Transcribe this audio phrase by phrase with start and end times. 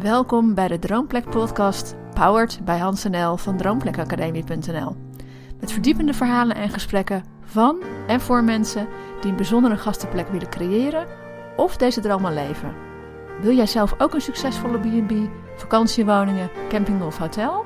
[0.00, 4.96] Welkom bij de Droomplek podcast, powered bij Hans NL van droomplekacademie.nl.
[5.60, 8.88] Met verdiepende verhalen en gesprekken van en voor mensen
[9.20, 11.06] die een bijzondere gastenplek willen creëren
[11.56, 12.74] of deze droom al leven.
[13.40, 15.12] Wil jij zelf ook een succesvolle B&B,
[15.56, 17.64] vakantiewoningen, camping of hotel?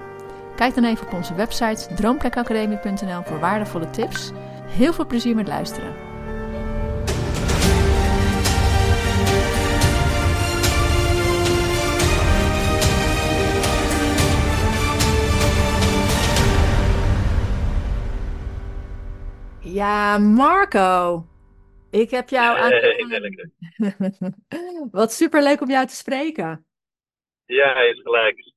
[0.56, 4.32] Kijk dan even op onze website droomplekacademie.nl voor waardevolle tips.
[4.66, 6.07] Heel veel plezier met luisteren.
[19.72, 21.24] Ja, Marco.
[21.90, 22.70] Ik heb jou aan.
[22.70, 23.50] Hey,
[24.90, 26.66] Wat superleuk om jou te spreken.
[27.44, 28.52] Ja, is gelijk.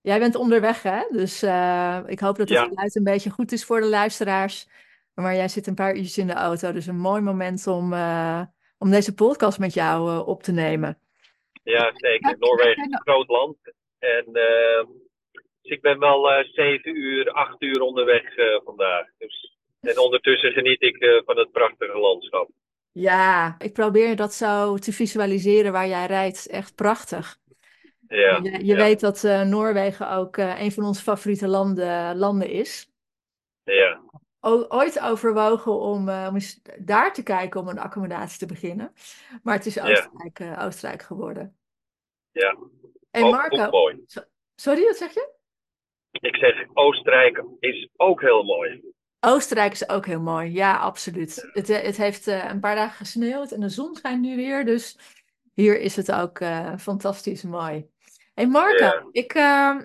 [0.00, 1.02] Jij bent onderweg, hè?
[1.10, 2.64] Dus eh, ik hoop dat het Ja.
[2.64, 4.68] geluid een beetje goed is voor de luisteraars.
[5.14, 8.42] Maar jij zit een paar uurtjes in de auto, dus een mooi moment om, eh,
[8.78, 10.98] om deze podcast met jou eh, op te nemen.
[11.62, 12.36] Ja, zeker.
[12.38, 13.56] Noorwegen is een groot land.
[13.98, 14.86] En eh,
[15.62, 18.24] dus ik ben wel zeven uur, acht uur onderweg
[18.64, 19.06] vandaag.
[19.18, 22.50] Dus, en ondertussen geniet ik eh, van het prachtige landschap.
[22.92, 26.46] Ja, ik probeer dat zo te visualiseren waar jij rijdt.
[26.46, 27.38] Echt prachtig.
[28.08, 32.16] Ja, Je, je ja, weet dat eh, Noorwegen ook eh, een van onze favoriete landen,
[32.16, 32.90] landen is.
[33.62, 34.00] ja,
[34.40, 38.92] o- ooit overwogen om, om eens daar te kijken om een accommodatie te beginnen.
[39.42, 39.80] Maar het is.
[39.80, 41.56] Oostenrijk, Oostenrijk geworden.
[42.30, 42.56] ja.
[43.10, 44.02] Ook, Marco, mooi.
[44.06, 45.32] so- sorry, wat zeg je?
[46.10, 48.82] Ik zeg, Oostenrijk is ook heel mooi.
[49.24, 51.48] Oostenrijk is ook heel mooi, ja, absoluut.
[51.52, 54.64] Het, eh, het heeft eh, een paar dagen gesneeuwd en de zon schijnt nu weer,
[54.64, 54.98] dus
[55.54, 57.90] hier is het ook eh, fantastisch mooi.
[58.34, 59.76] Hey Marco, ik, eh,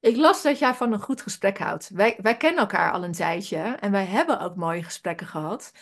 [0.00, 1.88] ik las dat jij van een goed gesprek houdt.
[1.88, 5.72] Wij, wij kennen elkaar al een tijdje en wij hebben ook mooie gesprekken gehad.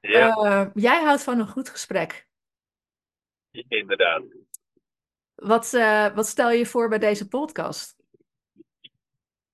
[0.00, 2.26] Ja, Eh, jij houdt van een goed gesprek.
[3.68, 4.22] inderdaad.
[5.34, 5.70] Wat,
[6.14, 7.96] wat stel je voor bij deze podcast?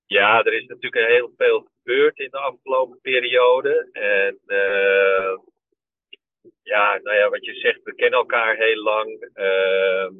[0.05, 3.89] Ja, er is natuurlijk heel veel gebeurd in de afgelopen periode.
[3.91, 5.37] En eh,
[6.63, 9.29] ja, nou ja, wat je zegt, we kennen elkaar heel lang.
[9.33, 10.13] Ehm,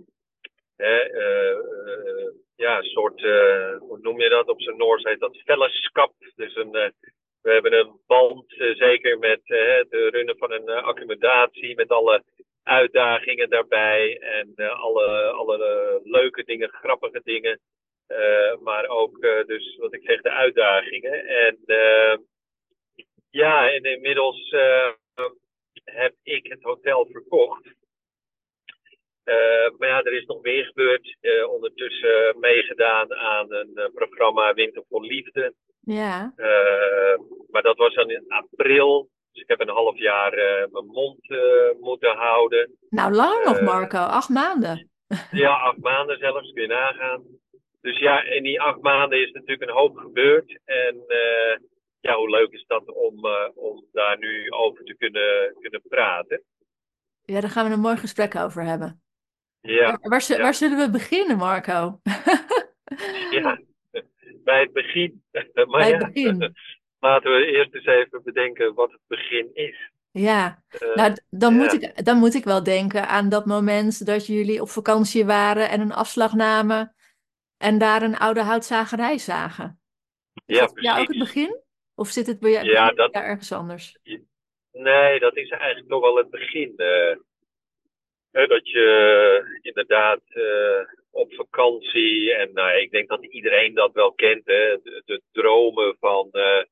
[0.75, 4.47] hè, eh, eh, ja, een soort, eh, hoe noem je dat?
[4.47, 6.13] Op zijn Noors heet dat fellowschap.
[6.35, 6.71] Dus een,
[7.41, 12.23] we hebben een band, zeker met het runnen van een accommodatie, met alle
[12.63, 17.59] uitdagingen daarbij en alle, alle leuke dingen, grappige dingen.
[18.09, 21.25] Eh, maar ook, eh, dus wat ik zeg, de uitdagingen.
[21.25, 22.17] En eh,
[23.29, 24.55] ja, en inmiddels
[25.83, 27.77] heb ik het hotel verkocht.
[29.77, 31.17] Maar ja, er is nog meer gebeurd.
[31.47, 35.53] Ondertussen meegedaan aan een programma Winter voor Liefde.
[35.79, 36.33] Ja,
[37.49, 39.09] maar dat was dan in april.
[39.31, 40.31] Dus ik heb een half jaar
[40.71, 41.27] mijn mond
[41.79, 42.77] moeten houden.
[42.89, 44.89] nou lang nog Marco, acht maanden.
[45.31, 47.39] Ja, acht maanden zelfs, kun je nagaan.
[47.81, 50.59] Dus ja, in die acht maanden is natuurlijk een hoop gebeurd.
[50.65, 51.57] En eh,
[51.99, 56.43] ja, hoe leuk is dat om, eh, om daar nu over te kunnen, kunnen praten.
[57.21, 59.01] Ja, daar gaan we een mooi gesprek over hebben.
[59.61, 60.41] Ja, Waar, waar, zu- ja.
[60.41, 61.99] waar zullen we beginnen, Marco?
[63.31, 63.59] ja.
[64.43, 65.23] bij het begin.
[65.31, 66.55] maar Bij het ja, begin.
[66.99, 69.91] laten we eerst eens even bedenken wat het begin is.
[70.11, 74.25] Ja, Eh, nou, dan moet ik, dan moet ik wel denken aan dat moment dat
[74.27, 76.95] jullie op vakantie waren en een afslag namen
[77.59, 79.79] en daar een oude houtzagerij zagen.
[80.45, 81.61] Is ja, dat ook het begin?
[81.95, 83.97] Of zit het bij jou, Ja, dat- ergens anders?
[84.71, 86.73] Nee, dat is eigenlijk toch wel het begin.
[86.77, 87.15] eh.
[88.31, 94.45] Dat je inderdaad eh, op vakantie, en nou, ik denk dat iedereen dat wel kent,
[94.45, 96.29] hè, de, de dromen van.
[96.31, 96.63] eh,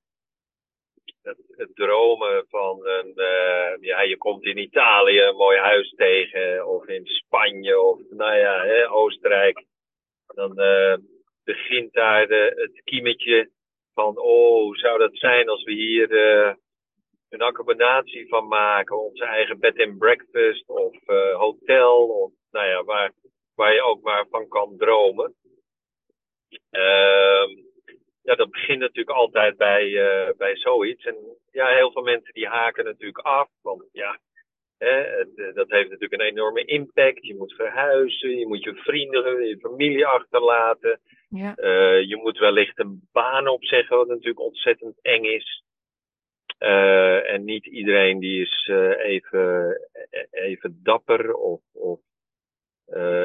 [1.21, 3.13] het, het dromen van een.
[3.15, 8.35] eh, ja, je komt in Italië een mooi huis tegen, of in Spanje, of nou
[8.37, 9.65] ja, hè, Oostenrijk.
[10.35, 10.97] Dan eh,
[11.43, 13.49] begint daar het kiemetje
[13.93, 16.11] van: oh, zou dat zijn als we hier.
[16.11, 16.55] eh,
[17.29, 22.83] een accommodatie van maken, onze eigen bed and breakfast of eh, hotel, of nou ja,
[22.83, 23.11] waar,
[23.55, 25.35] waar je ook maar van kan dromen.
[26.69, 27.49] Ehm,
[28.21, 29.91] ja, dat begint natuurlijk altijd bij,
[30.37, 31.05] bij zoiets.
[31.05, 31.15] En
[31.51, 34.19] ja, heel veel mensen die haken natuurlijk af, want ja,
[34.77, 37.25] hè, het, eh, dat heeft natuurlijk een enorme impact.
[37.25, 40.99] Je moet verhuizen, je moet je vrienden, je familie achterlaten.
[41.29, 45.63] Ja, Eh, je moet wellicht een baan opzeggen, wat natuurlijk ontzettend eng is.
[46.57, 49.77] Eh, en niet iedereen die is even,
[50.31, 51.33] even dapper.
[51.33, 51.99] Of, of,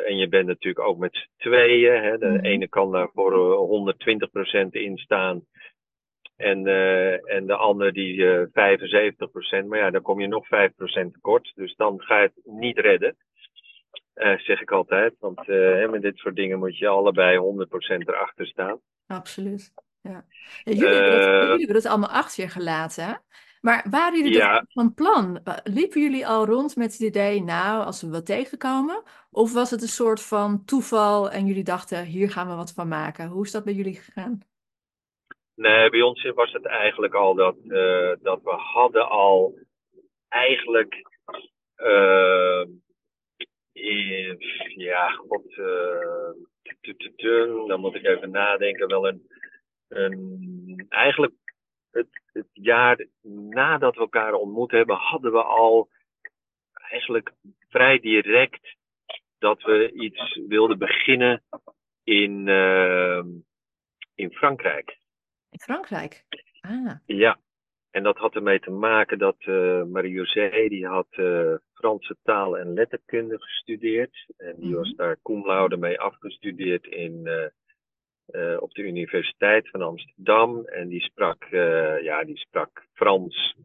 [0.05, 2.03] en je bent natuurlijk ook met z'n tweeën.
[2.03, 2.19] Hè.
[2.19, 2.45] De Mhm.
[2.45, 5.47] ene kan daar voor eh, 120% in staan.
[6.43, 9.67] En, eh, en de ander die eh 75%.
[9.67, 11.53] Maar ja, dan kom je nog 5% tekort.
[11.55, 13.17] Dus dan ga je het niet redden.
[14.15, 15.15] Uh, zeg ik altijd.
[15.19, 15.47] Want
[15.91, 18.79] met dit soort dingen moet je allebei 100% erachter staan.
[19.07, 19.73] Absoluut.
[20.01, 20.25] Ja.
[20.65, 20.87] ja jullie,
[21.57, 23.23] hebben het allemaal achter je gelaten.
[23.61, 24.65] Maar waren jullie ja.
[24.69, 25.43] van plan?
[25.65, 29.03] Liepen jullie al rond met het idee, nou, als we wat tegenkomen?
[29.31, 32.89] Of was het een soort van toeval en jullie dachten, hier gaan we wat van
[32.89, 33.29] maken?
[33.29, 34.41] Hoe is dat bij jullie gegaan?
[35.55, 39.59] Nee, bij ons was het eigenlijk al dat, uh, dat we hadden al
[40.29, 40.95] eigenlijk,
[41.77, 42.65] uh,
[43.73, 44.37] in,
[44.77, 49.27] ja, god, uh, dan moet ik even nadenken, wel een,
[50.89, 51.35] eigenlijk
[51.91, 53.07] het, het jaar
[53.49, 55.89] nadat we elkaar ontmoet hebben, hadden we al
[56.73, 57.33] eigenlijk
[57.69, 58.77] vrij direct
[59.39, 61.43] dat we iets wilden beginnen
[62.05, 63.23] in, uh,
[64.15, 65.01] in Frankrijk.
[65.53, 66.25] In Frankrijk?
[66.61, 66.95] Ah.
[67.07, 67.39] Ja,
[67.91, 72.75] en dat had ermee te maken dat uh, Marie-José, die had uh, Franse taal en
[72.75, 74.27] letterkunde gestudeerd.
[74.37, 74.79] En die mm -hmm.
[74.79, 77.47] was daar cum laude mee afgestudeerd in, uh,
[78.29, 80.65] uh, op de Universiteit van Amsterdam.
[80.65, 81.45] En die sprak,
[82.03, 83.57] ja, die sprak Frans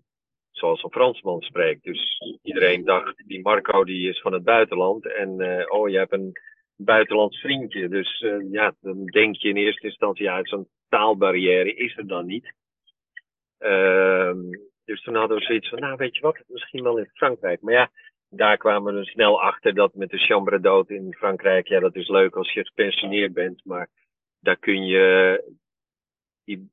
[0.52, 1.84] zoals een Fransman spreekt.
[1.84, 5.06] Dus iedereen dacht, die Marco die is van het buitenland.
[5.14, 5.30] En
[5.72, 6.32] oh, je hebt een
[6.78, 7.90] buitenlands vriendje.
[7.90, 12.54] Dus ja, dan denk je in eerste instantie, ja, zo'n taalbarrière is er dan niet.
[13.58, 14.40] Ehm,
[14.86, 17.62] dus toen hadden we zoiets van, nou weet je wat, misschien wel in Frankrijk.
[17.62, 17.90] Maar ja,
[18.30, 22.08] daar kwamen we snel achter dat met de chambre d'hôte in Frankrijk, ja, dat is
[22.08, 23.90] leuk als je gepensioneerd bent, maar
[24.40, 25.44] daar kun je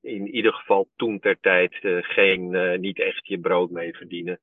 [0.01, 4.41] in, ieder geval toen ter tijd uh, geen, uh, niet echt je brood mee verdienen.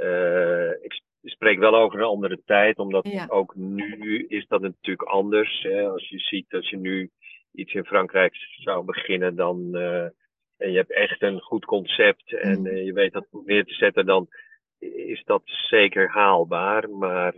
[0.00, 3.26] Uh, ik spreek wel over een andere tijd, omdat ja.
[3.28, 5.62] ook nu is dat natuurlijk anders.
[5.62, 5.88] Hè.
[5.88, 7.10] Als je ziet dat je nu
[7.52, 9.74] iets in Frankrijk zou beginnen, dan
[10.56, 12.76] en je hebt echt een goed concept en mm.
[12.76, 14.28] je weet dat neer te zetten, dan
[14.78, 16.90] is dat zeker haalbaar.
[16.90, 17.34] Maar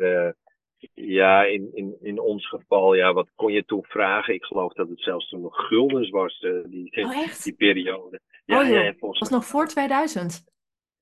[0.94, 4.34] ja, in, in, in ons geval, ja, wat kon je toen vragen?
[4.34, 8.20] Ik geloof dat het zelfs toen nog guldens was, uh, die, oh, die periode.
[8.44, 10.44] Ja, oh, ja, was nog voor 2000?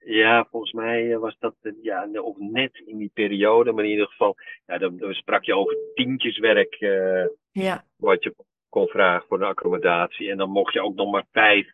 [0.08, 4.36] Ja, volgens mij was dat ja, of net in die periode, maar in ieder geval,
[4.66, 7.84] ja, dan, dan sprak je over tientjeswerk, uh, ja.
[7.96, 8.34] wat je
[8.68, 10.30] kon vragen voor een accommodatie.
[10.30, 11.72] En dan mocht je ook nog maar vijf,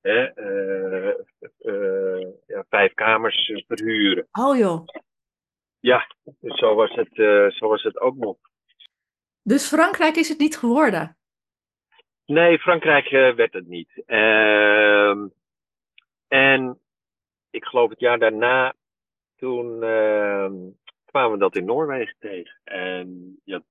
[0.00, 0.30] hè,
[1.62, 4.28] uh, ja, vijf kamers verhuren.
[4.32, 4.86] Oh joh.
[5.78, 6.06] Ja,
[6.40, 7.14] dus zo was het,
[7.54, 8.36] zo was het ook nog.
[9.42, 11.16] Dus Frankrijk is het niet geworden?
[12.26, 14.02] Nee, Frankrijk werd het niet.
[14.06, 15.26] Uh,
[16.28, 16.80] en
[17.50, 18.74] ik geloof het jaar daarna,
[19.36, 20.54] toen ehm,
[21.04, 22.60] kwamen we dat in Noorwegen tegen.
[22.64, 23.62] En, ja,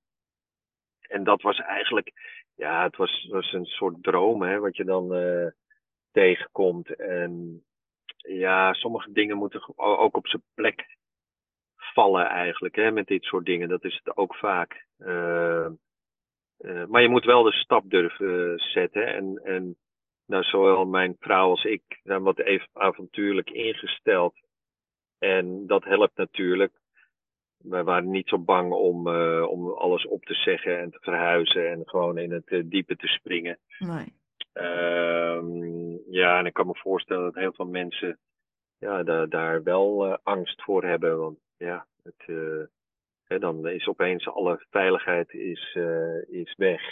[1.00, 2.12] en dat was eigenlijk,
[2.54, 5.46] ja, het was, was een soort droom, hè, wat je dan eh,
[6.12, 6.96] tegenkomt.
[6.96, 7.64] En
[8.16, 10.98] ja, sommige dingen moeten ook op zijn plek
[11.76, 13.68] vallen eigenlijk hè, met dit soort dingen.
[13.68, 14.86] Dat is het ook vaak.
[14.98, 15.68] Uh,
[16.58, 19.06] uh, maar je moet wel de stap durven zetten.
[19.06, 19.76] En, en
[20.30, 24.34] nou, zowel mijn vrouw als ik zijn wat even avontuurlijk ingesteld.
[25.18, 26.72] En dat helpt natuurlijk.
[27.56, 31.70] Wij waren niet zo bang om, uh, om alles op te zeggen en te verhuizen
[31.70, 33.58] en gewoon in het diepe te springen.
[33.78, 34.12] Nee.
[36.10, 38.18] ja, en ik kan me voorstellen dat heel veel mensen
[38.78, 41.18] ja, daar, daar wel angst voor hebben.
[41.18, 42.24] Want ja, het,
[43.24, 45.78] hè, dan is opeens alle veiligheid is,
[46.28, 46.82] is weg.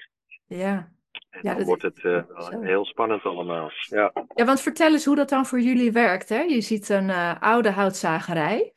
[0.46, 0.88] Ja.
[1.30, 2.22] En ja, dan wordt het uh,
[2.60, 3.70] heel spannend allemaal.
[3.88, 4.12] Ja.
[4.34, 6.28] ja, want vertel eens hoe dat dan voor jullie werkt.
[6.28, 6.40] Hè?
[6.40, 8.72] Je ziet een oude houtzagerij.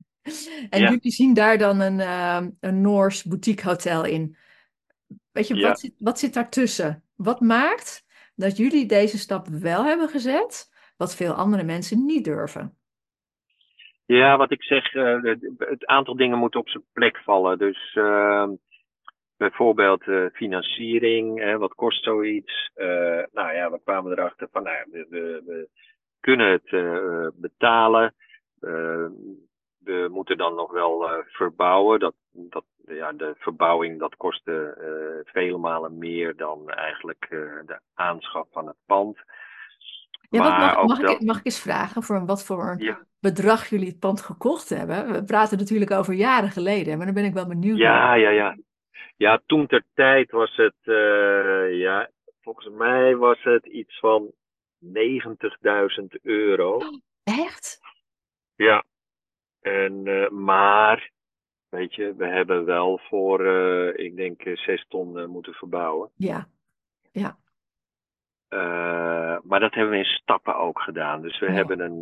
[0.70, 0.90] en ja.
[0.90, 2.00] jullie zien daar dan een,
[2.60, 4.36] een Noors boutiquehotel in.
[5.32, 5.68] Weet je, ja.
[5.68, 7.04] wat, zit, wat zit daartussen?
[7.16, 12.76] Wat maakt dat jullie deze stap wel hebben gezet, wat veel andere mensen niet durven?
[14.06, 15.22] Ja, wat ik zeg, uh,
[15.58, 17.58] het aantal dingen moet op zijn plek vallen.
[17.58, 18.48] Dus uh,
[19.36, 22.70] bijvoorbeeld uh, financiering, wat kost zoiets?
[23.32, 25.68] nou ja, we kwamen erachter van, nou we, we, we
[26.20, 26.70] kunnen het
[27.34, 28.14] betalen.
[29.78, 32.00] we moeten dan nog wel verbouwen.
[32.00, 37.26] Dat, dat, ja, de verbouwing dat kostte vele malen meer dan eigenlijk
[37.66, 39.18] de aanschaf van het pand.
[40.30, 42.98] Ja, mag, mag, ik, mag ik eens vragen voor wat voor ja.
[43.20, 45.12] bedrag jullie het pand gekocht hebben?
[45.12, 47.78] We praten natuurlijk over jaren geleden, maar dan ben ik wel benieuwd.
[47.78, 48.56] Ja, ja, ja.
[49.16, 52.10] Ja, toen ter tijd was het, uh, ja,
[52.40, 54.32] volgens mij was het iets van
[54.78, 56.74] 90.000 euro.
[56.74, 57.80] Oh, echt?
[58.56, 58.84] Ja.
[59.60, 61.10] En, uh, maar,
[61.68, 66.10] weet je, we hebben wel voor, uh, ik denk, 6 ton moeten verbouwen.
[66.16, 66.48] Ja,
[67.12, 67.36] ja.
[69.42, 71.22] Maar dat hebben we in stappen ook gedaan.
[71.22, 72.00] Dus we hebben een.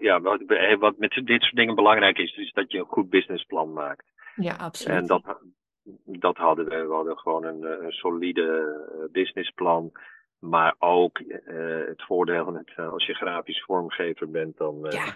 [0.00, 0.42] Ja, wat,
[0.78, 4.04] wat, met dit soort dingen belangrijk is, is dat je een goed businessplan maakt.
[4.34, 4.96] Ja, absoluut.
[4.96, 5.40] En dat,
[6.04, 6.86] dat hadden we.
[6.86, 9.92] We hadden gewoon een, een solide businessplan.
[10.38, 11.22] Maar ook
[11.86, 15.14] het voordeel, het, als je grafisch vormgever bent, dan, ja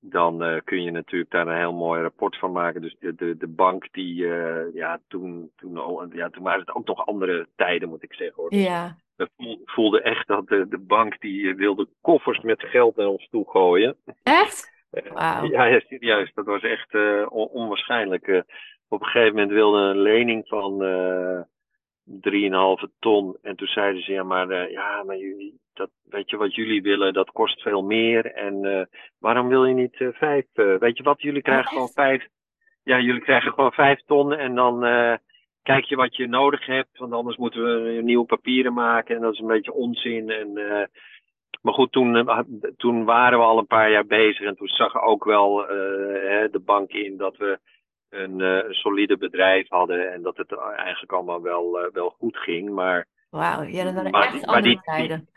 [0.00, 2.80] dan kun je natuurlijk daar een heel mooi rapport van maken.
[2.80, 4.26] Dus de, de, de bank die,
[4.74, 8.42] ja, toen, toen, ja, toen waren het ook nog andere tijden, moet ik zeggen.
[8.42, 8.54] Hoor.
[8.54, 8.96] Ja.
[9.16, 9.28] We
[9.64, 13.50] voelden echt dat de, de bank die eh, wilde koffers met geld naar ons toe
[13.50, 13.96] gooien.
[14.22, 14.74] Echt?
[14.90, 15.50] Wow.
[15.50, 16.32] Ja, ja, serieus.
[16.34, 16.94] Dat was echt
[17.28, 18.44] on onwaarschijnlijk.
[18.88, 20.82] Op een gegeven moment wilde een lening van
[22.06, 23.36] 3,5 ton.
[23.42, 27.12] En toen zeiden ze, ja, maar, ja, maar jullie, dat, weet je wat jullie willen,
[27.12, 28.32] dat kost veel meer.
[28.32, 28.82] En uh,
[29.18, 30.44] waarom wil je niet uh, vijf?
[30.54, 32.26] Uh, weet je wat, jullie krijgen gewoon vijf.
[32.82, 34.80] Ja, jullie krijgen gewoon vijf ton en dan
[35.62, 36.98] kijk je wat je nodig hebt.
[36.98, 40.30] Want anders moeten we nieuwe papieren maken en dat is een beetje onzin.
[40.30, 40.52] En,
[41.62, 42.28] maar goed, toen,
[42.76, 45.56] toen waren we al een paar jaar bezig en toen zag ook wel
[46.50, 47.58] de bank in dat we
[48.08, 52.70] een, een solide bedrijf hadden en dat het eigenlijk allemaal wel, wel goed ging.
[52.70, 55.28] Maar Wauw, ja, dat waren maar, echt maar andere die, tijden.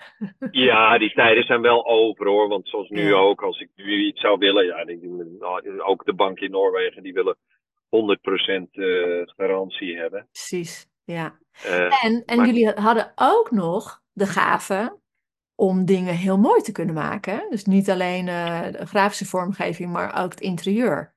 [0.52, 2.48] ja, die tijden zijn wel over hoor.
[2.48, 4.84] Want zoals nu ook, als ik nu iets zou willen, ja,
[5.40, 10.28] nou, ook de bank in Noorwegen, die willen 100% uh, garantie hebben.
[10.32, 11.40] Precies, ja.
[12.04, 14.98] En en maar, jullie hadden ook nog de gave
[15.56, 17.46] om dingen heel mooi te kunnen maken.
[17.50, 21.14] Dus niet alleen de grafische vormgeving, maar ook het interieur.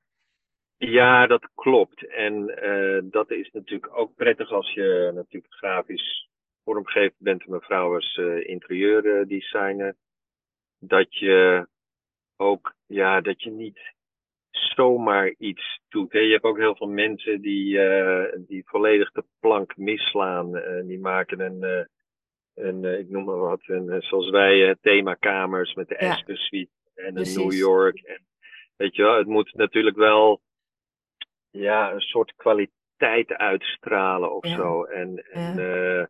[0.89, 2.07] Ja, dat klopt.
[2.07, 6.29] En uh, dat is natuurlijk ook prettig als je natuurlijk grafisch
[6.63, 9.95] vormgever bent, mevrouw als uh, interieurdesigner,
[10.79, 11.67] dat je
[12.37, 13.79] ook, ja, dat je niet
[14.49, 16.11] zomaar iets doet.
[16.11, 16.19] Hè.
[16.19, 20.55] Je hebt ook heel veel mensen die, uh, die volledig de plank misslaan.
[20.55, 21.87] Uh, die maken een,
[22.53, 26.11] een ik noem maar wat, een, zoals wij themakamers met de ja.
[26.11, 27.99] Aspen Suite en een New York.
[27.99, 28.25] En,
[28.75, 30.41] weet je wel, het moet natuurlijk wel
[31.53, 34.55] ja, een soort kwaliteit uitstralen of ja.
[34.55, 34.83] zo.
[34.83, 36.09] En, en ja.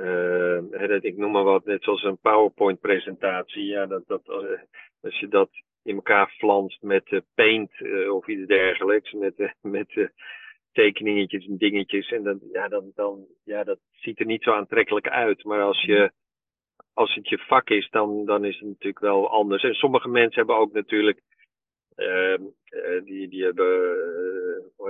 [0.00, 3.64] Uh, dat, ik noem maar wat, net zoals een PowerPoint-presentatie.
[3.64, 4.58] Ja, dat, dat, uh,
[5.00, 5.50] als je dat
[5.82, 7.70] in elkaar flanst met uh, Paint
[8.10, 10.10] of iets dergelijks, met, met
[10.72, 15.08] tekeningetjes en dingetjes, en dan, ja, dan, dan, ja, dat ziet er niet zo aantrekkelijk
[15.08, 15.44] uit.
[15.44, 16.12] Maar als je,
[16.92, 19.62] als het je vak is, dan, dan is het natuurlijk wel anders.
[19.62, 21.20] En sommige mensen hebben ook natuurlijk,
[21.94, 22.42] ehm,
[23.04, 23.96] die, die hebben,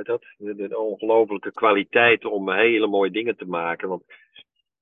[0.07, 3.89] heet dat, de, de ongelofelijke kwaliteit om hele mooie dingen te maken.
[3.89, 4.05] Want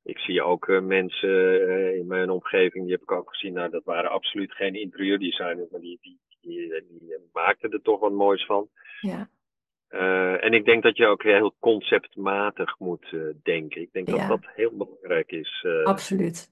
[0.03, 3.71] ik zie ook uh, mensen uh, in mijn omgeving, die heb ik ook gezien, nou,
[3.71, 8.47] dat waren absoluut geen interieurdesigners, maar die, die, die, die, maakten er toch wat moois
[8.47, 8.69] van.
[9.01, 9.29] Ja.
[9.91, 13.81] Uh, en ik denk dat je ook heel conceptmatig moet denken.
[13.81, 14.17] Ik denk ja.
[14.17, 15.67] dat dat heel belangrijk is.
[15.85, 16.51] absoluut.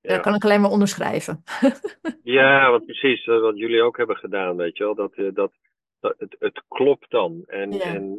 [0.00, 0.08] Ja.
[0.08, 1.42] Dat kan ik alleen maar onderschrijven.
[2.22, 4.94] ja, wat precies, wat jullie ook hebben gedaan, weet je wel.
[4.94, 5.52] Dat, dat,
[6.00, 7.42] dat het, het klopt dan.
[7.46, 7.80] En, ja.
[7.80, 8.18] en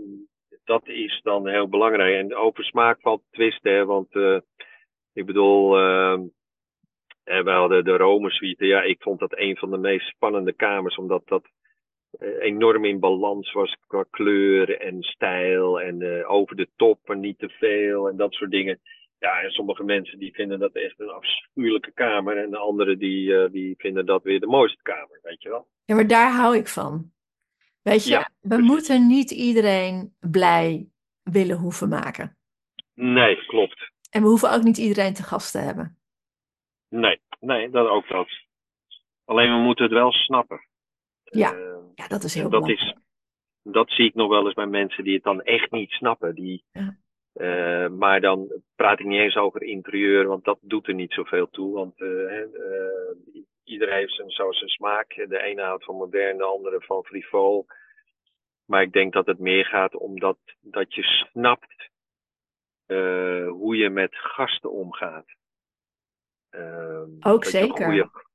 [0.63, 2.15] dat is dan heel belangrijk.
[2.15, 4.39] En over smaak valt twisten, hè, want uh,
[5.13, 6.19] ik bedoel, uh,
[7.23, 8.65] en we hadden de Rome suite.
[8.65, 11.43] Ja, ik vond dat een van de meest spannende kamers, omdat dat
[12.19, 17.17] uh, enorm in balans was qua kleur en stijl en uh, over de top, maar
[17.17, 18.79] niet te veel en dat soort dingen.
[19.19, 23.50] Ja, en sommige mensen die vinden dat echt een afschuwelijke kamer en de anderen die,
[23.50, 25.67] die vinden dat weer de mooiste kamer, weet je wel.
[25.85, 27.11] Ja, maar daar hou ik van.
[27.81, 30.89] Weet je, ja, we moeten niet iedereen blij
[31.23, 32.38] willen hoeven maken.
[32.93, 33.91] Nee, klopt.
[34.09, 35.97] En we hoeven ook niet iedereen te gast te hebben.
[36.89, 38.27] Nee, nee, dat ook dat.
[39.25, 40.67] Alleen we moeten het wel snappen.
[41.23, 42.95] Ja, uh, ja dat is heel dat belangrijk.
[42.95, 43.01] Is,
[43.63, 46.35] dat zie ik nog wel eens bij mensen die het dan echt niet snappen.
[46.35, 46.97] Die, ja.
[47.33, 51.50] uh, maar dan praat ik niet eens over interieur, want dat doet er niet zoveel
[51.50, 51.73] toe.
[51.73, 52.43] Want uh,
[53.72, 55.16] iedereen heeft zijn, zo zijn smaak.
[55.16, 57.66] De ene houdt van modern, de andere van frivol.
[58.66, 61.90] Maar ik denk dat het meer gaat om dat, dat je snapt
[62.88, 65.25] uh, hoe je met gasten omgaat.
[66.51, 67.94] Uh, Ook dat zeker.
[67.94, 68.25] Je goede,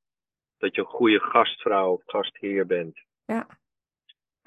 [0.58, 2.98] dat je een goede gastvrouw of gastheer bent.
[3.24, 3.46] Ja.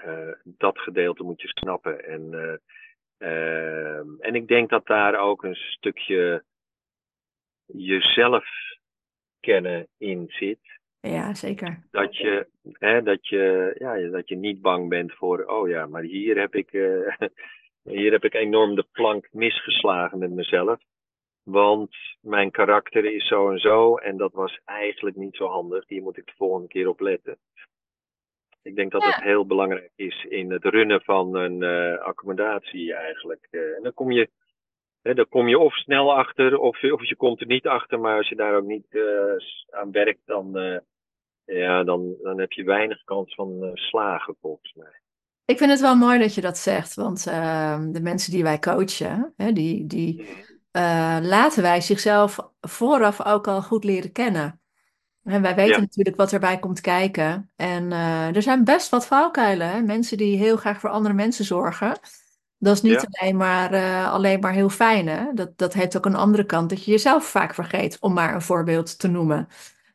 [0.05, 2.05] Uh, dat gedeelte moet je snappen.
[2.05, 2.61] En,
[4.19, 6.43] en ik denk dat daar ook een stukje
[7.65, 8.45] jezelf
[9.39, 10.78] kennen in zit.
[11.01, 11.83] Ja, zeker.
[11.91, 16.01] Dat je, hè, dat je, ja, dat je niet bang bent voor, oh ja, maar
[16.01, 17.15] hier heb ik, uh,
[17.83, 20.79] hier heb ik enorm de plank misgeslagen met mezelf.
[21.43, 25.87] Want mijn karakter is zo en zo en dat was eigenlijk niet zo handig.
[25.87, 27.37] Hier moet ik de volgende keer op letten.
[28.61, 29.07] Ik denk dat ja.
[29.07, 33.47] het heel belangrijk is in het runnen van een uh, accommodatie eigenlijk.
[33.51, 34.29] Uh, en dan kom je
[35.01, 37.99] He, dan kom je of snel achter of, of je komt er niet achter.
[37.99, 39.03] Maar als je daar ook niet uh,
[39.69, 40.77] aan werkt, dan, uh,
[41.45, 45.01] ja, dan, dan heb je weinig kans van uh, slagen volgens mij.
[45.45, 48.59] Ik vind het wel mooi dat je dat zegt, want ehm, de mensen die wij
[48.59, 50.29] coachen, hè, die, die Mhm.
[50.71, 54.61] eh, laten wij zichzelf vooraf ook al goed leren kennen.
[55.23, 57.51] En wij weten Ja, natuurlijk wat erbij komt kijken.
[57.55, 59.69] En eh, er zijn best wat valkuilen.
[59.69, 59.81] Hè?
[59.81, 61.99] Mensen die heel graag voor andere mensen zorgen.
[62.59, 65.07] Dat is niet ja, alleen maar, eh, alleen maar heel fijn.
[65.07, 65.33] Hè?
[65.33, 68.41] Dat, dat heeft ook een andere kant dat je jezelf vaak vergeet, om maar een
[68.41, 69.47] voorbeeld te noemen.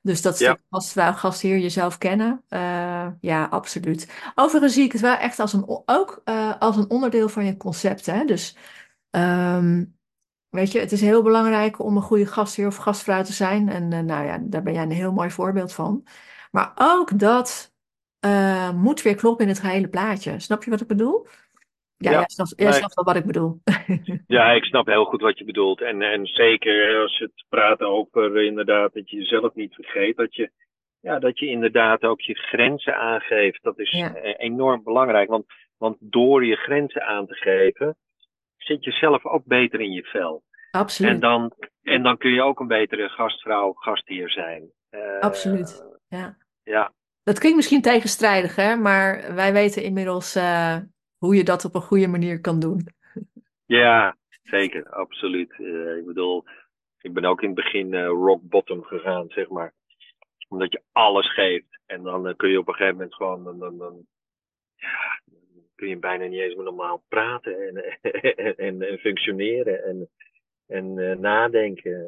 [0.02, 2.42] Dus dat ja, stuk gastvrouw, gastheer, jezelf kennen.
[2.48, 4.12] eh, ja, absoluut.
[4.34, 7.56] Overigens zie ik het wel echt als een, ook eh, als een onderdeel van je
[7.56, 8.06] concept.
[8.06, 8.24] Hè?
[8.24, 8.56] Dus
[9.10, 9.84] ehm,
[10.48, 13.68] Weet je, het is heel belangrijk om een goede gastheer of gastvrouw te zijn.
[13.68, 16.06] En nou ja, daar ben jij een heel mooi voorbeeld van.
[16.50, 17.72] Maar ook dat
[18.74, 20.40] moet weer kloppen in het gehele plaatje.
[20.40, 21.26] Snap je wat ik bedoel?
[22.04, 22.28] Ja, jij ja.
[22.28, 23.60] snapt, jij Nee, snapt wel wat ik bedoel.
[24.36, 25.80] ja, ik snap heel goed wat je bedoelt.
[25.80, 30.16] En, en zeker als we het praten over eh, inderdaad dat je jezelf niet vergeet,
[30.16, 30.50] dat je,
[31.00, 33.62] ja, dat je inderdaad ook je grenzen aangeeft.
[33.62, 35.28] Dat is Ja, eh, enorm belangrijk.
[35.28, 35.44] Want,
[35.76, 37.96] want door je grenzen aan te geven,
[38.56, 40.42] zit je zelf ook beter in je vel.
[40.70, 41.20] En absoluut.
[41.20, 44.70] dan, en dan kun je ook een betere gastvrouw, gastheer zijn.
[45.20, 45.80] Absoluut.
[46.08, 46.36] Eh, Ja.
[46.62, 46.92] ja,
[47.22, 48.76] Dat klinkt misschien tegenstrijdig, hè?
[48.76, 50.38] Maar wij weten inmiddels
[51.24, 52.86] hoe je dat op een goede manier kan doen.
[53.66, 55.50] ja, zeker, absoluut.
[55.50, 56.44] Eh, ik bedoel,
[57.00, 59.72] ik ben ook in het begin eh, rock bottom gegaan, zeg maar.
[60.48, 61.78] Omdat je alles geeft.
[61.86, 64.06] En dan eh, kun je op een gegeven moment gewoon, dan, dan,
[64.76, 65.20] ja,
[65.74, 70.08] kun je bijna niet eens meer normaal praten en, en, en, en functioneren en,
[70.66, 72.06] en nadenken.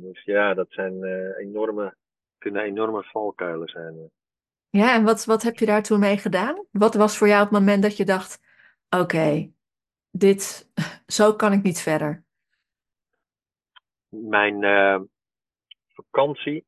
[0.00, 1.04] Dus ja, dat zijn
[1.36, 1.94] enorme,
[2.38, 4.10] kunnen enorme valkuilen zijn.
[4.76, 6.66] Ja, en wat, wat heb je daar toen mee gedaan?
[6.70, 8.40] Wat was voor jou het moment dat je dacht:
[8.88, 9.52] oké,
[10.10, 10.70] dit,
[11.16, 12.24] zo kan ik niet verder?
[14.08, 15.00] Mijn eh,
[15.88, 16.64] vakantie,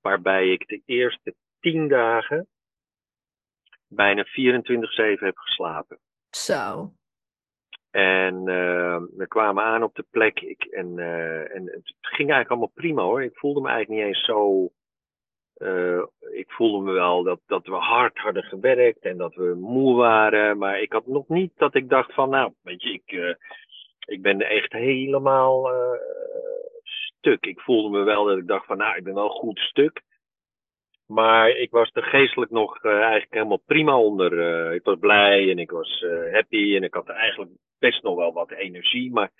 [0.00, 2.48] waarbij ik de eerste tien dagen
[3.86, 4.28] bijna 24-7
[5.18, 5.98] heb geslapen.
[6.30, 6.92] Zo.
[7.90, 10.40] En uh, we kwamen aan op de plek.
[10.40, 13.22] Ik, en, uh, en het ging eigenlijk allemaal prima hoor.
[13.22, 14.70] Ik voelde me eigenlijk niet eens zo.
[15.58, 19.96] Uh, ik voelde me wel dat, dat we hard hadden gewerkt en dat we moe
[19.96, 20.58] waren.
[20.58, 23.34] Maar ik had nog niet dat ik dacht van, nou, weet je, ik, uh,
[24.06, 26.00] ik ben echt helemaal uh,
[26.82, 27.46] stuk.
[27.46, 30.02] Ik voelde me wel dat ik dacht van, nou, ik ben wel goed stuk.
[31.06, 34.72] Maar ik was er geestelijk nog eigenlijk helemaal prima onder.
[34.72, 38.50] Ik was blij en ik was happy en ik had eigenlijk best nog wel wat
[38.50, 39.12] energie.
[39.12, 39.30] Maar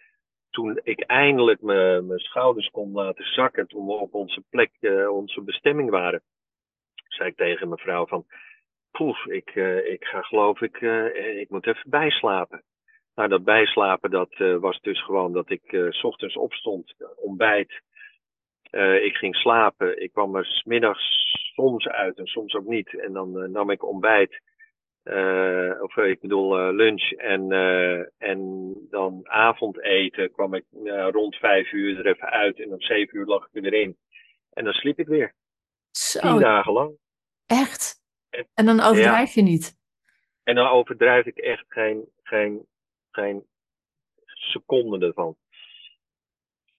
[0.57, 4.71] toen ik eindelijk mijn schouders kon laten zakken, toen we op onze plek,
[5.11, 6.23] onze bestemming waren,
[7.09, 8.27] zei ik tegen mijn vrouw van,
[8.91, 10.81] poef, ik, ik ga geloof ik,
[11.41, 12.63] ik moet even bijslapen.
[13.15, 17.81] Nou, dat bijslapen, dat was dus gewoon dat ik s ochtends opstond, ontbijt,
[19.03, 20.03] ik ging slapen.
[20.03, 21.05] Ik kwam er smiddags
[21.55, 23.01] soms uit en soms ook niet.
[23.01, 24.41] En dan nam ik ontbijt.
[25.11, 27.11] Uh, of ik bedoel lunch.
[27.13, 27.53] En,
[28.19, 30.65] en dan avondeten kwam ik
[31.11, 32.61] rond vijf uur er even uit.
[32.61, 33.97] En om zeven uur lag ik er weer in.
[34.51, 35.35] En dan sliep ik weer.
[35.91, 36.97] Zo, Tien dagen lang.
[37.47, 38.03] echt?
[38.31, 39.77] En, En dan overdrijf je niet.
[40.43, 42.67] en dan overdrijf ik echt geen, geen,
[43.11, 43.47] geen
[44.25, 45.37] seconde ervan.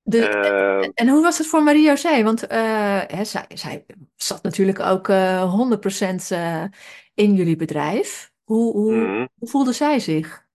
[0.09, 2.23] Eh, en, en hoe was het voor Marie-José?
[2.23, 6.63] Want eh, hè, zij, zij zat natuurlijk ook eh 100% eh,
[7.15, 8.31] in jullie bedrijf.
[8.43, 9.25] Hoe, hoe, mhm.
[9.39, 10.45] hoe voelde zij zich?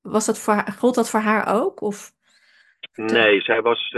[0.00, 1.80] Was dat voor haar, gold dat voor haar ook?
[1.80, 2.18] Of,
[2.94, 3.88] Nee, zij, was,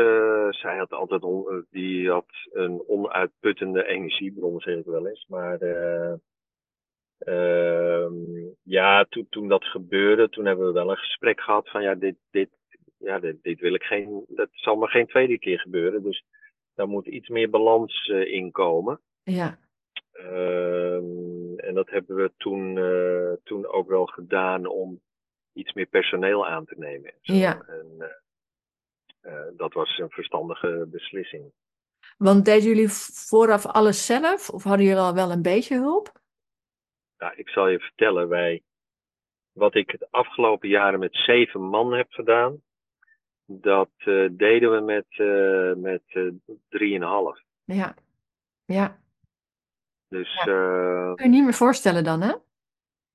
[0.51, 5.27] zij had altijd on, die had een onuitputtende energiebron, zeg ik wel eens.
[5.29, 6.13] Maar uh,
[8.63, 12.17] ja, toen, toen dat gebeurde, toen hebben we wel een gesprek gehad van ja, dit,
[12.31, 12.49] dit,
[13.03, 16.03] ja, dit, dit wil ik geen, dat zal maar geen tweede keer gebeuren.
[16.03, 16.25] Dus
[16.75, 19.01] daar moet iets meer balans uh, in komen.
[19.23, 19.59] Ja.
[20.13, 20.97] Uh,
[21.57, 25.01] en dat hebben we toen, uh, toen ook wel gedaan om
[25.53, 27.15] iets meer personeel aan te nemen.
[27.21, 27.35] Zo.
[27.35, 27.65] Ja.
[27.67, 28.21] En,
[29.23, 31.53] uh, dat was een verstandige beslissing.
[32.17, 32.89] Want deden jullie
[33.29, 36.21] vooraf alles zelf of hadden jullie al wel een beetje hulp?
[37.19, 38.63] Nou, ik zal je vertellen, wij,
[39.53, 42.63] wat ik de afgelopen jaren met zeven man heb gedaan,
[43.47, 46.33] dat uh, deden we met, uh, met uh,
[46.69, 47.41] drieënhalf.
[47.65, 47.95] Ja,
[48.65, 48.99] ja.
[50.09, 50.53] Dus ja.
[50.53, 52.33] uh, Kun je niet meer voorstellen dan, hè?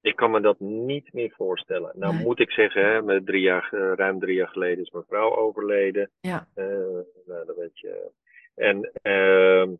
[0.02, 1.92] ik kan me dat niet meer voorstellen.
[1.96, 2.24] Nou Nee.
[2.24, 6.12] moet ik zeggen, hè, met drie jaar, ruim drie jaar geleden is mijn vrouw overleden.
[6.20, 6.48] Ja.
[6.56, 8.12] Nou, dat weet je.
[8.56, 9.76] En uh,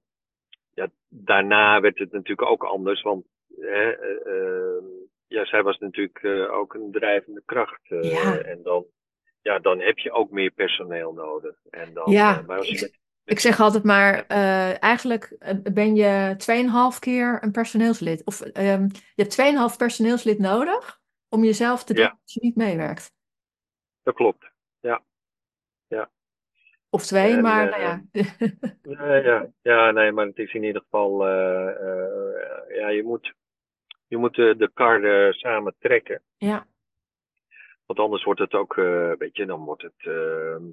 [0.74, 3.26] ja, daarna werd het natuurlijk ook anders, want
[3.60, 4.84] hè, uh,
[5.28, 7.82] ja, zij was natuurlijk ook een drijvende kracht.
[7.88, 8.38] Ja.
[8.38, 8.86] En dan,
[9.42, 11.56] ja, dan heb je ook meer personeel nodig.
[11.70, 15.38] En dan, Ja, maar als je ik- met, Ik zeg altijd maar, uh, eigenlijk
[15.74, 18.26] ben je 2,5 keer een personeelslid.
[18.26, 18.52] Of um,
[19.16, 22.18] je hebt 2,5 personeelslid nodig om jezelf te doen ja.
[22.24, 23.14] als je niet meewerkt.
[24.04, 25.04] Dat klopt, ja.
[25.88, 26.12] ja.
[26.90, 28.02] Of twee, en, maar uh, nou ja.
[28.82, 29.16] ja.
[29.16, 29.52] ja.
[29.62, 31.28] Ja, nee, maar het is in ieder geval,
[32.70, 33.34] ja, je moet,
[34.08, 36.22] je moet de, de kar samen trekken.
[36.38, 36.68] Ja.
[37.88, 38.76] Want anders wordt het ook,
[39.18, 40.64] weet je, dan wordt het ehm,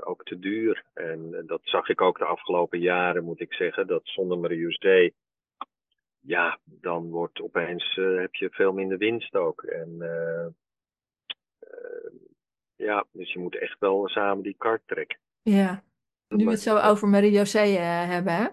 [0.00, 0.84] ook te duur.
[0.94, 5.14] En dat zag ik ook de afgelopen jaren, moet ik zeggen, dat zonder Marie
[6.20, 9.62] ja, dan wordt opeens, heb je veel minder winst ook.
[9.62, 9.98] En
[12.76, 15.18] ja, dus je moet echt wel samen die kaart trekken.
[15.42, 15.84] Ja,
[16.28, 18.46] nu we het zo over Marie-José hebben, hè?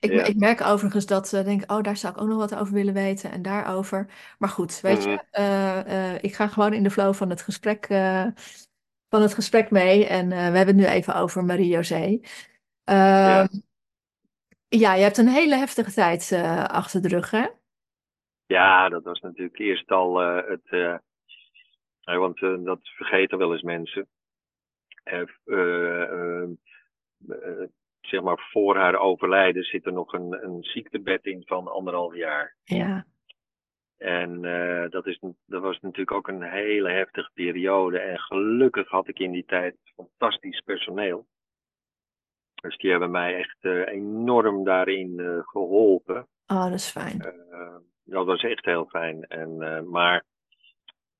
[0.00, 2.74] Ik, ik, merk overigens dat ze denken, oh, daar zou ik ook nog wat over
[2.74, 4.06] willen weten en daarover.
[4.38, 7.86] Maar goed, weet je, uh, ik ga gewoon in de flow van het gesprek,
[9.08, 10.06] van het gesprek mee.
[10.06, 12.18] En we hebben het nu even over Marie-José.
[12.84, 13.40] Ja.
[13.40, 13.46] Ehm,
[14.68, 16.32] ja, je hebt een hele heftige tijd
[16.66, 17.46] achter de rug, hè?
[18.46, 21.00] Ja, dat was natuurlijk eerst al het
[22.04, 24.08] want dat vergeten wel eens mensen.
[28.12, 32.56] Zeg maar, voor haar overlijden zit er nog een, een ziektebed in van anderhalf jaar.
[32.64, 33.06] Ja.
[33.96, 34.40] En
[34.90, 37.98] dat, is, dat was natuurlijk ook een hele heftige periode.
[37.98, 41.26] En gelukkig had ik in die tijd fantastisch personeel.
[42.62, 46.28] Dus die hebben mij echt enorm daarin geholpen.
[46.46, 47.18] Oh, dat is fijn.
[48.04, 49.22] dat was echt heel fijn.
[49.22, 50.24] En, maar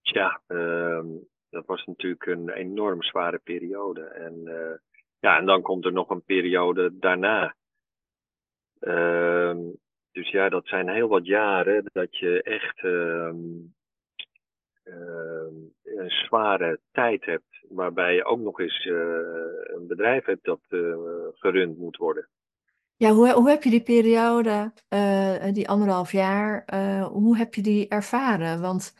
[0.01, 1.05] ja, uh,
[1.51, 4.03] dat was natuurlijk een enorm zware periode.
[4.03, 4.43] En,
[5.23, 7.55] ja, en dan komt er nog een periode daarna.
[8.81, 9.57] Uh,
[10.13, 13.37] dus ja, dat zijn heel wat jaren dat je echt ehm,
[14.83, 17.65] ehm, een zware tijd hebt.
[17.69, 18.95] Waarbij je ook nog eens uh,
[19.63, 20.97] een bedrijf hebt dat uh,
[21.33, 22.29] gerund moet worden.
[22.97, 24.73] Ja, hoe, hoe heb je die periode,
[25.53, 26.75] die anderhalf jaar,
[27.13, 28.61] hoe heb je die ervaren?
[28.61, 28.95] Want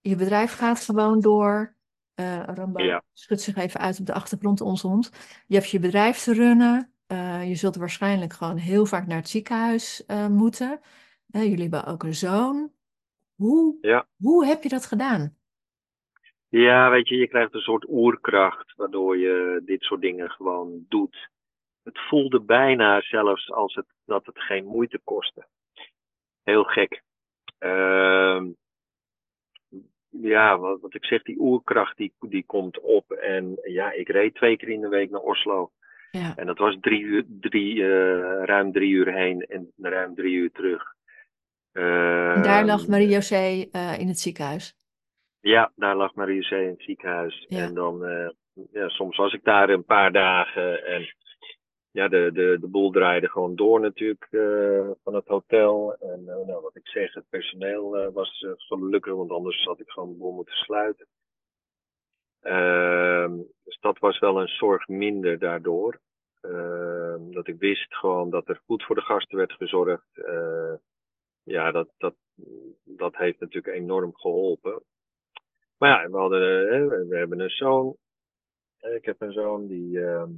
[0.00, 1.78] je bedrijf gaat gewoon door.
[2.16, 3.02] Uh, Rambo ja.
[3.12, 5.10] schudt zich even uit op de achtergrond ons hond.
[5.46, 6.92] Je hebt je bedrijf te runnen.
[7.12, 10.80] Uh, je zult waarschijnlijk gewoon heel vaak naar het ziekenhuis uh, moeten.
[11.26, 12.70] jullie hebben ook een zoon.
[13.36, 14.06] Hoe, ja.
[14.16, 15.36] hoe heb je dat gedaan?
[16.48, 21.30] Ja, weet je, je krijgt een soort oerkracht waardoor je dit soort dingen gewoon doet.
[21.82, 25.46] Het voelde bijna zelfs als het, dat het geen moeite kostte.
[26.42, 27.02] Heel gek.
[27.58, 28.42] Uh,
[30.30, 33.10] ja, wat, wat ik zeg, die oerkracht die, die komt op.
[33.10, 35.70] En ja, ik reed twee keer in de week naar Oslo.
[36.10, 36.32] Ja.
[36.36, 40.50] En dat was drie uur, drie, uh, ruim drie uur heen en ruim drie uur
[40.52, 40.82] terug.
[41.72, 44.74] Uh, daar lag Marie-José uh, in het ziekenhuis?
[45.40, 47.46] Ja, daar lag Marie-José in het ziekenhuis.
[47.48, 47.58] Ja.
[47.58, 48.00] En dan,
[48.72, 51.14] ja, soms was ik daar een paar dagen en
[51.92, 55.96] ja, de, de, de boel draaide gewoon door natuurlijk uh, van het hotel.
[55.98, 59.90] En uh, nou, wat ik zeg, het personeel uh, was gelukkig, want anders had ik
[59.90, 61.06] gewoon de boel moeten sluiten.
[62.40, 66.00] Ehm, dus dat was wel een zorg minder daardoor.
[66.40, 70.08] Ehm, dat ik wist gewoon dat er goed voor de gasten werd gezorgd.
[71.42, 72.14] ja, dat, dat,
[72.84, 74.82] dat heeft natuurlijk enorm geholpen.
[75.78, 77.96] Maar ja, we, hadden, we hebben een zoon.
[78.80, 80.30] Ik heb een zoon die ehm,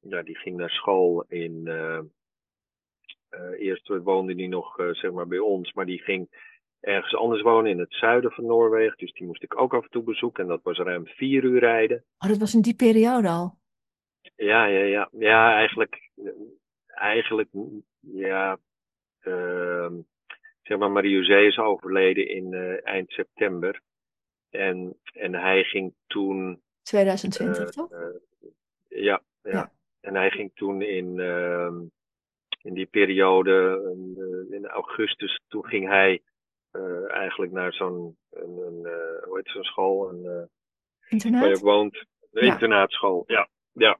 [0.00, 1.62] ja, die ging naar school in.
[1.64, 2.00] Uh,
[3.30, 6.28] uh, eerst woonde hij nog uh, zeg maar bij ons, maar die ging
[6.80, 8.98] ergens anders wonen in het zuiden van Noorwegen.
[8.98, 10.42] Dus die moest ik ook af en toe bezoeken.
[10.42, 12.04] En dat was ruim vier uur rijden.
[12.18, 13.58] Oh, dat was in die periode al?
[14.36, 15.08] Ja, ja, ja.
[15.12, 16.10] Ja, eigenlijk.
[16.86, 17.48] Eigenlijk,
[18.00, 18.58] ja.
[19.22, 19.92] Uh,
[20.62, 23.80] zeg maar, Marie-José is overleden in eind september.
[24.50, 26.62] En, en hij ging toen.
[26.82, 27.90] 2020, toch?
[28.88, 29.50] ja, ja.
[29.50, 29.72] ja.
[30.00, 31.70] En hij ging toen in, uh,
[32.62, 36.22] in die periode, in, in, augustus, toen ging hij
[36.72, 40.08] uh, eigenlijk naar zo'n, een, een, uh, hoe heet zo'n school?
[40.08, 40.48] Een,
[41.08, 41.42] Internaat?
[41.42, 42.04] Waar je woont.
[42.30, 42.52] Een ja.
[42.52, 43.48] internaatschool, ja.
[43.72, 43.98] ja.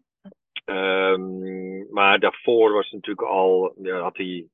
[0.64, 4.48] Um, maar daarvoor was het natuurlijk al, ja, had hij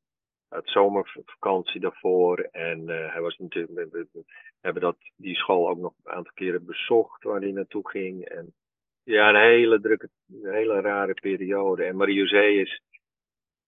[0.48, 2.38] het zomervakantie daarvoor.
[2.38, 4.24] En hij was natuurlijk, we,
[4.60, 8.24] hebben dat, die school ook nog een aantal keren bezocht waar hij naartoe ging.
[8.24, 8.54] En
[9.06, 11.84] ja, een hele drukke, een hele rare periode.
[11.84, 12.82] En Marie-José is,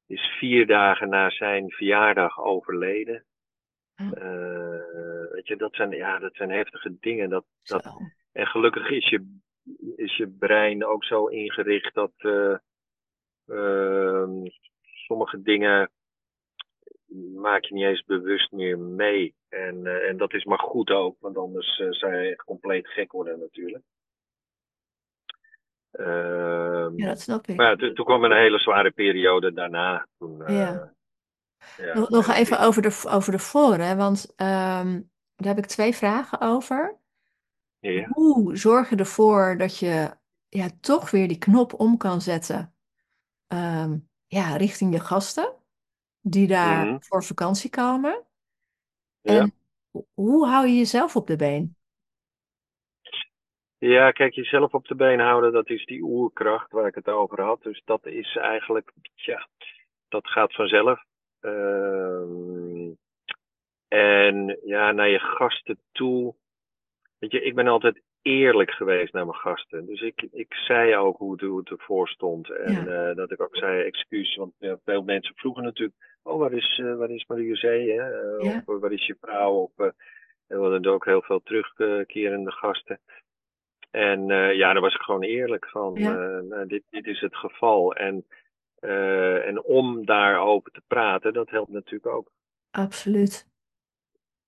[0.07, 3.25] is vier dagen na zijn verjaardag overleden.
[4.01, 7.31] Uh, weet je, dat zijn, ja, dat zijn heftige dingen.
[7.31, 8.01] Dat, dat,
[8.33, 9.39] en gelukkig is je,
[9.97, 12.57] is je brein ook zo ingericht dat uh,
[13.47, 14.45] uh,
[15.07, 15.91] sommige dingen
[17.35, 19.35] maak je niet eens bewust meer mee.
[19.49, 23.39] En, en dat is maar goed ook, want anders zou je echt compleet gek worden
[23.39, 23.85] natuurlijk.
[25.99, 27.57] Ehm, Ja, dat snap ik.
[27.57, 30.07] maar toen, toen kwam een hele zware periode daarna.
[30.19, 30.95] Toen, eh, Ja.
[31.77, 35.01] ja, Nog, nog en even over de, over de voren, want ehm,
[35.37, 36.99] daar heb ik twee vragen over.
[37.83, 38.09] ja.
[38.13, 40.17] Hoe zorg je ervoor dat je
[40.49, 42.75] ja, toch weer die knop om kan zetten
[43.47, 45.55] ehm, ja, richting je gasten
[46.21, 46.99] die daar Mhm.
[47.01, 48.27] voor vakantie komen?
[49.23, 49.53] En
[49.93, 51.77] ho- hoe hou je jezelf op de been?
[53.79, 57.41] Ja, kijk, jezelf op de been houden, dat is die oerkracht waar ik het over
[57.43, 57.63] had.
[57.63, 59.49] Dus dat is eigenlijk, ja,
[60.09, 61.03] dat gaat vanzelf.
[61.41, 62.91] Ehm,
[63.89, 66.35] en ja, naar je gasten toe.
[67.19, 69.87] Weet je, ik ben altijd eerlijk geweest naar mijn gasten.
[69.87, 72.51] Dus ik, ik zei ook hoe het, hoe het ervoor stond.
[72.51, 73.09] En Ja.
[73.11, 74.37] eh, dat ik ook zei excuus.
[74.37, 77.69] Want ja, veel mensen vroegen natuurlijk: Oh, waar is, eh, waar is Marie José?
[77.69, 78.11] Hè?
[78.13, 78.63] Eh, Ja.
[78.67, 79.53] Of eh, waar is je vrouw?
[79.53, 79.87] Of, eh,
[80.47, 83.01] en we hadden ook heel veel terugkerende gasten.
[83.91, 85.95] En eh, ja, daar was ik gewoon eerlijk van.
[85.95, 86.11] Ja.
[86.11, 87.95] eh, nou, dit, dit is het geval.
[87.95, 88.27] En,
[88.79, 92.31] eh, en om daarover te praten, dat helpt natuurlijk ook.
[92.71, 93.47] Absoluut.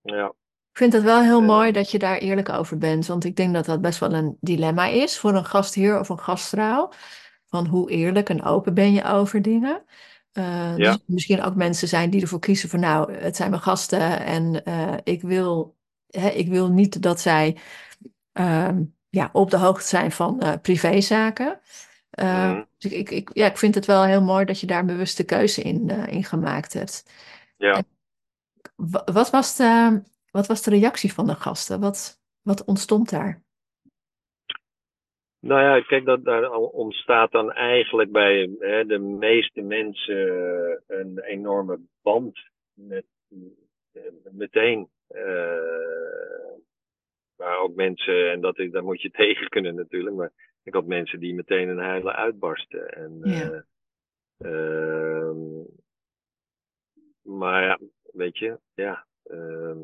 [0.01, 0.25] Ja,
[0.71, 3.53] Ik vind het wel heel mooi dat je daar eerlijk over bent, want ik denk
[3.53, 6.89] dat dat best wel een dilemma is voor een gastheer of een gastvrouw.
[7.45, 9.83] Van hoe eerlijk en open ben je over dingen.
[10.31, 10.75] Ja.
[10.75, 14.63] Dus misschien ook mensen zijn die ervoor kiezen van nou, het zijn mijn gasten en
[15.03, 15.77] ik wil,
[16.07, 17.57] hè, ik wil niet dat zij
[18.31, 21.59] ehm, ja, op de hoogte zijn van eh, privézaken.
[22.09, 22.63] Eh, Mhm.
[22.77, 25.25] dus ik, ik, ja, ik vind het wel heel mooi dat je daar een bewuste
[25.25, 27.05] keuze in, eh, in gemaakt hebt.
[27.57, 27.83] ja.
[28.75, 31.79] Wa- Wat was de, wat was de reactie van de gasten?
[31.79, 33.41] Wat, wat ontstond daar?
[35.39, 40.17] Nou ja, kijk, dat, daar ontstaat dan eigenlijk bij hè, de meeste mensen
[40.87, 42.39] een enorme band
[42.73, 43.05] met
[44.31, 44.89] meteen.
[47.41, 50.31] Maar ook mensen, en dat daar moet je tegen kunnen natuurlijk, maar
[50.63, 52.87] ik had mensen die meteen een huilen uitbarsten.
[52.89, 53.63] En, Ja.
[54.37, 55.63] eh, ehm,
[57.21, 57.79] maar ja,
[58.13, 59.05] weet je, ja.
[59.23, 59.77] ehm,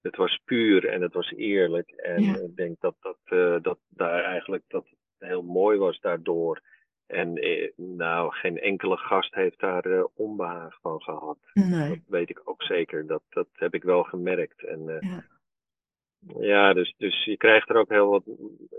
[0.00, 1.90] het was puur en het was eerlijk.
[1.90, 2.36] En Ja.
[2.36, 6.60] ik denk dat, dat, eh, dat daar eigenlijk dat het heel mooi was daardoor.
[7.06, 11.38] En eh, nou, geen enkele gast heeft daar eh, onbehaag van gehad.
[11.52, 12.02] Dat Nee.
[12.06, 13.06] weet ik ook zeker.
[13.06, 14.64] Dat, dat heb ik wel gemerkt.
[14.64, 15.24] En Ja.
[16.38, 18.24] Ja, dus, dus je krijgt er ook heel wat.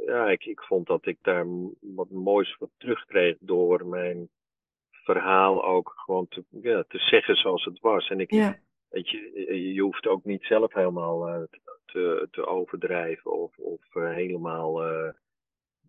[0.06, 1.46] Ja, ik, ik vond dat ik daar
[1.80, 4.30] wat moois voor terugkreeg door mijn
[4.92, 8.10] verhaal ook gewoon te, ja, te zeggen zoals het was.
[8.10, 8.60] En ik, Ja.
[8.96, 11.44] Weet je, je hoeft ook niet zelf helemaal eh,
[11.86, 15.14] te, te overdrijven of, of eh, helemaal eh,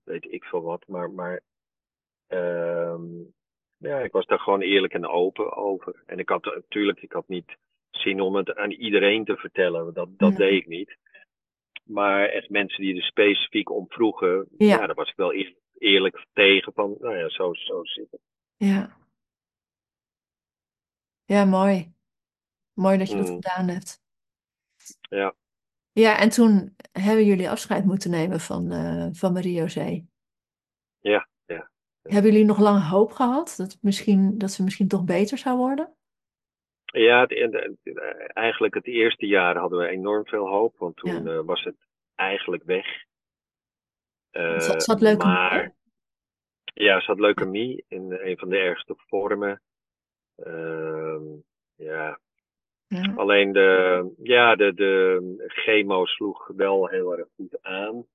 [0.05, 0.85] weet ik veel wat.
[0.87, 1.40] Maar, maar
[2.27, 3.03] ehm,
[3.77, 6.03] ja, ik was daar gewoon eerlijk en open over.
[6.07, 7.57] En ik had natuurlijk, ik had niet
[7.90, 9.95] zin om het aan iedereen te vertellen.
[9.95, 10.97] Dat, dat deed ik niet.
[11.87, 14.66] Maar echt mensen die er specifiek om vroegen, Ja.
[14.66, 18.20] ja, daar was ik wel eer- eerlijk tegen van, nou ja, zo, zo zit het.
[18.57, 18.96] Ja.
[21.25, 21.94] Ja, mooi.
[22.72, 23.35] Mooi dat je dat Mm.
[23.35, 24.03] gedaan hebt.
[25.01, 25.35] Ja.
[25.92, 30.05] Ja, en toen hebben jullie afscheid moeten nemen van, eh van Marie-José.
[31.01, 31.70] Ja, ja.
[32.03, 35.94] Hebben jullie nog lang hoop gehad dat, misschien, dat ze misschien toch beter zou worden?
[36.98, 37.78] Ja, en-
[38.26, 41.32] eigenlijk het eerste jaar hadden we enorm veel hoop, want toen Ja.
[41.32, 41.76] eh, was het
[42.14, 42.87] eigenlijk weg.
[44.30, 45.74] Eh, Ze, ze had leukemie, maar
[46.74, 49.62] ja, ze had leukemie in een van de ergste vormen.
[50.37, 51.22] Ehm,
[51.74, 52.20] ja,
[52.87, 53.12] Ja.
[53.16, 58.06] alleen de, ja, de, de chemo sloeg wel heel erg goed aan.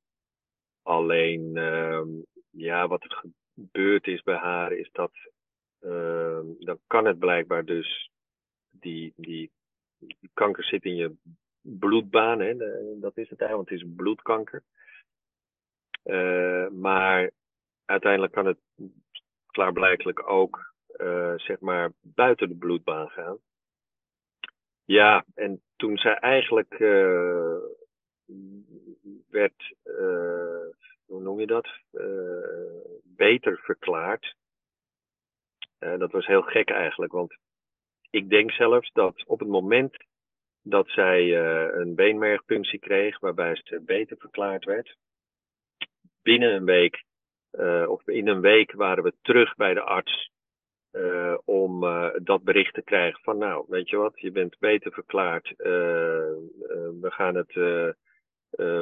[0.82, 2.08] Alleen, ehm,
[2.50, 5.12] ja, wat er gebeurd is bij haar is dat,
[5.80, 8.11] ehm, dan kan het blijkbaar dus,
[8.82, 9.52] die, die,
[10.34, 11.16] kanker zit in je
[11.62, 12.56] bloedbaan, hè,
[13.00, 14.64] dat is het eigenlijk, want het is bloedkanker.
[16.04, 17.32] Eh, maar
[17.86, 18.60] uiteindelijk kan het
[19.48, 23.38] klaarblijkelijk ook, eh, zeg maar, buiten de bloedbaan gaan.
[24.86, 27.58] Ja, en toen zij eigenlijk eh,
[29.30, 29.76] werd,
[31.06, 31.68] hoe noem je dat,
[33.04, 34.36] beter verklaard.
[35.80, 37.38] Dat was heel gek eigenlijk, want
[38.12, 39.98] ik denk zelfs dat op het moment
[40.62, 44.98] dat zij eh, een beenmergpunctie kreeg, waarbij ze beter verklaard werd,
[46.22, 47.04] binnen een week,
[47.52, 50.30] eh, of in een week waren we terug bij de arts
[50.92, 51.80] eh, om
[52.24, 55.54] dat bericht te krijgen van nou, weet je wat, je bent beter verklaard.
[55.58, 57.56] we gaan het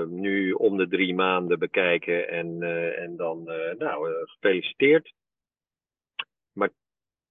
[0.09, 2.61] nu om de drie maanden bekijken en,
[2.95, 3.43] en dan,
[3.77, 5.13] nou, gefeliciteerd.
[6.53, 6.69] Maar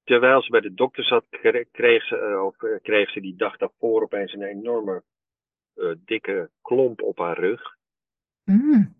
[0.08, 3.36] terwijl ze bij de dokter zat, kre- kreeg ze, eh, of, eh, kreeg ze die
[3.36, 5.02] dag daarvoor opeens een enorme
[5.74, 7.76] eh, dikke klomp op haar rug.
[8.44, 8.96] Mm.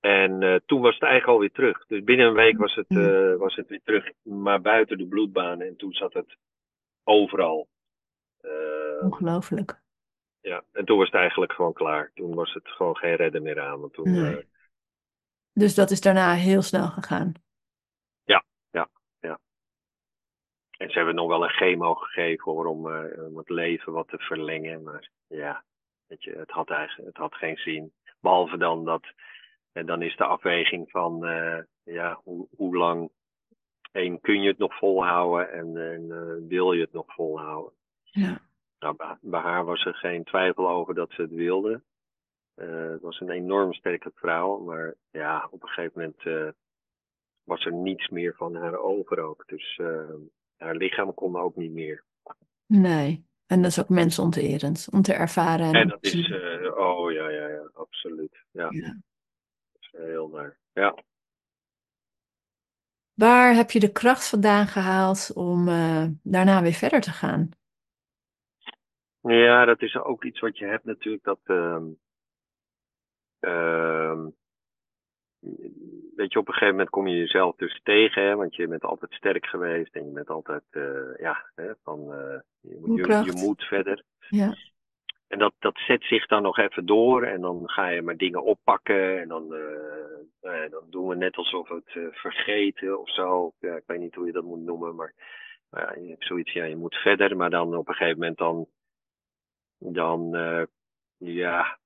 [0.00, 1.86] En En toen was het eigenlijk alweer terug.
[1.86, 3.36] Dus binnen een week was het, Mm.
[3.38, 5.60] was het weer terug, maar buiten de bloedbaan.
[5.60, 6.36] En toen zat het
[7.04, 7.68] overal.
[9.00, 9.80] Ongelooflijk.
[10.40, 12.10] ja, en toen was het eigenlijk gewoon klaar.
[12.14, 13.80] Toen was het gewoon geen redden meer aan.
[13.80, 14.48] Want toen, Nee.
[15.52, 17.32] Dus dat is daarna heel snel gegaan.
[20.76, 24.08] En ze hebben nog wel een chemo gegeven hoor, om, eh, om het leven wat
[24.08, 24.82] te verlengen.
[24.82, 25.64] Maar ja,
[26.06, 27.92] weet je, het, had eigenlijk, het had geen zin.
[28.20, 29.06] Behalve dan dat,
[29.72, 33.10] en dan is de afweging van eh, ja, hoe, hoe lang
[33.92, 37.72] één, kun je het nog volhouden en, en eh, wil je het nog volhouden.
[38.02, 38.38] Ja.
[38.78, 41.82] Nou, bij- haar was er geen twijfel over dat ze het wilde.
[42.54, 46.48] Eh, het was een enorm sterke vrouw, maar ja, op een gegeven moment eh,
[47.44, 49.44] was er niets meer van haar over ook.
[49.46, 50.14] Dus eh,
[50.56, 52.04] haar lichaam kon ook niet meer.
[52.66, 53.24] Nee.
[53.46, 55.72] En dat is ook mensonterend om te ervaren.
[55.74, 58.44] En, dat is, eh, oh ja, ja, ja, absoluut.
[58.50, 58.96] Ja, Ja.
[59.72, 60.58] dat is heel naar.
[60.72, 61.02] Ja.
[63.14, 67.48] Waar heb je de kracht vandaan gehaald om eh, daarna weer verder te gaan?
[69.20, 71.84] ja, dat is ook iets wat je hebt natuurlijk, dat ehm,
[73.38, 74.28] ehm,
[76.16, 78.84] weet je, op een gegeven moment kom je jezelf dus tegen, hè, want je bent
[78.84, 83.22] altijd sterk geweest en je bent altijd, eh, ja, hè, van, eh, je, moet- je,
[83.24, 84.02] je moet verder.
[84.28, 84.54] Ja.
[85.28, 88.42] En dat, dat zet zich dan nog even door en dan ga je maar dingen
[88.44, 89.60] oppakken en dan, eh,
[90.42, 93.52] nou ja, dan doen we net alsof het vergeten of zo.
[93.58, 95.14] Ja, ik weet niet hoe je dat moet noemen, maar,
[95.70, 98.38] maar ja, je hebt zoiets, ja, je moet verder, maar dan op een gegeven moment
[98.38, 98.66] dan,
[99.78, 100.30] dan,
[101.18, 101.78] ja,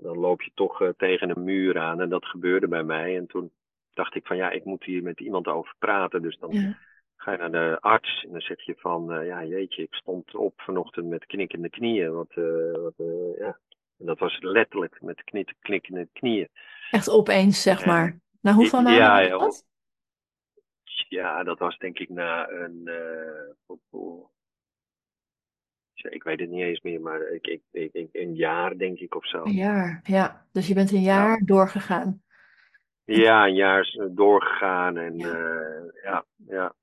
[0.00, 3.16] dan loop je toch eh, tegen een muur aan en dat gebeurde bij mij.
[3.16, 3.50] En toen
[3.94, 6.78] dacht ik van ja, ik moet hier met iemand over praten, dus dan Ja.
[7.16, 10.34] ga je naar de arts en dan zeg je van, eh, ja jeetje, ik stond
[10.34, 12.12] op vanochtend met knikkende knieën.
[12.12, 13.58] Wat, eh, wat, eh, ja.
[13.98, 16.48] En dat was letterlijk met knik, knikkende knieën.
[16.90, 18.20] Echt opeens, zeg maar.
[18.40, 19.64] Na hoeveel maanden Ja, ja, dat?
[21.08, 23.76] Ja, dat was denk ik na een, eh,
[26.02, 29.14] ik weet het niet eens meer, maar ik, ik, ik, ik- een jaar denk ik
[29.14, 29.42] of zo.
[29.44, 30.46] Een jaar, ja.
[30.52, 32.22] Dus je bent een jaar doorgegaan.
[33.04, 35.28] Ja, een jaar is doorgegaan en Ja.
[35.28, 36.74] ja, ja, ja.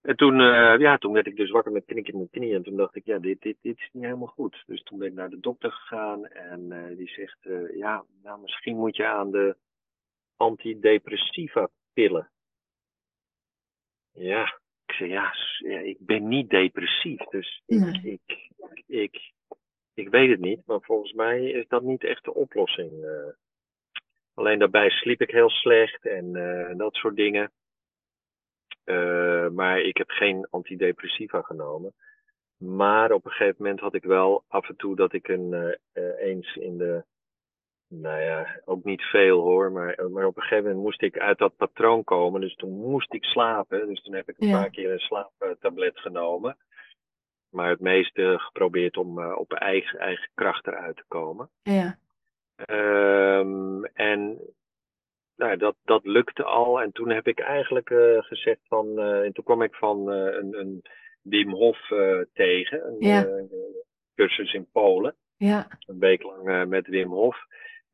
[0.00, 2.94] En toen, eh, ja, toen werd ik dus wakker met knikkende knieën en toen dacht
[2.96, 4.62] ik, ja, dit, dit, dit is niet helemaal goed.
[4.66, 8.40] Dus toen ben ik naar de dokter gegaan en eh, die zegt, eh, ja, nou,
[8.40, 9.56] misschien moet je aan de
[10.36, 12.30] antidepressiva pillen.
[14.12, 14.58] Ja,
[14.94, 15.32] zei, ja,
[15.82, 18.50] ik ben niet depressief, dus ik, ik,
[18.86, 19.32] ik,
[19.94, 23.04] ik weet het niet, maar volgens mij is dat niet echt de oplossing.
[23.04, 23.32] eh.
[24.34, 27.52] Alleen daarbij sliep ik heel slecht en eh, dat soort dingen.
[28.84, 31.94] Eh, maar ik heb geen antidepressiva genomen.
[32.56, 35.78] Maar op een gegeven moment had ik wel af en toe dat ik een,
[36.18, 37.04] eens in de,
[37.88, 41.38] nou ja, ook niet veel hoor, maar, maar op een gegeven moment moest ik uit
[41.38, 42.40] dat patroon komen.
[42.40, 43.86] Dus toen moest ik slapen.
[43.86, 44.60] Dus toen heb ik een Ja.
[44.60, 46.56] paar keer een slaaptablet genomen.
[47.50, 51.50] Maar het meeste geprobeerd om eh, op eigen, eigen kracht eruit te komen.
[51.62, 51.98] Ja.
[52.56, 54.40] Ehm, en
[55.36, 56.80] nou, dat, dat lukte al.
[56.82, 58.98] En toen heb ik eigenlijk eh, gezegd van.
[58.98, 60.82] eh, en toen kwam ik van een, een
[61.22, 61.78] Wim Hof
[62.32, 62.86] tegen.
[62.86, 63.26] Een Ja.
[64.14, 65.14] cursus in Polen.
[65.36, 65.66] Ja.
[65.86, 67.36] Een week lang met Wim Hof.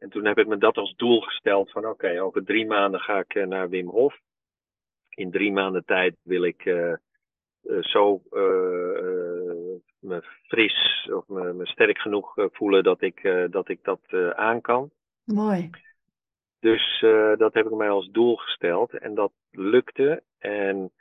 [0.01, 3.19] En toen heb ik me dat als doel gesteld van oké, over drie maanden ga
[3.19, 4.19] ik eh, naar Wim Hof.
[5.09, 6.99] In drie maanden tijd wil ik eh, eh,
[7.81, 8.23] zo
[9.99, 14.01] me fris of me, me sterk genoeg voelen dat ik, dat, ik dat
[14.35, 14.91] aan kan.
[15.25, 15.71] Mooi.
[16.61, 17.05] Dus
[17.39, 20.23] dat heb ik mij als doel gesteld en dat lukte.
[20.39, 20.93] En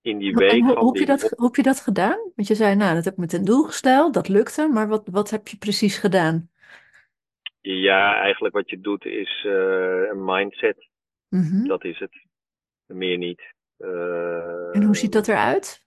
[0.00, 2.18] in die En week hoe, van hoe heb je dat, hoe heb je dat gedaan?
[2.34, 5.08] Want je zei, nou, dat heb ik met een doel gesteld, dat lukte, maar wat,
[5.10, 6.50] wat heb je precies gedaan?
[7.74, 10.88] Ja, eigenlijk wat je doet is eh, een mindset.
[11.28, 11.66] Mhm.
[11.66, 12.26] Dat is het.
[12.86, 13.54] Meer niet.
[13.76, 15.84] Eh, En hoe ziet dat eruit?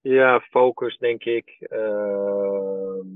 [0.00, 1.56] Ja, focus denk ik.
[1.60, 3.06] Ehm,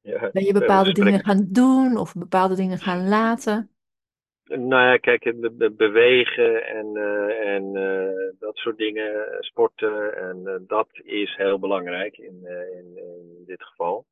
[0.00, 3.70] ja, Ben je we bepaalde dingen gaan doen of bepaalde dingen gaan laten?
[4.44, 10.16] Nou ja, kijk, be- be- bewegen en, eh, en eh, dat soort dingen, eh, sporten,
[10.16, 14.06] en eh, dat is heel belangrijk in, eh, in, in dit geval.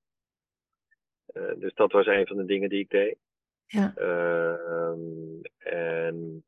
[1.35, 3.17] Eh, dus dat was een van de dingen die ik deed.
[3.67, 3.93] Ja.
[3.95, 6.45] Ehm, en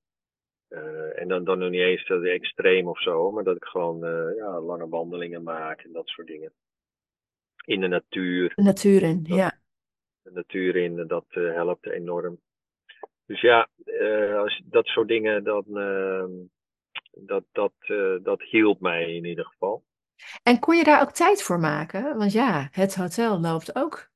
[0.68, 4.05] eh, en dan, dan nog niet eens dat extreem of zo, maar dat ik gewoon
[4.05, 6.53] eh, ja, lange wandelingen maak en dat soort dingen.
[7.64, 9.59] In de natuur, De natuur in, Dat- ja.
[10.22, 12.41] de natuur in, dat helpt enorm.
[13.26, 13.68] Dus ja,
[14.37, 16.30] als, dat soort dingen, dan, ehm,
[17.11, 17.72] dat, dat,
[18.22, 19.84] dat hielp mij in ieder geval.
[20.43, 22.16] En kon je daar ook tijd voor maken?
[22.18, 24.11] Want ja, het hotel loopt ook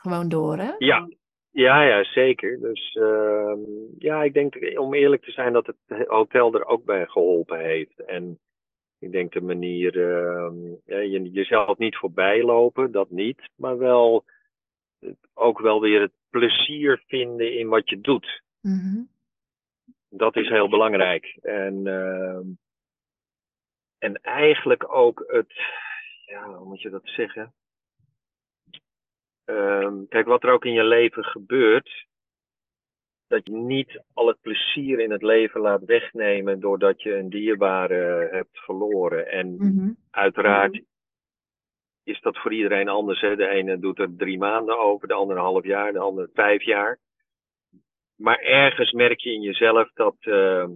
[0.00, 0.72] gewoon door, hè?
[0.78, 1.08] Ja,
[1.50, 2.60] Ja, ja, zeker.
[2.60, 3.60] Dus ehm,
[3.98, 8.04] ja, ik denk om eerlijk te zijn dat het hotel er ook bij geholpen heeft.
[8.04, 8.38] En
[8.98, 10.50] ik denk de manier, uh,
[10.84, 13.48] je, jezelf niet voorbij lopen, dat niet.
[13.56, 14.24] Maar wel
[15.34, 18.42] ook wel weer het plezier vinden in wat je doet.
[18.60, 19.02] Mhm.
[20.08, 21.38] Dat is heel belangrijk.
[21.42, 22.40] En, uh,
[23.98, 25.52] en eigenlijk ook het,
[26.26, 27.52] ja, hoe moet je dat zeggen?
[29.50, 32.06] Uh, kijk, wat er ook in je leven gebeurt,
[33.26, 38.28] dat je niet al het plezier in het leven laat wegnemen doordat je een dierbare
[38.30, 39.30] hebt verloren.
[39.30, 39.92] En Mhm.
[40.10, 40.82] uiteraard
[42.04, 43.20] is dat voor iedereen anders.
[43.20, 43.36] Hè?
[43.36, 46.62] De ene doet er drie maanden over, de andere een half jaar, de andere vijf
[46.62, 46.98] jaar.
[48.14, 50.68] Maar ergens merk je in jezelf dat, uh,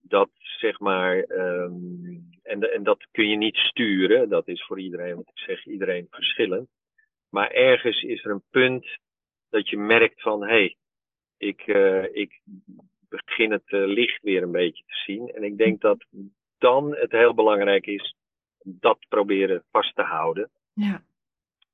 [0.00, 4.28] dat zeg maar, um, en, en dat kun je niet sturen.
[4.28, 6.68] Dat is voor iedereen, want ik zeg iedereen verschillend.
[7.36, 8.98] Maar ergens is er een punt
[9.48, 10.76] dat je merkt van, hé, hey,
[11.36, 12.40] ik, uh, ik
[13.08, 15.28] begin het uh, licht weer een beetje te zien.
[15.28, 16.04] En ik denk dat
[16.58, 18.16] dan het heel belangrijk is
[18.64, 20.50] dat proberen vast te houden.
[20.72, 21.02] Ja.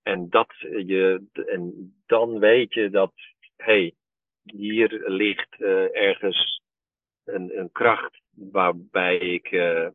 [0.02, 3.12] En, dat je, en dan weet je dat,
[3.56, 3.94] hé, hey,
[4.42, 6.62] hier ligt uh, ergens
[7.24, 9.50] een, een kracht waarbij ik,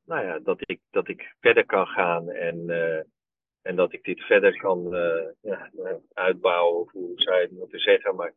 [0.06, 2.66] nou ja, dat ik, dat ik verder kan gaan en,
[3.68, 4.90] en dat ik dit verder kan
[5.42, 5.72] ja,
[6.14, 8.34] uitbouwen, of hoe zou je het moeten zeggen, maar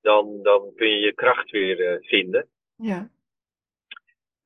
[0.00, 2.48] dan, dan kun je je kracht weer vinden.
[2.76, 3.10] Ja.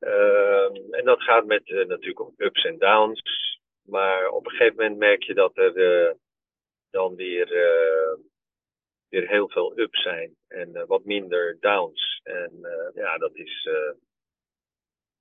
[0.00, 3.22] Uh, en dat gaat met natuurlijk om ups en downs.
[3.82, 6.16] Maar op een gegeven moment merk je dat er
[6.90, 7.48] dan weer,
[9.08, 12.20] weer heel veel ups zijn en wat minder downs.
[12.22, 12.58] En
[12.94, 13.68] ja, dat is,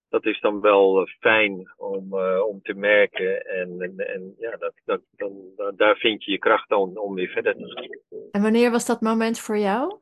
[0.09, 3.45] dat is dan wel fijn om, om te merken.
[3.45, 7.29] En, en, en ja, dat, dat, dan, daar vind je je kracht om, om weer
[7.29, 8.19] verder te gaan.
[8.31, 9.99] En wanneer was dat moment voor jou?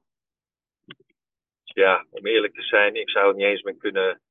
[1.64, 4.22] Ja, om eerlijk te zijn, ik zou het niet eens meer kunnen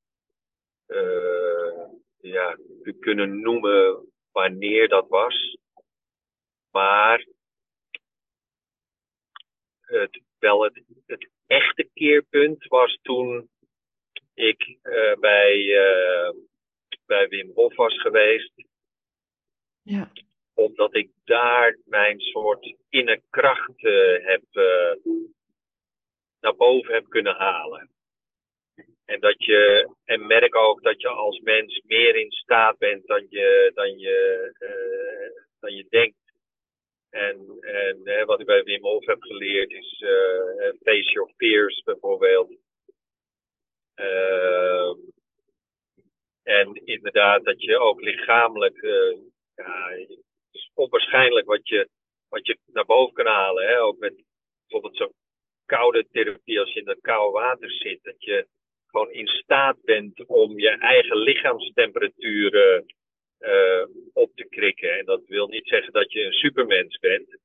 [0.86, 1.84] uh,
[2.20, 2.58] ja,
[3.00, 5.56] kunnen noemen wanneer dat was.
[6.70, 7.26] Maar
[9.80, 13.48] het, wel het, het echte keerpunt was toen
[14.36, 16.30] ik uh, bij, uh,
[17.06, 18.52] bij Wim Hof was geweest.
[19.82, 20.10] Ja.
[20.54, 23.80] Omdat ik daar mijn soort innerkracht
[24.22, 24.42] heb,
[26.40, 27.90] naar boven heb kunnen halen.
[29.04, 33.26] En dat je, en merk ook dat je als mens meer in staat bent dan
[33.28, 36.16] je, dan je, uh, dan je denkt.
[37.10, 41.82] En, en hè, wat ik bij Wim Hof heb geleerd is uh, face your fears
[41.82, 42.65] bijvoorbeeld.
[43.96, 44.94] Uh,
[46.42, 48.80] en inderdaad dat je ook lichamelijk,
[49.54, 50.18] ja, het
[50.50, 51.88] is onwaarschijnlijk wat je,
[52.28, 53.66] wat je naar boven kan halen.
[53.66, 53.80] Hè?
[53.80, 54.22] Ook met
[54.60, 55.14] bijvoorbeeld zo'n
[55.64, 57.98] koude therapie als je in dat koude water zit.
[58.02, 58.46] Dat je
[58.86, 62.54] gewoon in staat bent om je eigen lichaamstemperatuur
[63.40, 64.98] uh, op te krikken.
[64.98, 67.38] En dat wil niet zeggen dat je een supermens bent.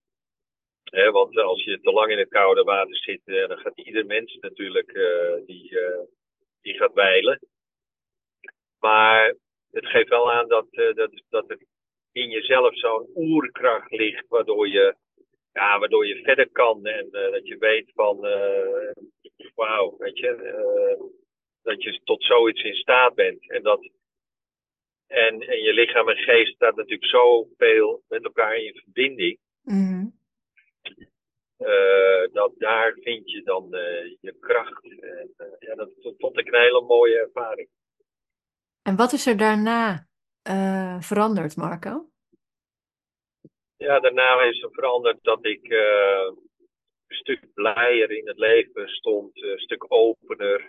[0.84, 4.06] Hè, want als je te lang in het koude water zit, uh, dan gaat ieder
[4.06, 4.94] mens natuurlijk
[5.46, 5.80] die,
[6.62, 7.40] die gaat wijlen.
[8.80, 9.36] Maar
[9.72, 11.60] het geeft wel aan dat, dat, dat er
[12.12, 14.96] in jezelf zo'n oerkracht ligt, waardoor je,
[15.54, 16.86] ja, waardoor je verder kan.
[16.86, 18.20] En dat je weet van,
[19.56, 20.30] wauw, weet je,
[21.64, 23.50] dat je tot zoiets in staat bent.
[23.50, 23.90] En, dat,
[25.08, 29.38] en, en je lichaam en geest staat natuurlijk zoveel met elkaar in verbinding.
[29.64, 30.20] Mm.
[32.32, 34.84] Dat daar vind je dan uh, je kracht.
[34.84, 37.70] En, uh, ja, dat, dat, vond ik een hele mooie ervaring.
[38.82, 40.08] En wat is er daarna
[41.00, 42.10] veranderd, Marco?
[43.78, 49.60] Ja, daarna is er veranderd dat ik een stuk blijer in het leven stond, een
[49.60, 50.68] stuk opener.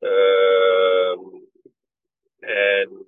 [0.00, 1.16] Uh,
[2.38, 3.06] en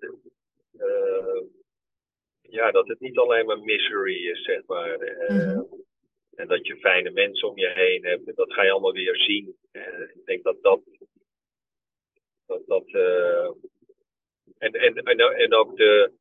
[2.41, 4.99] ja, dat het niet alleen maar misery is, zeg maar.
[5.29, 5.87] Mm-hmm.
[6.39, 8.37] En dat je fijne mensen om je heen hebt.
[8.37, 9.57] Dat ga je allemaal weer zien.
[10.15, 10.81] ik denk dat dat.
[12.47, 12.87] dat, dat
[14.59, 16.13] en, en, en, en ook de,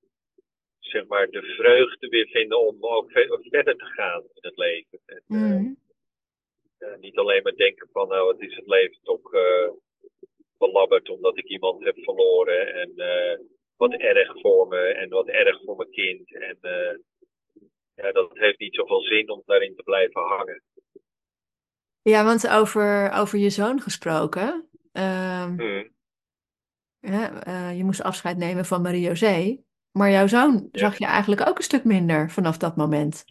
[0.79, 3.11] zeg maar, de vreugde weer vinden om ook
[3.41, 4.99] verder te gaan in het leven.
[5.05, 5.77] En, mm-hmm.
[6.99, 9.31] niet alleen maar denken van, nou, het is het leven toch
[10.57, 12.73] belabberd omdat ik iemand heb verloren.
[12.73, 13.45] En uh,
[13.75, 16.33] wat erg voor me en wat erg voor mijn kind.
[16.35, 16.97] En uh,
[17.97, 20.61] ja, dat heeft niet zoveel zin om daarin te blijven hangen.
[22.01, 24.69] Ja, want over, over je zoon gesproken.
[24.91, 25.89] Um, hmm.
[26.99, 29.57] ja, uh, je moest afscheid nemen van Marie-José.
[29.91, 30.79] Maar jouw zoon Ja.
[30.79, 33.25] zag je eigenlijk ook een stuk minder vanaf dat moment.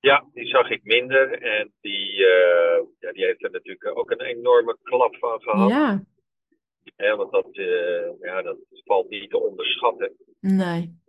[0.00, 1.42] Ja, die zag ik minder.
[1.42, 5.70] En die, eh, ja, die heeft er natuurlijk ook een enorme klap van gehad.
[5.70, 6.04] Ja,
[6.96, 10.12] Hè, want dat, eh, ja, dat valt niet te onderschatten.
[10.40, 11.04] nee.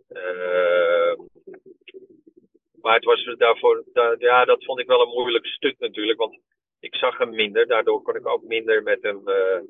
[2.88, 6.18] Maar het was daarvoor, da- ja, dat vond ik wel een moeilijk stuk natuurlijk.
[6.18, 6.38] Want
[6.80, 7.66] ik zag hem minder.
[7.66, 9.60] Daardoor kon ik ook minder met hem eh,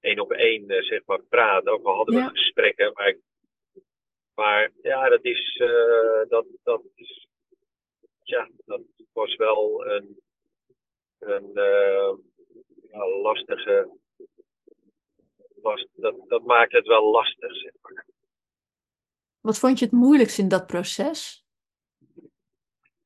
[0.00, 1.72] één op één eh, zeg maar, praten.
[1.72, 2.28] Ook al hadden we Ja.
[2.28, 2.92] gesprekken.
[2.94, 3.20] Maar, ik-
[4.34, 7.26] maar ja, dat is, eh, dat, dat is,
[8.22, 8.80] ja, dat
[9.12, 10.20] was wel een,
[11.18, 11.50] een
[12.90, 13.98] ja, lastige,
[15.62, 18.06] last, dat, dat maakt het wel lastig, zeg maar.
[19.40, 21.41] Wat vond je het moeilijkst in dat proces?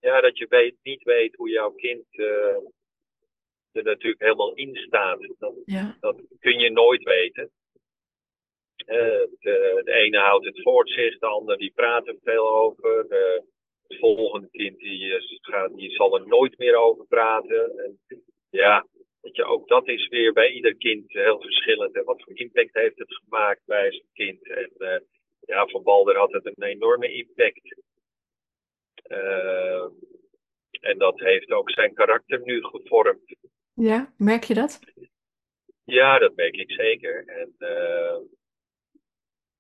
[0.06, 2.56] Ja, dat je weet, niet weet hoe jouw kind eh,
[3.72, 5.34] er natuurlijk helemaal in staat.
[5.38, 7.50] Dat, Ja, dat kun je nooit weten.
[8.76, 13.06] Eh, de, de ene houdt het voor zich, de ander die praat er veel over.
[13.88, 17.78] Het volgende kind die, gaat, die zal er nooit meer over praten.
[17.78, 18.00] En,
[18.50, 18.86] ja,
[19.20, 21.94] je, ook dat is weer bij ieder kind heel verschillend.
[21.94, 24.48] En wat voor impact heeft het gemaakt bij zijn kind?
[24.48, 25.00] En eh,
[25.40, 27.76] ja, voor Balder had het een enorme impact.
[29.08, 29.86] Eh,
[30.80, 33.36] en dat heeft ook zijn karakter nu gevormd.
[33.74, 34.80] ja, merk je dat?
[35.86, 37.26] Ja, dat merk ik zeker.
[37.26, 38.16] En, eh,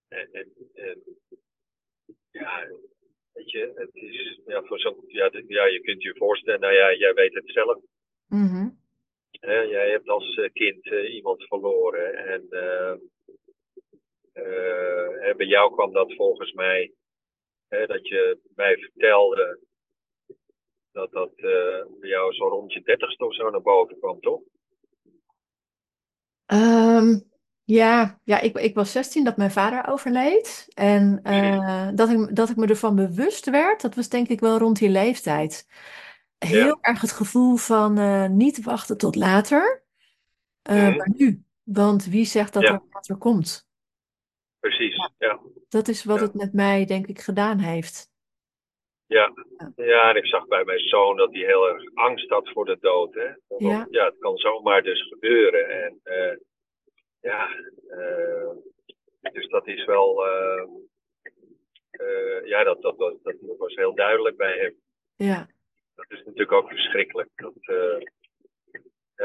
[0.08, 1.02] en, en, en
[2.30, 2.68] ja,
[3.32, 6.94] weet je, het is ja, voor zo'n, ja, ja, je kunt je voorstellen, nou ja,
[6.94, 7.78] jij weet het zelf.
[8.28, 8.68] Mhm.
[9.40, 12.16] Jij hebt als eh, kind eh, iemand verloren.
[12.16, 12.46] En
[15.20, 16.92] hè, bij jou kwam dat volgens mij,
[17.68, 19.60] hè, dat je mij vertelde
[20.92, 24.40] dat dat eh, bij jou zo rond je dertigste of zo naar boven kwam, toch?
[26.46, 27.18] Ehm,
[27.64, 30.66] ja, ja ik, ik was 16 dat mijn vader overleed.
[30.74, 34.58] En eh, dat ik, dat ik me ervan bewust werd, dat was denk ik wel
[34.58, 35.68] rond die leeftijd.
[36.38, 36.78] Heel Ja.
[36.80, 39.84] erg het gevoel van eh, niet wachten tot later,
[40.62, 40.96] eh, Mhm.
[40.96, 41.44] maar nu.
[41.62, 42.72] Want wie zegt dat Ja.
[42.72, 43.68] er later komt?
[44.60, 45.40] Precies, ja.
[45.68, 46.22] Dat is wat Ja.
[46.24, 48.14] het met mij, denk ik, gedaan heeft.
[49.06, 49.32] Ja.
[49.76, 50.10] Ja.
[50.10, 53.14] en ik zag bij mijn zoon dat hij heel erg angst had voor de dood.
[53.14, 53.32] Hè?
[53.46, 54.04] Want, Ja.
[54.04, 55.68] het kan zomaar dus gebeuren.
[55.84, 56.36] En eh,
[57.20, 57.48] ja,
[57.88, 58.50] eh,
[59.32, 60.64] dus dat is wel, eh,
[62.44, 64.74] ja, dat, dat, dat, dat was heel duidelijk bij hem.
[65.16, 65.48] Ja,
[65.94, 67.28] Dat is natuurlijk ook verschrikkelijk.
[67.34, 67.54] Dat,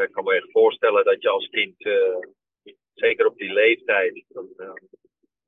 [0.03, 1.75] ik kan me echt voorstellen dat je als kind,
[2.93, 4.47] zeker op die leeftijd, dan,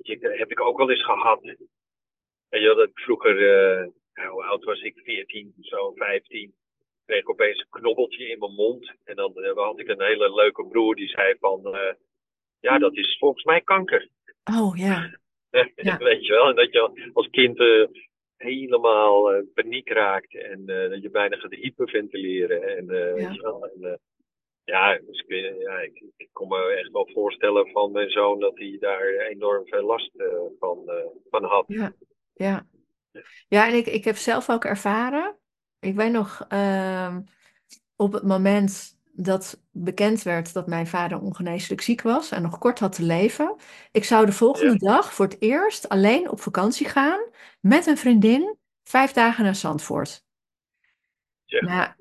[0.06, 1.42] je, heb ik ook wel eens gehad.
[1.42, 5.00] Weet je wel, dat ik vroeger, eh, ja, hoe oud was ik?
[5.04, 6.54] 14, zo 15.
[7.06, 8.92] Kreeg ik opeens een knobbeltje in mijn mond.
[9.04, 11.94] En dan eh, had ik een hele leuke broer die zei van, eh,
[12.60, 14.10] ja, dat is volgens mij kanker.
[14.58, 15.18] oh ja,
[15.76, 15.98] Ja.
[15.98, 17.86] Weet je wel, en dat je als kind eh,
[18.38, 22.78] helemaal eh, paniek raakt en eh, dat je bijna gaat hyperventileren.
[22.78, 23.14] En, eh, Ja.
[23.14, 23.94] weet je wel, en, eh,
[24.64, 28.58] ja, dus ik, ja ik, ik kon me echt wel voorstellen van mijn zoon dat
[28.58, 30.28] hij daar enorm veel last eh,
[30.60, 31.66] van, eh, van had.
[31.68, 31.94] ja,
[32.34, 32.66] ja.
[33.48, 35.38] Ja, en ik, ik heb zelf ook ervaren.
[35.80, 37.22] Ik weet nog, ehm,
[37.96, 42.80] op het moment dat bekend werd dat mijn vader ongeneeslijk ziek was en nog kort
[42.80, 43.56] had te leven,
[43.92, 47.20] ik zou de volgende dag voor het eerst alleen op vakantie gaan
[47.60, 50.26] met een vriendin, vijf dagen naar Zandvoort.
[51.46, 51.66] Ja.
[51.66, 51.94] Nou,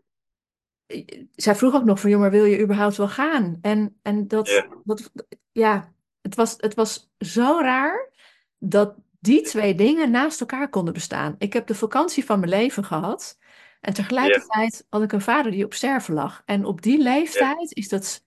[1.35, 3.59] zij vroeg ook nog van, joh, maar wil je überhaupt wel gaan?
[3.63, 4.67] En, en dat, Ja.
[4.85, 5.13] dat,
[5.53, 8.11] ja, het was, het was zo raar
[8.59, 11.35] dat die twee dingen naast elkaar konden bestaan.
[11.39, 13.39] Ik heb de vakantie van mijn leven gehad.
[13.81, 16.43] En tegelijkertijd had ik een vader die op sterven lag.
[16.45, 18.27] En op die leeftijd is dat,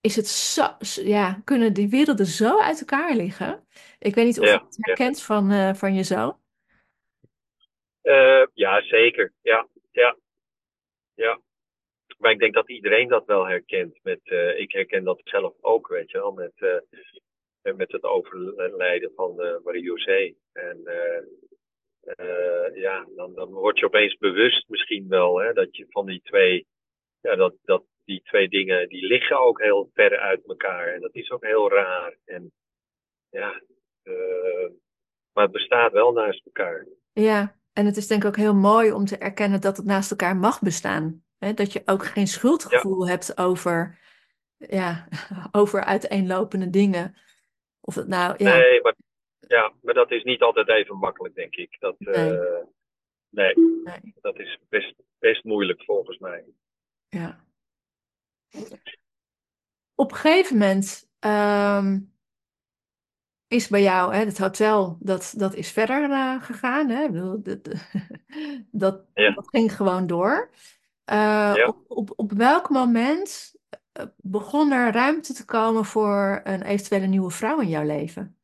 [0.00, 3.66] is het zo, ja, kunnen die werelden zo uit elkaar liggen.
[3.98, 6.38] Ik weet niet of Ja, je het herkent van, eh, van je zoon.
[8.02, 9.32] Eh, ja, zeker.
[9.42, 10.16] Ja, ja,
[11.14, 11.40] ja.
[12.16, 13.98] Maar ik denk dat iedereen dat wel herkent.
[14.02, 19.12] Met, eh, ik herken dat zelf ook, weet je wel, met, eh, met het overlijden
[19.14, 20.34] van eh Marie-José.
[20.52, 20.80] En
[22.74, 26.66] ja, dan, dan word je opeens bewust misschien wel hè, dat je van die twee,
[27.20, 30.86] ja, dat, dat die twee dingen, die liggen ook heel ver uit elkaar.
[30.94, 32.16] En dat is ook heel raar.
[32.24, 32.52] En
[33.30, 33.62] ja,
[35.32, 36.86] maar het bestaat wel naast elkaar.
[37.12, 40.10] Ja, en het is denk ik ook heel mooi om te erkennen dat het naast
[40.10, 41.25] elkaar mag bestaan.
[41.38, 41.54] Hè?
[41.54, 43.98] Dat je ook geen schuldgevoel hebt over,
[44.56, 45.08] ja,
[45.60, 47.16] over uiteenlopende dingen.
[47.80, 48.94] Of het nou, ja, Nee, maar,
[49.38, 51.76] ja, maar dat is niet altijd even makkelijk, denk ik.
[51.80, 52.38] Dat, Nee.
[52.38, 52.64] eh,
[53.28, 56.44] nee, nee, dat is best, best moeilijk volgens mij.
[57.08, 57.44] ja.
[59.94, 62.00] Op een gegeven moment, ehm,
[63.48, 66.88] is bij jou, hè, het hotel, dat, dat is verder uh, gegaan.
[66.88, 67.10] Hè?
[67.10, 67.58] Bedoel, dat,
[68.82, 69.30] dat, Ja.
[69.34, 70.50] dat ging gewoon door.
[71.10, 71.66] Uh, Ja.
[71.66, 73.54] op, op, op welk moment
[73.92, 78.38] eh, begon er ruimte te komen voor een eventuele nieuwe vrouw in jouw leven?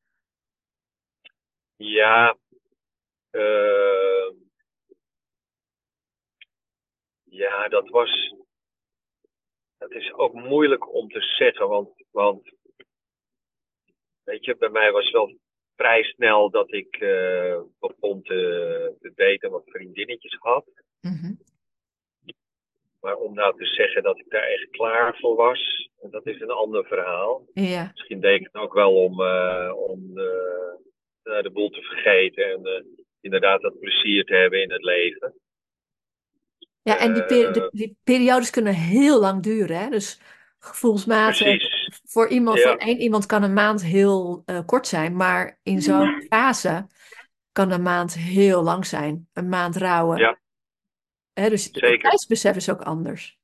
[1.76, 2.36] Ja,
[3.30, 4.30] eh,
[7.22, 8.34] ja, dat was.
[9.78, 12.52] Dat is ook moeilijk om te zeggen, want, want
[14.22, 15.38] weet je, bij mij was wel
[15.76, 20.66] vrij snel dat ik eh, begon te, te daten, wat vriendinnetjes had.
[21.00, 21.32] Mhm.
[23.02, 26.50] Maar om nou te zeggen dat ik daar echt klaar voor was, dat is een
[26.50, 27.44] ander verhaal.
[27.54, 32.44] Ja, Misschien deed ik het ook wel om, eh, om eh, de boel te vergeten
[32.52, 32.84] en eh,
[33.20, 35.34] inderdaad dat plezier te hebben in het leven.
[36.82, 39.76] ja en die, peri- de- die periodes kunnen heel lang duren.
[39.76, 39.88] Hè?
[39.88, 40.20] Dus
[40.58, 42.00] gevoelsmatig, Precies.
[42.04, 42.68] voor iemand, Ja.
[42.68, 46.86] voor één iemand kan een maand heel kort zijn, maar in zo'n fase
[47.52, 49.28] kan een maand heel lang zijn.
[49.32, 50.18] Een maand rouwen.
[50.18, 50.38] Ja.
[51.34, 53.40] Hè, dus het tijdsbesef is ook anders.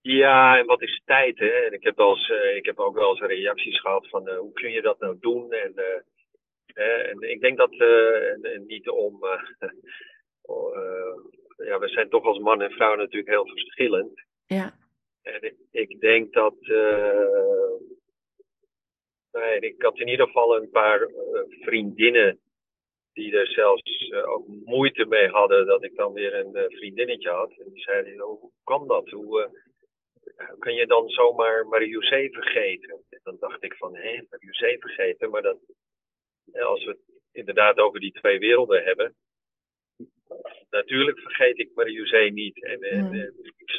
[0.00, 1.50] Ja, en wat is tijd, hè?
[1.50, 4.52] En ik heb, eens, eh, ik heb ook wel eens reacties gehad van eh, hoe
[4.52, 5.52] kun je dat nou doen?
[5.52, 5.74] En,
[6.74, 7.72] eh, en ik denk dat,
[8.42, 9.24] en, niet om,
[10.42, 10.74] oh,
[11.56, 14.22] ja, we zijn toch als man en vrouw natuurlijk heel verschillend.
[14.46, 14.74] Ja,
[15.22, 16.54] En ik, ik denk dat,
[19.32, 21.10] nee, ik had in ieder geval een paar
[21.60, 22.40] vriendinnen
[23.12, 27.30] die er zelfs eh, ook moeite mee hadden dat ik dan weer een eh, vriendinnetje
[27.30, 27.52] had.
[27.58, 29.10] En die zeiden, "Oh, hoe kan dat?
[29.10, 29.42] Hoe
[30.36, 33.04] eh, kan je dan zomaar Marie-José vergeten?
[33.10, 35.30] En dan dacht ik van, hé, Marie-José vergeten?
[35.30, 35.58] Maar dat,
[36.52, 39.14] als we het inderdaad over die twee werelden hebben,
[40.70, 42.64] natuurlijk vergeet ik Marie-José niet.
[42.64, 43.32] En, en, Hmm.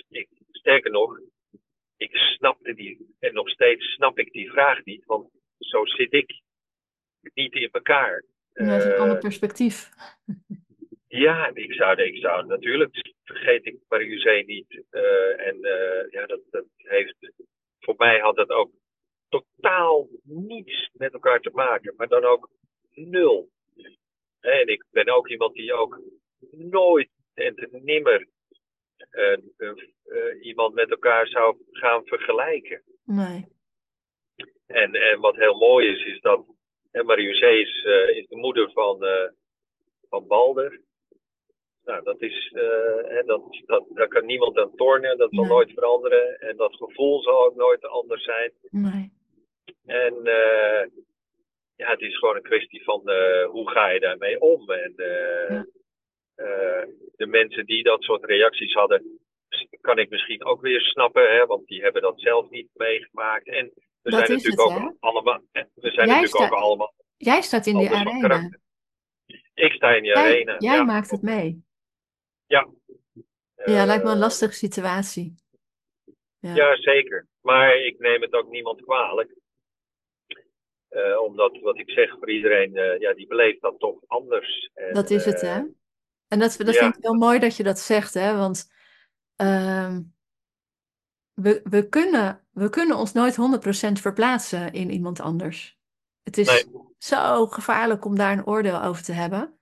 [0.10, 1.20] ik, sterker nog,
[1.98, 6.42] ik snapte die, en nog steeds snap ik die vraag niet, want zo zit ik
[7.34, 8.24] niet in elkaar.
[8.54, 9.90] Dat is een Eh, ander perspectief.
[11.26, 14.84] ja, ik zou, ik zou natuurlijk vergeet ik Marie-José niet.
[14.90, 17.16] Eh, en eh, ja, dat, dat heeft,
[17.80, 18.72] voor mij had dat ook
[19.30, 22.50] totaal niets met elkaar te maken, maar dan ook
[22.92, 23.50] nul.
[24.40, 26.02] En ik ben ook iemand die ook
[26.52, 28.28] nooit en te nimmer
[30.14, 32.84] eh, iemand met elkaar zou gaan vergelijken.
[33.04, 33.46] Nee.
[34.66, 36.46] En, en wat heel mooi is, is dat
[36.94, 39.30] en Marie-José is, eh, is de moeder van, eh,
[40.10, 40.82] van Balder.
[41.86, 45.52] Nou, dat is, eh, hè, dat, dat, daar kan niemand aan tornen, dat zal Nee.
[45.54, 46.40] nooit veranderen.
[46.40, 48.52] En dat gevoel zal ook nooit anders zijn.
[48.70, 49.12] Nee.
[49.86, 50.88] En eh,
[51.76, 54.70] ja, het is gewoon een kwestie van eh, hoe ga je daarmee om.
[54.72, 55.66] En eh, Ja.
[56.36, 59.20] eh, de mensen die dat soort reacties hadden,
[59.82, 63.48] kan ik misschien ook weer snappen, hè, want die hebben dat zelf niet meegemaakt.
[63.48, 63.74] En
[64.04, 64.96] we Dat zijn is natuurlijk het, ook hè?
[65.00, 68.58] allemaal, we zijn Jij natuurlijk sta- ook allemaal Jij staat in die van arena.
[69.54, 70.56] Ik sta in die Jij, arena.
[70.60, 70.84] jij ja.
[70.84, 71.64] maakt het mee.
[72.46, 72.68] Ja.
[73.66, 75.36] Ja, lijkt me een Eh, lastige situatie.
[76.40, 76.56] Ja.
[76.56, 77.28] Ja, zeker.
[77.42, 79.36] Maar ik neem het ook niemand kwalijk.
[80.88, 84.70] Eh, omdat, wat ik zeg, voor iedereen, eh, ja, die beleeft dat toch anders.
[84.74, 85.62] En, Dat is het, eh, hè?
[86.28, 86.80] En dat, dat ja.
[86.82, 88.38] vind ik heel mooi dat je dat zegt, hè?
[88.38, 88.72] Want
[89.36, 90.02] ehm,
[91.34, 95.78] we, we, kunnen, we kunnen ons nooit 100% verplaatsen in iemand anders.
[96.24, 96.82] Het is Nee.
[96.98, 99.58] zo gevaarlijk om daar een oordeel over te hebben.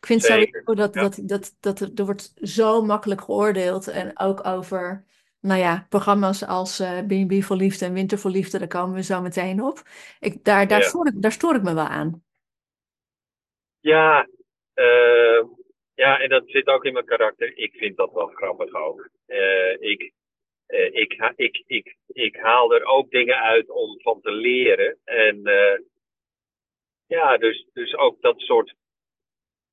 [0.00, 1.00] Ik vind Zeker, sowieso dat, ja.
[1.00, 3.88] dat, dat, dat er, er wordt zo makkelijk geoordeeld.
[3.88, 5.04] En ook over,
[5.40, 9.02] nou ja, programma's als eh B&B voor Liefde en Winter voor Liefde, daar komen we
[9.02, 9.82] zo meteen op.
[10.20, 10.88] Ik, daar, daar, Ja.
[10.88, 12.22] stoor ik, daar stoor ik me wel aan.
[13.80, 14.28] Ja,
[14.74, 15.44] eh,
[15.94, 17.56] ja, en dat zit ook in mijn karakter.
[17.56, 19.08] Ik vind dat wel grappig ook.
[19.26, 20.12] Eh, ik,
[20.70, 24.98] eh, ik, ik, ik, ik haal er ook dingen uit om van te leren.
[25.04, 25.78] En eh,
[27.06, 28.74] ja, dus, dus ook dat soort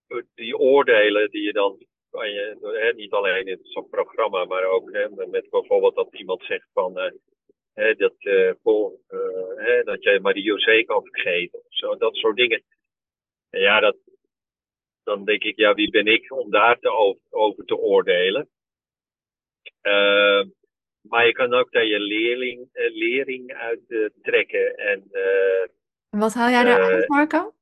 [0.08, 4.64] eh, die oordelen die je dan kan je, hè, niet alleen in zo'n programma, maar
[4.64, 6.98] ook hè, met bijvoorbeeld dat iemand zegt van
[7.78, 12.36] hè, dat, eh, goh, eh, hè, dat je Marie-José kan vergeten of zo, dat soort
[12.36, 12.64] dingen.
[13.50, 13.98] En ja, dat,
[15.04, 18.50] dan denk ik, ja, wie ben ik om daar te over, over te oordelen?
[19.82, 20.44] Eh,
[21.10, 24.76] maar je kan ook daar je leerling, eh, lering uit eh, trekken.
[24.78, 25.62] En eh,
[26.10, 27.54] En wat haal jij daaruit, Eh, Marco?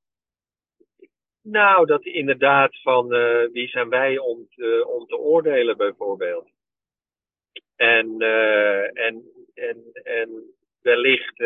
[1.42, 3.08] nou, dat inderdaad van
[3.52, 6.50] wie zijn wij om te, om te oordelen bijvoorbeeld.
[7.76, 8.22] En,
[8.94, 9.24] en,
[9.54, 11.40] en, en wellicht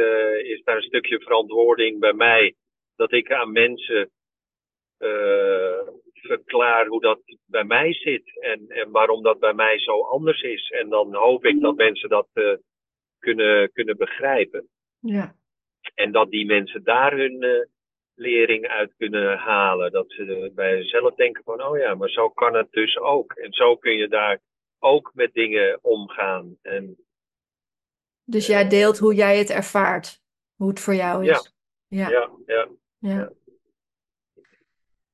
[0.43, 2.56] is daar een stukje verantwoording bij mij
[2.95, 4.12] dat ik aan mensen
[6.22, 10.70] verklaar hoe dat bij mij zit en, en waarom dat bij mij zo anders is.
[10.70, 12.53] En dan hoop ik dat mensen dat eh,
[13.20, 14.70] kunnen, kunnen begrijpen.
[15.01, 15.36] Ja.
[15.93, 17.65] en dat die mensen daar hun uh,
[18.15, 19.91] lering uit kunnen halen.
[19.91, 23.34] Dat ze bij zichzelf denken van, oh ja, maar zo kan het dus ook.
[23.34, 24.39] En zo kun je daar
[24.80, 26.57] ook met dingen omgaan.
[26.61, 26.97] En,
[28.24, 30.22] dus jij deelt hoe jij het ervaart,
[30.55, 31.53] hoe het voor jou is.
[31.88, 32.67] Ja, ja, ja.
[32.97, 33.32] ja.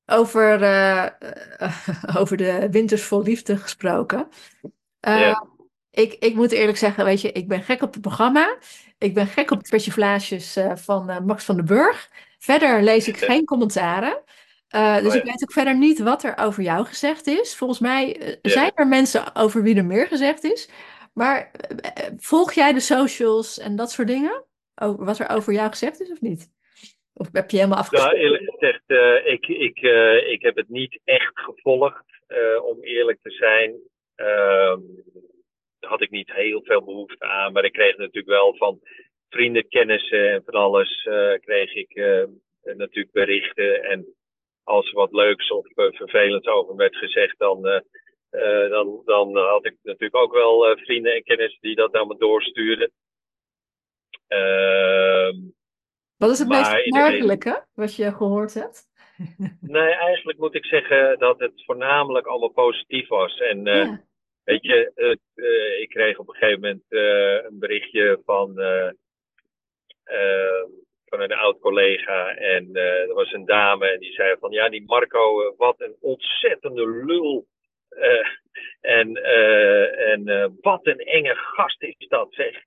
[0.05, 1.05] Over, uh,
[2.19, 4.27] over de Winters vol Liefde gesproken.
[5.07, 5.41] Uh,
[5.91, 8.57] ik, ik moet eerlijk zeggen, weet je, ik ben gek op het programma.
[8.97, 12.09] Ik ben gek op de persiflages van Max van den Burg.
[12.39, 14.23] Verder lees ik geen commentaren.
[14.75, 15.19] Uh, dus oh, ja.
[15.19, 17.55] ik weet ook verder niet wat er over jou gezegd is.
[17.55, 18.51] Volgens mij uh, ja.
[18.51, 20.69] zijn er mensen over wie er meer gezegd is.
[21.13, 24.43] Maar uh, volg jij de socials en dat soort dingen?
[24.75, 26.49] Over, wat er over jou gezegd is of niet?
[27.17, 28.17] Of heb je helemaal afgesproken?
[28.17, 28.83] Nou, eerlijk gezegd,
[29.25, 29.79] ik, ik,
[30.27, 32.05] ik heb het niet echt gevolgd,
[32.63, 33.75] om eerlijk te zijn.
[34.15, 34.79] Ehm,
[35.79, 37.53] had ik niet heel veel behoefte aan.
[37.53, 38.79] Maar ik kreeg natuurlijk wel van
[39.29, 41.01] vrienden, kennissen en van alles
[41.39, 41.95] kreeg ik
[42.63, 43.83] natuurlijk berichten.
[43.83, 44.15] En
[44.65, 47.79] als er wat leuks of uh, vervelends over werd gezegd, dan, uh,
[48.31, 52.17] uh, dan, dan had ik natuurlijk ook wel vrienden en kennissen die dat naar me
[52.17, 52.91] doorstuurden.
[54.27, 55.35] Ehm,
[56.17, 58.83] wat is het meest opmerkelijke wat je gehoord hebt?
[59.61, 63.37] nee, eigenlijk moet ik zeggen dat het voornamelijk allemaal positief was.
[63.37, 64.01] En ja.
[64.43, 64.91] weet je,
[65.81, 66.83] ik kreeg op een gegeven moment
[67.45, 68.93] een berichtje van ehm,
[71.05, 72.35] van een oud collega.
[72.35, 77.05] En er was een dame en die zei van ja, die Marco, wat een ontzettende
[77.05, 77.47] lul.
[78.81, 79.15] En
[79.95, 82.63] en wat een enge gast is dat, zeg.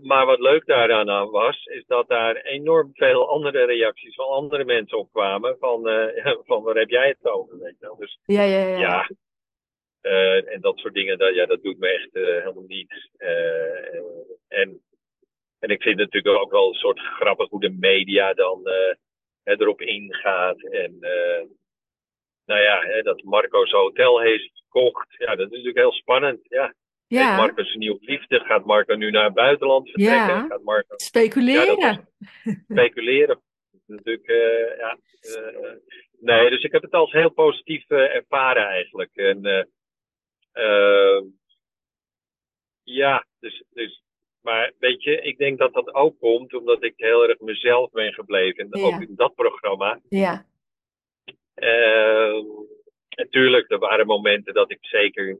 [0.00, 4.98] Maar wat leuk daaraan was, is dat daar enorm veel andere reacties van andere mensen
[4.98, 5.56] opkwamen.
[5.58, 5.82] Van,
[6.48, 7.58] van waar heb jij het over?
[7.58, 7.96] Weet je wel?
[7.96, 8.78] Dus, ja, ja, ja.
[8.78, 9.08] ja
[10.06, 13.10] uh, en dat soort dingen, dat, ja, dat doet me echt uh, helemaal niet.
[14.48, 14.80] En
[15.58, 18.62] en ik vind het natuurlijk ook wel een soort grappig hoe de media dan
[19.44, 20.62] erop ingaat.
[20.62, 20.98] En
[22.46, 25.14] nou ja, hè, dat Marco zijn hotel heeft gekocht.
[25.18, 26.40] Ja, dat is natuurlijk heel spannend.
[26.42, 26.74] Ja.
[27.06, 27.26] Ja.
[27.26, 28.40] Heeft Marco zijn nieuwe liefde?
[28.40, 30.34] Gaat Marco nu naar het buitenland vertrekken?
[30.34, 30.46] Ja.
[30.46, 30.94] Gaat Marco...
[30.96, 31.78] Speculeren.
[31.78, 32.08] Ja,
[32.68, 33.40] speculeren.
[33.86, 34.98] natuurlijk, uh, ja.
[35.22, 35.72] Uh,
[36.20, 39.10] nee, dus ik heb het als heel positief uh, ervaren eigenlijk.
[39.14, 39.68] En,
[42.82, 44.02] ja, dus, dus
[44.40, 48.12] maar weet je, ik denk dat dat ook komt omdat ik heel erg mezelf ben
[48.12, 48.68] gebleven.
[48.70, 48.82] Ja.
[48.82, 50.00] Ook in dat programma.
[50.08, 50.46] Ja.
[51.56, 52.44] Uh,
[53.08, 55.38] natuurlijk, er waren momenten dat ik zeker,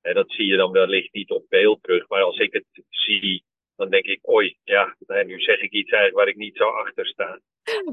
[0.00, 3.44] en dat zie je dan wellicht niet op beeld terug, maar als ik het zie,
[3.76, 7.06] dan denk ik, oei, ja, nu zeg ik iets eigenlijk waar ik niet zo achter
[7.06, 7.40] sta.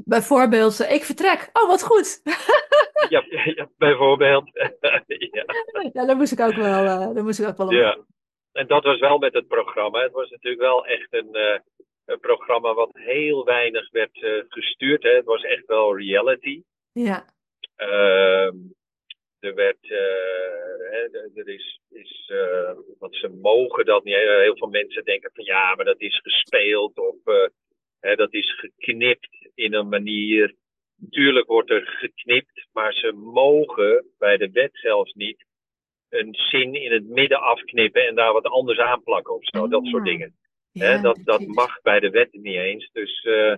[0.04, 1.50] Bijvoorbeeld, ik vertrek.
[1.52, 2.20] Oh, wat goed.
[3.14, 4.50] ja, ja, bijvoorbeeld.
[5.38, 5.44] ja.
[5.92, 8.04] ja, daar moest ik ook wel, uh, daar moest ik ook wel ja
[8.56, 10.02] en dat was wel met het programma.
[10.02, 11.58] Het was natuurlijk wel echt een, uh,
[12.04, 15.02] een programma wat heel weinig werd uh, gestuurd.
[15.02, 15.10] Hè.
[15.10, 16.62] Het was echt wel reality.
[16.92, 17.24] Ja.
[19.40, 19.90] Uh, er werd, uh,
[20.90, 22.32] hè, er is, is
[22.98, 24.14] want ze mogen dat niet.
[24.14, 27.16] Heel veel mensen denken van ja, maar dat is gespeeld of
[28.00, 30.54] hè, dat is geknipt in een manier.
[31.10, 35.44] Tuurlijk wordt er geknipt, maar ze mogen bij de wet zelfs niet
[36.08, 39.68] een zin in het midden afknippen en daar wat anders aan plakken of zo.
[39.68, 40.08] Dat soort ah.
[40.08, 40.36] dingen.
[40.72, 42.90] Ja, dat, dat mag bij de wet niet eens.
[42.92, 43.54] Dus, uh,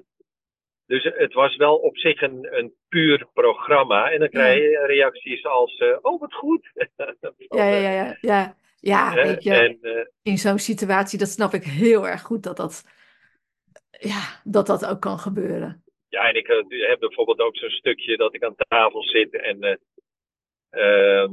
[0.88, 4.10] dus het was wel op zich een, een puur programma.
[4.10, 6.70] En dan krijg je reacties als: uh, Oh, wat goed.
[7.58, 7.90] ja, ja, ja.
[7.90, 8.16] ja.
[8.20, 8.56] ja.
[8.80, 12.56] Ja, weet je, en, uh, in zo'n situatie, dat snap ik heel erg goed dat
[12.56, 12.84] dat,
[13.90, 15.84] ja, dat, dat ook kan gebeuren.
[16.08, 19.80] Ja, en ik heb bijvoorbeeld ook zo'n stukje dat ik aan tafel zit en
[20.70, 21.32] ehm,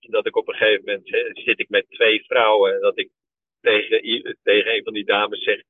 [0.00, 1.08] dat ik op een gegeven moment
[1.44, 3.10] zit ik met twee vrouwen en dat ik
[3.60, 5.62] tegen, tegen een van die dames zeg,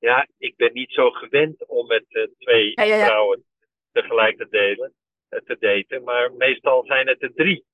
[0.00, 3.06] ja, ik ben niet zo gewend om met uh, twee ja, ja, ja.
[3.06, 3.44] vrouwen
[3.92, 4.92] tegelijk te delen,
[5.30, 7.64] uh, te daten, maar meestal zijn het er drie.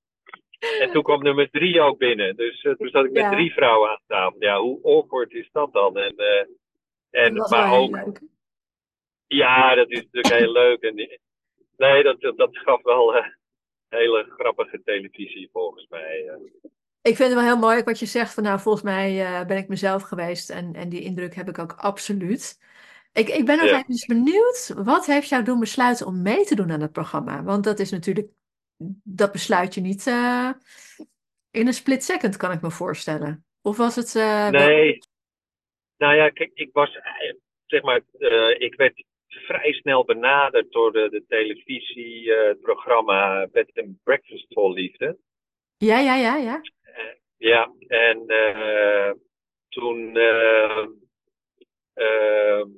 [0.81, 2.37] En toen kwam nummer drie ook binnen.
[2.37, 4.43] Dus uh, toen zat ik met drie vrouwen aan tafel.
[4.43, 5.97] Ja, hoe awkward is dat dan?
[5.97, 6.14] En,
[7.11, 8.18] en, maar ook.
[9.27, 10.83] Ja, dat is natuurlijk heel leuk.
[10.83, 10.95] En,
[11.77, 13.24] nee, dat, dat gaf wel
[13.89, 16.31] hele grappige televisie volgens mij.
[17.07, 17.12] Eh.
[17.12, 19.57] Ik vind het wel heel mooi wat je zegt van nou volgens mij uh, ben
[19.57, 22.61] ik mezelf geweest en, en die indruk heb ik ook absoluut.
[23.12, 23.84] Ik, ik ben nog ja.
[23.88, 27.42] even benieuwd, wat heeft jou doen besluiten om mee te doen aan het programma?
[27.42, 28.28] Want dat is natuurlijk,
[29.04, 30.50] dat besluit je niet uh,
[31.50, 33.44] in een split second kan ik me voorstellen.
[33.62, 34.14] Of was het...
[34.14, 34.98] nee, wel...
[35.96, 36.98] nou ja, kijk, ik was,
[37.66, 38.00] zeg maar,
[38.59, 45.18] ik werd vrij snel benaderd door de, de televisieprogramma uh, Bed and Breakfast Vol Liefde.
[45.76, 46.61] Ja, ja, ja, ja.
[47.36, 49.11] Ja, en uh,
[49.68, 50.16] toen
[51.97, 52.68] Ehm,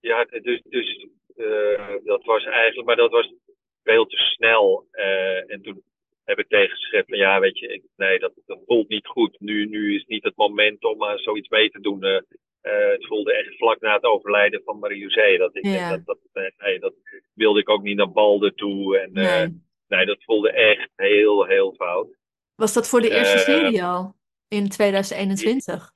[0.00, 1.06] ja, dus, dus
[2.04, 3.32] dat was eigenlijk, maar dat was
[3.82, 4.86] veel te snel.
[5.46, 5.82] en toen
[6.24, 9.40] heb ik tegengeschreven van ja, weet je, ik, nee, dat, dat voelt niet goed.
[9.40, 12.02] Nu, nu is niet het moment om aan zoiets mee te doen.
[12.60, 15.36] het voelde echt vlak na het overlijden van Marie-José.
[15.36, 16.18] Dat, ik, dat, dat,
[16.58, 16.94] nee, dat
[17.34, 18.98] wilde ik ook niet naar Balde toe.
[18.98, 19.62] En, nee.
[19.88, 22.18] nee, dat voelde echt heel, heel fout.
[22.60, 24.14] Was dat voor de eerste serie al?
[24.48, 25.92] In 2021?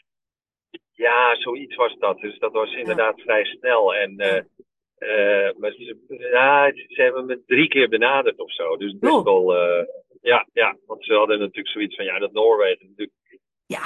[0.93, 2.21] Ja, zoiets was dat.
[2.21, 3.95] Dus dat was inderdaad vrij snel.
[3.95, 4.35] En uh,
[4.99, 8.77] uh, maar ze, ja, ze hebben me drie keer benaderd of zo.
[8.77, 9.25] Dus best oh.
[9.25, 9.55] wel.
[10.21, 13.17] Ja, ja, want ze hadden natuurlijk zoiets van ja, dat Noorwegen natuurlijk.
[13.67, 13.83] Ja,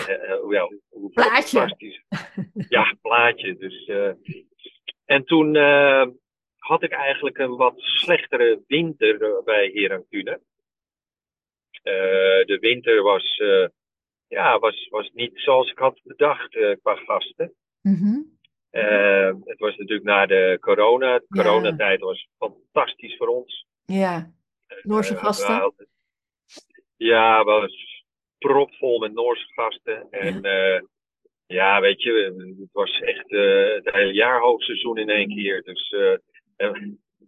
[0.51, 1.76] ja hoe plaatje.
[2.68, 3.57] Ja, plaatje.
[3.57, 3.91] Dus,
[5.05, 5.57] en toen
[6.57, 10.41] had ik eigenlijk een wat slechtere winter bij Herancune.
[11.83, 13.41] De winter was
[14.29, 17.55] ja, was, was niet zoals ik had bedacht uh, qua gasten.
[17.83, 18.37] Mm
[19.45, 21.18] het was natuurlijk na de corona.
[21.18, 23.66] De coronatijd was fantastisch voor ons.
[23.85, 24.33] Ja,
[24.83, 25.74] Noorse uh, gasten.
[26.97, 28.05] ja, was
[28.39, 30.11] propvol met Noorse gasten.
[30.11, 30.83] En ja,
[31.47, 32.12] ja weet je,
[32.59, 33.31] het was echt
[33.85, 35.62] het hele jaar hoogseizoen in één keer.
[35.62, 35.95] Dus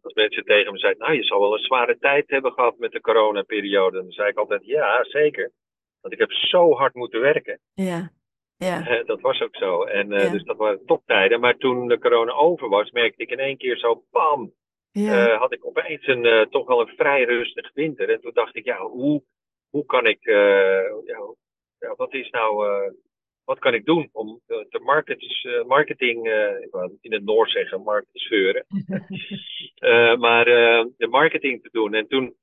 [0.03, 2.93] als mensen tegen me zeiden, nou je zal wel een zware tijd hebben gehad met
[2.93, 4.03] de coronaperiode.
[4.03, 5.51] Dan zei ik altijd, ja zeker.
[6.01, 7.61] Want ik heb zo hard moeten werken.
[7.75, 8.11] Ja.
[8.57, 9.03] Ja.
[9.13, 9.83] dat was ook zo.
[9.83, 11.41] En uh, dus dat waren toptijden.
[11.41, 14.53] Maar toen de corona over was, merkte ik in één keer zo, bam,
[14.91, 15.29] ja.
[15.29, 18.11] uh, had ik opeens een, uh, toch wel een vrij rustig winter.
[18.11, 19.23] En toen dacht ik, ja, hoe,
[19.71, 20.25] hoe kan ik,
[21.79, 22.67] ja, wat is nou,
[23.45, 26.27] wat kan ik doen om de markets, marketing,
[26.63, 28.65] ik wou in het Noors zeggen, marketing
[30.19, 30.45] maar
[30.97, 31.95] de marketing te doen.
[31.95, 32.37] En toen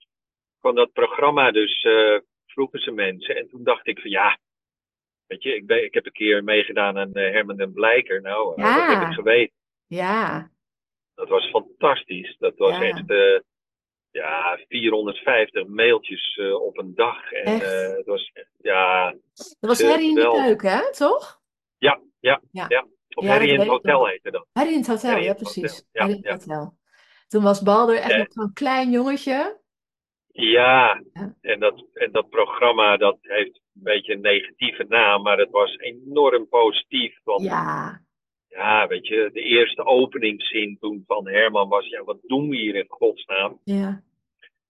[0.59, 1.85] kwam dat programma dus
[2.45, 3.35] vroegen ze mensen.
[3.35, 4.37] En toen dacht ik van ja,
[5.27, 8.21] weet je, ik, ben, ik heb een keer meegedaan aan uh, Herman den Blijker.
[8.21, 8.87] Nou, ja.
[8.87, 9.55] dat heb ik geweten.
[9.87, 10.49] Ja.
[11.15, 12.35] Dat was fantastisch.
[12.39, 13.39] Dat was echt, uh,
[14.11, 17.31] ja, 450 mailtjes uh, op een dag.
[17.31, 17.59] En
[17.95, 19.11] het was, ja.
[19.33, 21.41] Dat was Harry in de keuken, hè, toch?
[21.77, 22.65] Ja, ja, ja.
[22.67, 22.87] ja.
[23.15, 24.47] Of ja, Harry in het hotel heette dat.
[24.53, 25.85] Harry in het hotel, ja, precies.
[25.91, 26.75] Harry in het hotel.
[27.27, 29.59] Toen was Balder echt nog zo'n klein jongetje.
[30.31, 31.01] Ja,
[31.41, 35.75] En, dat, en dat programma dat heeft een beetje een negatieve naam, maar het was
[35.75, 37.19] enorm positief.
[37.23, 38.01] Want, ja.
[38.57, 42.75] Ja, weet je, de eerste openingszin toen van Herman was, ja, wat doen we hier
[42.75, 43.59] in godsnaam?
[43.63, 44.01] Ja.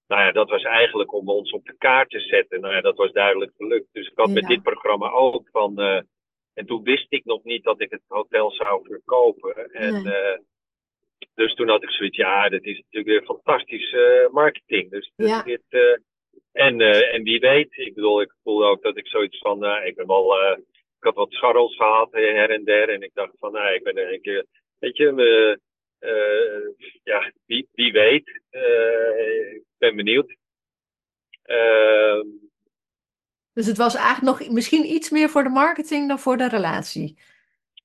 [0.08, 2.62] Nou ja, dat was eigenlijk om ons op de kaart te zetten.
[2.62, 3.88] Nou ja, dat was duidelijk gelukt.
[3.92, 6.02] Dus ik had met dit programma ook van, uh,
[6.54, 9.72] en toen wist ik nog niet dat ik het hotel zou verkopen.
[9.72, 10.14] En nee.
[10.14, 10.38] uh,
[11.36, 14.92] dus toen had ik zoiets, ja, dat is natuurlijk weer fantastische uh, marketing.
[14.92, 15.44] Dus, dus ja.
[15.44, 15.64] dit,
[16.52, 16.82] en,
[17.12, 20.36] en wie weet, ik bedoel, ik voelde ook dat ik zoiets van, ik ben wel,
[21.00, 22.89] ik had wat scharrels gehad her en der.
[22.89, 24.45] En ik dacht van, nou, ik ben een keer,
[24.80, 25.60] weet je,
[27.04, 28.41] ja, wie, wie weet.
[29.56, 30.36] ik ben benieuwd.
[31.43, 32.26] Ehm,
[33.54, 37.20] dus het was eigenlijk nog misschien iets meer voor de marketing dan voor de relatie.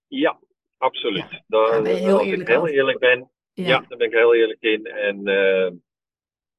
[0.09, 0.39] Ja,
[0.79, 1.31] absoluut.
[1.31, 3.67] Ja, Dan, heel als ik heel eerlijk ben, ja.
[3.67, 3.85] ja.
[3.89, 4.87] daar ben ik heel eerlijk in.
[4.87, 5.23] En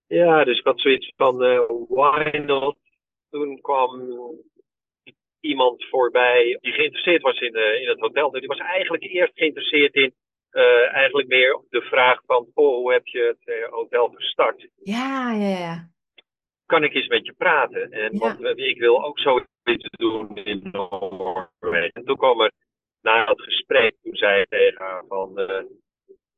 [0.08, 1.38] ja, dus ik had zoiets van,
[1.88, 2.78] why not?
[3.30, 3.99] Toen kwam
[5.44, 8.32] iemand voorbij die geïnteresseerd was in, uh, in het hotel.
[8.32, 10.14] Die was eigenlijk eerst geïnteresseerd in
[10.91, 14.68] eigenlijk meer de vraag van, oh, hoe heb je het hotel gestart?
[14.84, 15.88] Ja, ja, ja.
[16.66, 17.91] Kan ik eens met je praten?
[17.91, 21.91] En want ik wil ook zoiets doen in Noorwegen.
[21.94, 22.52] En toen kwam er
[23.02, 25.34] na het gesprek, toen zei hij tegen haar van,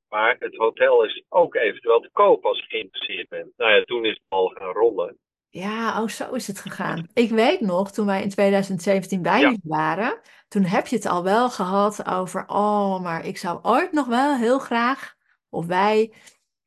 [0.10, 3.58] maar het hotel is ook eventueel te koop als je geïnteresseerd bent.
[3.58, 5.18] Nou ja, toen is het al gaan rollen.
[5.56, 7.08] Ja, oh, zo is het gegaan.
[7.14, 9.56] Ik weet nog, toen wij in 2017 bij ja.
[9.64, 14.08] waren, toen heb je het al wel gehad over, oh, maar ik zou ooit nog
[14.08, 15.16] wel heel graag,
[15.50, 16.14] of wij,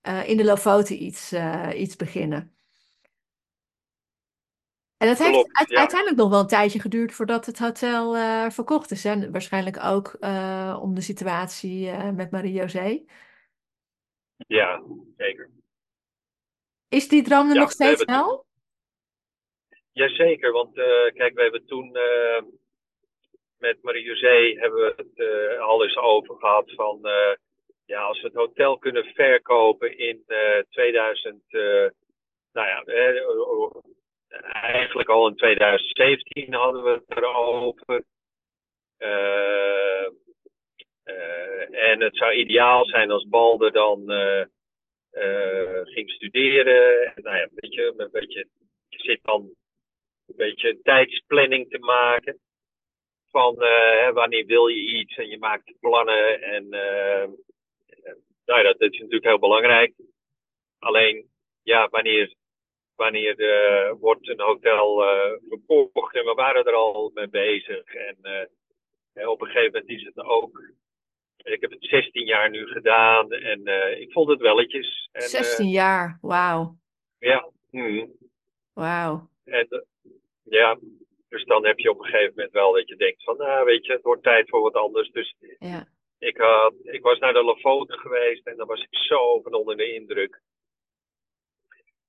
[0.09, 2.57] uh, in de Lofoten iets, uh, iets beginnen.
[4.97, 9.05] En het heeft uiteindelijk nog wel een tijdje geduurd voordat het hotel uh, verkocht is.
[9.05, 10.17] En waarschijnlijk ook
[10.83, 13.05] om de situatie met Marie-José.
[14.37, 14.83] Ja,
[15.17, 15.51] zeker.
[16.89, 18.47] Is die droom er ja, nog steeds wel?
[19.99, 20.75] Jazeker, want
[21.15, 21.97] kijk, we hebben toen
[23.59, 27.01] met Marie-José hebben we het al eens over gehad van...
[27.87, 30.25] ja, als we het hotel kunnen verkopen in
[30.71, 31.43] 2000...
[31.51, 31.93] nou
[32.53, 32.85] ja,
[34.53, 38.05] eigenlijk al in 2017 hadden we het erover.
[41.71, 44.03] En het zou ideaal zijn als Balder dan
[45.85, 47.13] ging studeren.
[47.15, 48.47] Nou ja, een beetje, een beetje,
[48.89, 49.51] je zit dan
[50.29, 52.39] een beetje een tijdsplanning te maken.
[53.31, 56.43] van hè, wanneer wil je iets en je maakt plannen.
[56.43, 56.69] En
[58.45, 59.95] nou, dat, dat is natuurlijk heel belangrijk.
[60.79, 61.31] Alleen,
[61.63, 62.37] ja, wanneer
[62.97, 65.03] wanneer uh, wordt een hotel
[65.49, 67.95] verkocht en we waren er al mee bezig.
[67.95, 68.17] En
[69.29, 70.73] op een gegeven moment is het ook.
[71.37, 73.67] Ik heb het 16 jaar nu gedaan en
[74.01, 75.09] ik vond het welletjes.
[75.13, 76.77] En, 16 jaar, wauw.
[77.19, 77.51] Ja.
[77.71, 78.13] Mm.
[78.75, 79.29] Wauw.
[79.45, 79.87] En
[80.49, 80.79] ja,
[81.29, 83.87] dus dan heb je op een gegeven moment wel dat je denkt van, nou weet
[83.87, 85.11] je, het wordt tijd voor wat anders.
[85.11, 85.87] Dus ja.
[86.19, 89.77] ik, had, ik was naar de Lofoten geweest en dan was ik zo van onder
[89.77, 90.41] de indruk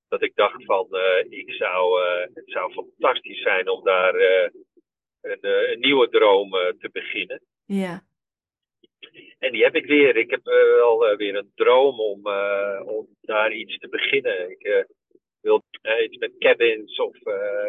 [0.09, 4.49] dat ik dacht van, uh, ik zou, uh, het zou fantastisch zijn om daar uh,
[5.21, 7.41] een, een, nieuwe droom te beginnen.
[7.65, 8.01] Ja.
[9.39, 10.15] En die heb ik weer.
[10.15, 12.27] Ik heb wel weer een droom om,
[12.85, 14.49] om daar iets te beginnen.
[14.49, 14.85] Ik
[15.49, 15.63] wil
[16.03, 17.17] iets met cabins of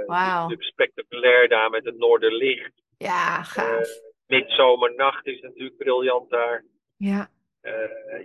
[0.06, 0.62] wow.
[0.62, 2.72] spectaculair daar met het Noorderlicht.
[2.98, 3.88] Ja, gaaf.
[4.26, 6.64] Midzomernacht is natuurlijk briljant daar.
[6.96, 7.28] Ja.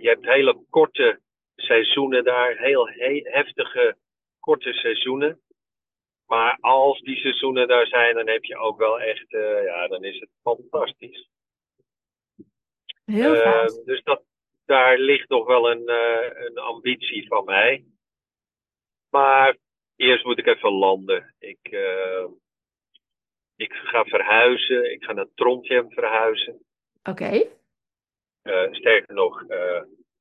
[0.00, 1.20] je hebt hele korte
[1.56, 3.96] seizoenen daar, heel he heftige
[4.40, 5.40] korte seizoenen.
[6.26, 10.04] Maar als die seizoenen daar zijn, dan heb je ook wel echt, uh, ja, dan
[10.04, 11.28] is het fantastisch.
[13.04, 14.22] Heel uh, Dus dat,
[14.64, 17.84] daar ligt nog wel een, uh, een ambitie van mij.
[19.16, 19.56] Maar
[19.96, 21.34] eerst moet ik even landen.
[21.38, 21.58] Ik,
[23.56, 24.92] ik ga verhuizen.
[24.92, 26.64] Ik ga naar Trondheim verhuizen.
[27.02, 27.10] Oké.
[27.10, 27.50] Okay.
[28.70, 29.44] sterker nog,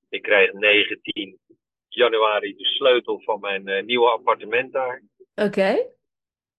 [0.09, 1.39] ik krijg 19
[1.87, 5.01] januari de sleutel van mijn nieuwe appartement daar.
[5.35, 5.93] Oké.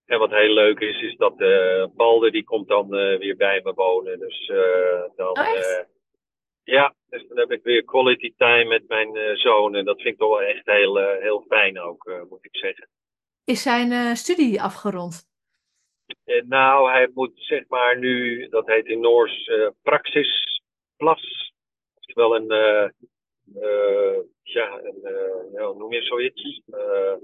[0.05, 3.73] En wat heel leuk is, is dat uh, Balder die komt dan weer bij me
[3.73, 4.19] wonen.
[4.19, 4.51] Dus
[5.15, 5.29] dan.
[5.29, 5.95] Oh,
[6.71, 9.75] ja, dus dan heb ik weer quality time met mijn zoon.
[9.75, 12.89] En dat vind ik toch wel echt heel, heel fijn ook, moet ik zeggen.
[13.43, 15.25] Is zijn studie afgerond?
[16.47, 19.49] nou, hij moet zeg maar nu, dat heet in Noors
[19.81, 20.61] Praxis
[20.97, 21.53] Plus.
[21.95, 22.51] Oftewel een
[23.55, 26.61] uh, ja, een, uh, ja, hoe noem je zoiets?
[26.67, 27.15] Uh,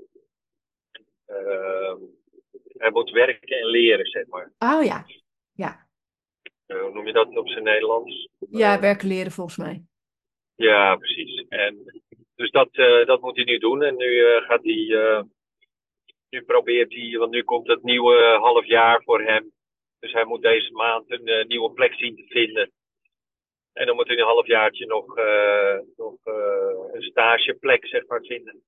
[2.77, 4.51] hij moet werken en leren, zeg maar.
[4.59, 5.05] Oh ja,
[5.53, 5.87] ja.
[6.65, 8.27] Hoe noem je dat op zijn Nederlands?
[8.49, 9.83] Ja, werken leren volgens mij.
[10.55, 11.45] Ja, precies.
[11.49, 12.01] En,
[12.35, 12.73] dus dat,
[13.05, 13.81] dat moet hij nu doen.
[13.81, 15.25] En nu gaat hij,
[16.29, 19.51] nu probeert hij, want nu komt het nieuwe half jaar voor hem.
[19.99, 22.71] Dus hij moet deze maand een nieuwe plek zien te vinden.
[23.73, 28.63] En dan moet hij een halfjaartje nog, uh, nog uh, een stageplek zeg maar, vinden.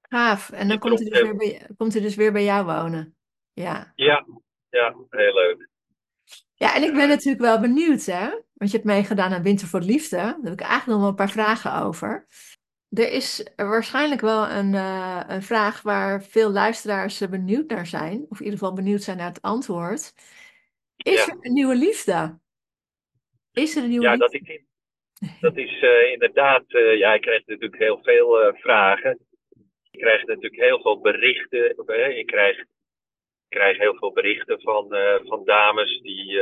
[0.00, 0.50] Gaaf.
[0.50, 3.16] En dan komt hij, dus weer bij, komt hij dus weer bij jou wonen.
[3.52, 3.92] Ja.
[3.96, 4.26] Ja,
[4.70, 5.68] ja heel leuk.
[6.54, 8.28] Ja, en ik ben natuurlijk wel benieuwd, hè?
[8.52, 10.16] Want je hebt meegedaan aan Winter voor Liefde.
[10.16, 12.26] Daar heb ik eigenlijk nog wel een paar vragen over.
[12.90, 18.26] Er is waarschijnlijk wel een, uh, een vraag waar veel luisteraars benieuwd naar zijn.
[18.28, 20.12] Of in ieder geval benieuwd zijn naar het antwoord.
[20.96, 22.38] Is er een nieuwe liefde?
[23.52, 24.64] Is er een nieuwe Ja, dat, ik,
[25.40, 26.64] dat is uh, inderdaad.
[26.68, 29.18] Uh, ja, ik krijg natuurlijk heel veel vragen.
[29.90, 31.68] Ik krijg natuurlijk heel veel berichten.
[32.18, 32.66] ik, krijg, ik
[33.50, 34.88] krijg heel veel berichten van,
[35.24, 36.32] van dames die,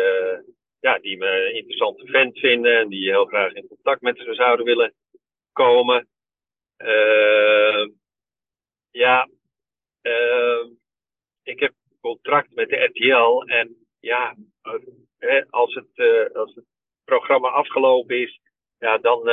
[0.80, 2.78] ja, die me een interessante vent vinden.
[2.78, 4.94] En die heel graag in contact met ze zouden willen
[5.52, 6.08] komen.
[8.90, 9.28] ja,
[11.42, 13.42] ik heb contract met de RTL.
[13.46, 14.36] En ja,
[15.50, 15.88] als het,
[16.34, 16.64] als het
[17.04, 18.40] programma afgelopen is,
[18.78, 19.30] ja, dan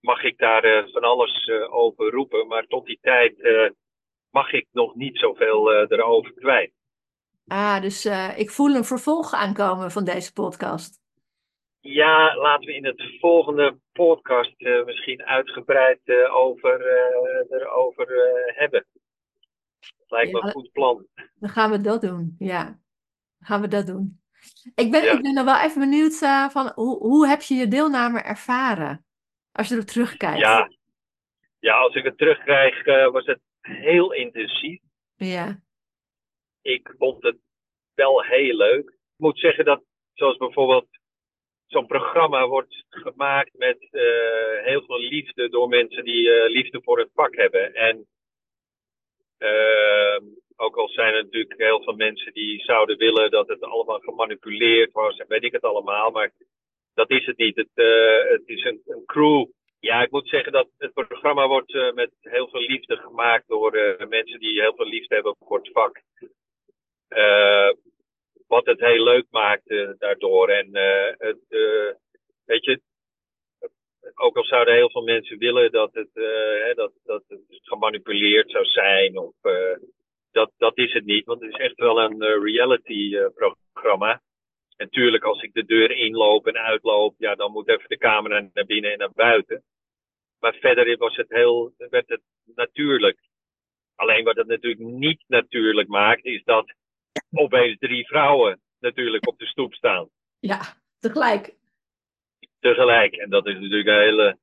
[0.00, 2.46] mag ik daar van alles over roepen.
[2.46, 3.34] Maar tot die tijd
[4.30, 6.74] mag ik nog niet zoveel erover kwijt.
[7.46, 11.00] Ah, dus ik voel een vervolg aankomen van deze podcast.
[11.80, 16.80] Ja, laten we in het volgende podcast misschien uitgebreid over,
[17.50, 18.06] erover
[18.46, 18.86] hebben.
[19.80, 21.06] Dat lijkt me een goed plan.
[21.34, 22.64] Dan gaan we dat doen, ja.
[22.64, 24.20] Dan gaan we dat doen.
[24.74, 26.18] Ik ben, ik ben nog wel even benieuwd
[26.52, 29.04] van hoe, hoe heb je je deelname ervaren?
[29.52, 30.38] Als je erop terugkijkt.
[30.38, 30.70] Ja,
[31.58, 34.80] ja als ik het terugkrijg, was het heel intensief.
[35.16, 35.60] Ja.
[36.66, 37.36] Ik vond het
[37.94, 38.88] wel heel leuk.
[38.88, 39.82] Ik moet zeggen dat,
[40.14, 40.88] zoals bijvoorbeeld
[41.66, 44.02] zo'n programma wordt gemaakt met uh,
[44.62, 47.74] heel veel liefde door mensen die liefde voor het vak hebben.
[47.74, 48.06] En
[49.38, 50.24] ehm,
[50.56, 54.92] ook al zijn er natuurlijk heel veel mensen die zouden willen dat het allemaal gemanipuleerd
[54.92, 56.10] was en weet ik het allemaal.
[56.10, 56.32] Maar
[56.94, 57.56] dat is het niet.
[57.56, 59.46] Het, uh, het is een, een, crew.
[59.80, 64.40] Ja, ik moet zeggen dat het programma wordt met heel veel liefde gemaakt door mensen
[64.40, 66.02] die heel veel liefde hebben voor het vak.
[68.46, 70.48] Wat het heel leuk maakt daardoor.
[70.48, 70.68] En
[71.18, 71.38] het,
[72.44, 72.80] weet je,
[74.14, 76.10] ook al zouden heel veel mensen willen dat het,
[76.64, 79.34] hè, dat, dat het gemanipuleerd zou zijn of
[80.30, 84.22] dat, dat is het niet, want het is echt wel een reality-programma.
[84.76, 88.48] En tuurlijk, als ik de deur inloop en uitloop, ja, dan moet even de camera
[88.52, 89.62] naar binnen en naar buiten.
[90.40, 92.22] Maar verder was het heel, werd het
[92.54, 93.18] natuurlijk.
[93.94, 96.74] Alleen wat het natuurlijk niet natuurlijk maakt, is dat
[97.30, 100.08] opeens drie vrouwen natuurlijk op de stoep staan.
[100.38, 100.60] Ja,
[100.98, 101.54] tegelijk.
[102.60, 103.14] Tegelijk.
[103.14, 104.38] En dat is natuurlijk een hele,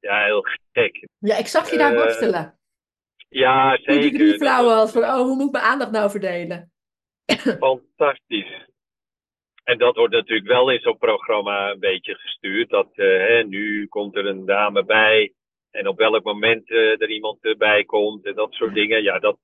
[0.00, 1.08] ja, heel gek.
[1.18, 2.58] Ja, ik zag je daar Eh, worstelen.
[3.28, 4.18] Ja, Toen die zeker.
[4.18, 6.72] drie vrouwen van, oh, hoe moet ik mijn aandacht nou verdelen?
[7.58, 8.68] Fantastisch.
[9.64, 12.70] En dat wordt natuurlijk wel in zo'n programma een beetje gestuurd.
[12.70, 15.32] Dat eh, hè, nu komt er een dame bij.
[15.70, 19.02] En op welk moment eh, er iemand erbij komt en dat soort dingen.
[19.02, 19.38] Ja, dat,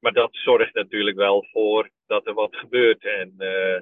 [0.00, 3.04] maar dat zorgt natuurlijk wel voor dat er wat gebeurt.
[3.04, 3.76] En eh,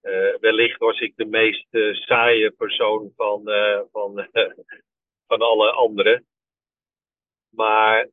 [0.00, 4.28] eh, wellicht was ik de meest eh, saaie persoon van, eh, van,
[5.28, 6.26] van alle anderen.
[7.50, 8.08] Maar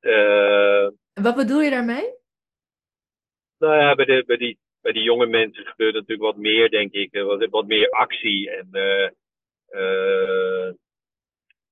[0.00, 2.16] eh, wat bedoel je daarmee?
[3.58, 6.92] Nou ja, bij, de, bij, die, bij die jonge mensen gebeurt natuurlijk wat meer, denk
[6.92, 7.12] ik.
[7.12, 8.50] Wat, wat meer actie.
[8.50, 9.10] En eh,
[9.68, 10.74] eh,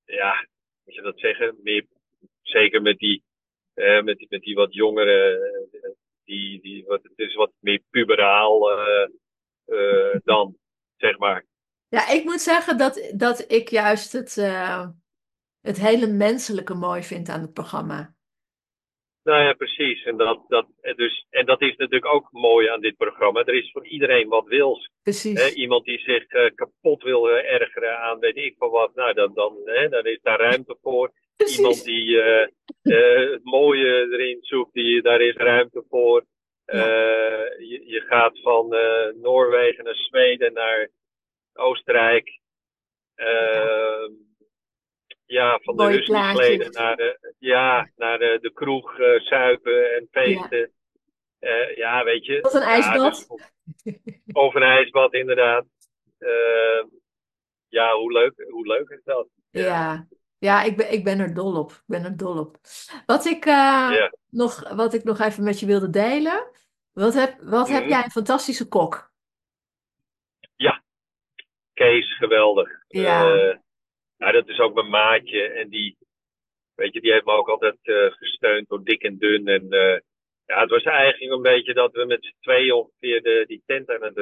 [0.05, 0.47] ja,
[0.83, 1.59] moet je dat zeggen?
[1.63, 1.85] Meer,
[2.41, 3.23] zeker met die,
[3.77, 5.39] eh, met, die, met die wat jongere,
[6.25, 9.07] die, die wat, het is wat meer puberaal eh,
[9.65, 10.57] eh, dan,
[10.97, 11.45] zeg maar.
[11.89, 14.87] Ja, ik moet zeggen dat, dat ik juist het, eh,
[15.61, 18.15] het hele menselijke mooi vind aan het programma.
[19.23, 20.03] Nou ja, precies.
[20.03, 23.43] En dat, dat, dus, en dat is natuurlijk ook mooi aan dit programma.
[23.43, 24.89] Er is voor iedereen wat wils.
[25.03, 25.53] Precies.
[25.53, 26.25] Iemand die zich
[26.55, 29.57] kapot wil ergeren aan weet ik van wat, nou dan, dan,
[29.89, 31.11] dan is daar ruimte voor.
[31.37, 31.57] Precies.
[31.57, 32.47] Iemand die eh,
[32.81, 36.25] eh, het mooie erin zoekt, die, daar is ruimte voor.
[36.65, 36.73] Ja.
[36.73, 38.69] Eh, je, je gaat van
[39.21, 40.89] Noorwegen naar Zweden naar
[41.53, 42.39] Oostenrijk.
[43.15, 44.09] Eh,
[45.25, 46.07] ja, van de rustkleden
[46.57, 46.69] plaatjes.
[46.75, 50.71] naar, de, ja, naar de, de kroeg, zuipen en feesten.
[51.39, 52.41] Ja, ja weet je.
[52.41, 53.27] Tot een Ja, ijsbad.
[54.33, 55.65] of een ijsbad, inderdaad.
[56.17, 56.83] Eh,
[57.67, 59.27] ja, hoe leuk, hoe leuk is dat?
[59.49, 60.07] Ja,
[60.39, 61.71] ja ik, ben, ik ben er dol op.
[61.71, 62.57] Ik ben er dol op.
[63.05, 63.51] Wat ik, eh,
[63.93, 64.13] Ja.
[64.29, 66.49] nog, wat ik nog even met je wilde delen.
[66.93, 67.89] Wat heb, wat heb Mhm.
[67.89, 69.05] jij een fantastische kok?
[71.73, 72.69] Kees, geweldig.
[72.87, 73.33] Ja.
[73.33, 73.57] Eh,
[74.17, 75.41] nou, dat is ook mijn maatje.
[75.47, 75.97] En die,
[76.75, 79.47] weet je, die heeft me ook altijd eh, gesteund door dik en dun.
[79.47, 79.99] En eh,
[80.45, 83.89] ja, het was eigenlijk een beetje dat we met z'n tweeën ongeveer de, die tent
[83.89, 84.17] aan het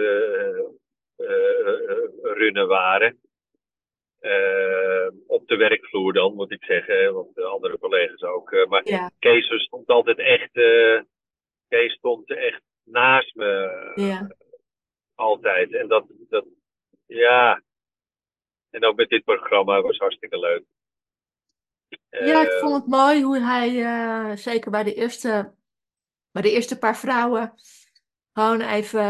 [2.22, 3.20] runnen waren.
[4.26, 7.13] Eh, op de werkvloer dan, moet ik zeggen.
[7.13, 8.51] Want de andere collega's ook.
[8.51, 11.01] eh, maar Ja, Kees stond altijd echt, eh,
[11.67, 13.91] Kees stond echt naast me.
[13.95, 14.28] ja.
[15.15, 15.73] Altijd.
[15.73, 16.45] En dat, dat,
[17.05, 17.61] ja.
[18.69, 20.63] En ook met dit programma was hartstikke leuk.
[22.09, 25.53] Ja, ik vond het mooi hoe hij, zeker bij de eerste,
[26.32, 27.53] bij de eerste paar vrouwen,
[28.34, 29.03] gewoon even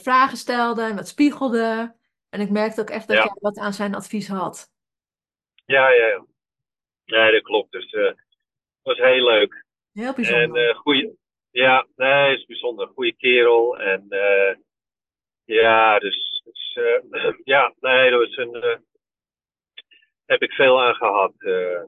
[0.00, 1.98] vragen stelde en wat spiegelde.
[2.30, 3.22] En ik merkte ook echt dat Ja.
[3.22, 4.70] jij wat aan zijn advies had.
[5.64, 6.24] ja, ja, ja.
[7.04, 7.72] Nee, dat klopt.
[7.72, 8.16] Dus eh, het
[8.82, 9.64] was heel leuk.
[9.92, 10.68] Heel En bijzonder.
[10.68, 11.18] eh goeie,
[11.50, 12.88] ja, nee, is bijzonder.
[12.88, 13.78] Goede kerel.
[13.78, 14.56] En eh,
[15.44, 16.78] ja, dus, dus
[17.12, 18.82] eh, ja, nee, dat was een,
[20.26, 21.32] heb ik veel aan gehad.
[21.38, 21.82] eh.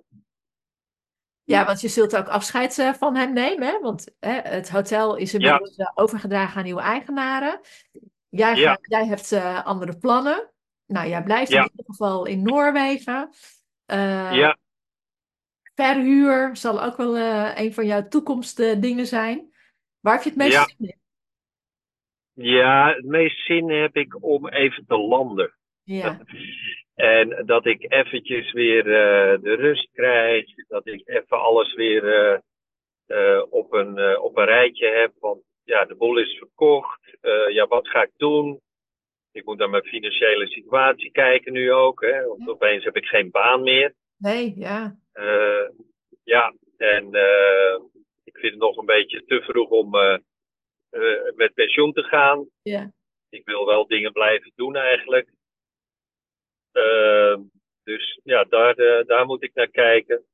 [1.45, 3.80] Ja, want je zult ook afscheid van hem nemen, hè?
[3.80, 7.61] Want hè, het hotel is inmiddels overgedragen aan nieuwe eigenaren.
[8.37, 8.68] Jij, Ja.
[8.70, 10.51] gaat- jij hebt eh, andere plannen.
[10.87, 11.59] Nou, jij blijft Ja.
[11.62, 13.30] in ieder geval in Noorwegen.
[13.87, 14.59] Eh, ja,
[15.74, 19.53] Verhuur zal ook wel eh, een van jouw toekomstdingen zijn.
[20.01, 20.64] Waar heb je het meest Ja.
[20.66, 21.01] zin in?
[22.44, 25.55] ja, het meest zin heb ik om even te landen.
[25.82, 26.19] Ja,
[26.94, 28.85] En dat ik eventjes weer
[29.43, 30.44] de rust krijg.
[30.69, 32.43] Dat ik even alles weer
[33.51, 35.12] op, een, op een rijtje heb.
[35.20, 37.16] Want ja, de boel is verkocht.
[37.20, 38.60] Eh, ja, wat ga ik doen?
[39.32, 42.01] Ik moet naar mijn financiële situatie kijken nu ook.
[42.01, 43.94] Hè, want opeens heb ik geen baan meer.
[44.16, 44.97] nee, ja.
[45.12, 45.68] Eh,
[46.24, 47.80] ja, en eh,
[48.24, 49.90] ik vind het nog een beetje te vroeg om
[51.34, 52.48] met pensioen te gaan.
[52.62, 52.93] Ja,
[53.28, 55.28] Ik wil wel dingen blijven doen eigenlijk.
[56.72, 57.40] Ehm,
[57.84, 58.74] dus ja, daar,
[59.06, 60.24] daar moet ik naar kijken.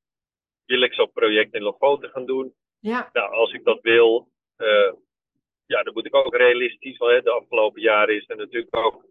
[0.65, 2.55] Wil ik zo'n project in Lofoten gaan doen?
[2.79, 4.29] ja, Nou, als ik dat wil,
[5.69, 6.97] ja, dan moet ik ook realistisch.
[6.97, 9.05] Want hè, de afgelopen jaren is er natuurlijk ook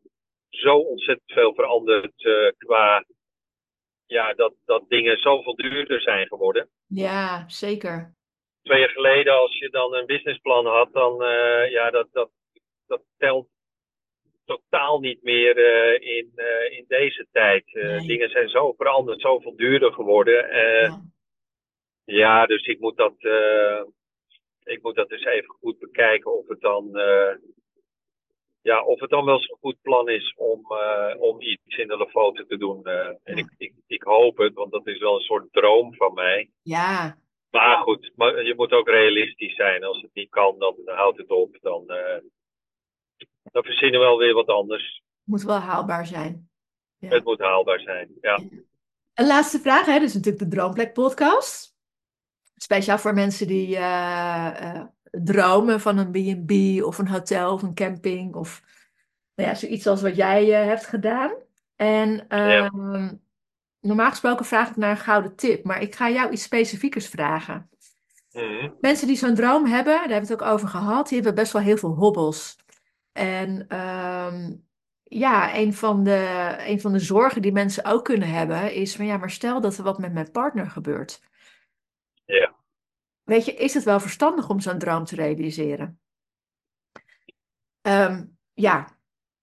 [0.49, 3.05] zo ontzettend veel veranderd eh, qua
[4.05, 6.69] ja, dat, dat dingen zoveel duurder zijn geworden.
[6.87, 8.15] ja, zeker.
[8.61, 12.29] Twee jaar geleden, als je dan een businessplan had, dan eh, ja, dat, dat,
[12.87, 13.47] dat telt
[14.45, 16.31] totaal niet meer eh, in,
[16.69, 17.73] in deze tijd.
[17.73, 18.07] Nee.
[18.07, 20.55] Dingen zijn zo veranderd, zoveel duurder geworden.
[20.55, 21.01] Ja.
[22.05, 23.15] ja, dus ik moet dat.
[24.67, 27.35] Ik moet dat dus even goed bekijken of het dan, eh,
[28.61, 31.97] ja, of het dan wel zo'n goed plan is om, eh, om iets in de
[31.97, 32.85] Lofoten te doen.
[32.85, 33.07] Eh.
[33.23, 36.49] en ik, ik, ik hoop het, want dat is wel een soort droom van mij.
[36.61, 37.17] Ja.
[37.49, 39.83] Maar goed, maar je moet ook realistisch zijn.
[39.83, 41.57] Als het niet kan, dan houdt het op.
[41.61, 41.85] Dan,
[43.43, 44.93] dan verzinnen we wel weer wat anders.
[44.93, 46.49] Het moet wel haalbaar zijn.
[46.97, 47.09] Ja.
[47.09, 48.39] Het moet haalbaar zijn, ja.
[49.13, 49.99] Een laatste vraag, hè?
[49.99, 51.76] Dus natuurlijk de Droomplek podcast.
[52.57, 54.81] Speciaal voor mensen die uh, uh,
[55.11, 58.61] dromen van een B&B of een hotel of een camping of
[59.35, 61.31] nou ja, zoiets als wat jij uh, hebt gedaan.
[61.75, 62.65] En ja.
[62.67, 63.13] Ehm,
[63.81, 67.69] normaal gesproken vraag ik naar een gouden tip, maar ik ga jou iets specifiekers vragen.
[68.31, 68.75] Mm.
[68.81, 71.53] Mensen die zo'n droom hebben, daar hebben we het ook over gehad, die hebben best
[71.53, 72.55] wel heel veel hobbels.
[73.11, 74.53] En ehm,
[75.03, 79.05] ja, een van, de, een van de zorgen die mensen ook kunnen hebben is van
[79.05, 81.21] ja, maar stel dat er wat met mijn partner gebeurt.
[82.27, 82.55] Ja.
[83.23, 85.99] Weet je, is het wel verstandig om zo'n droom te realiseren?
[87.81, 88.97] Ehm, ja,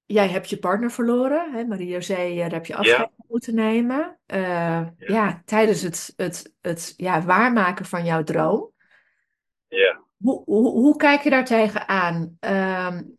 [0.05, 3.25] jij hebt je partner verloren, hè, Marie-José, eh, daar heb je afscheid ja.
[3.29, 4.19] moeten nemen.
[4.27, 4.93] Uh, ja.
[4.97, 5.43] ja.
[5.45, 8.73] tijdens het, het, het ja, waarmaken van jouw droom.
[9.69, 10.03] Ja.
[10.17, 12.37] Hoe, hoe, hoe kijk je daar tegenaan?
[12.41, 13.19] Um,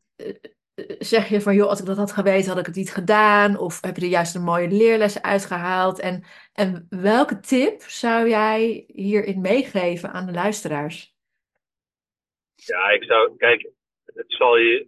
[0.99, 3.57] zeg je van, joh, als ik dat had geweten, had ik het niet gedaan?
[3.57, 5.99] Of heb je er juist een mooie leerles uitgehaald?
[5.99, 6.23] En,
[6.53, 11.14] en welke tip zou jij hierin meegeven aan de luisteraars?
[12.56, 13.69] Ja, ik zou, kijk,
[14.06, 14.88] het zal je,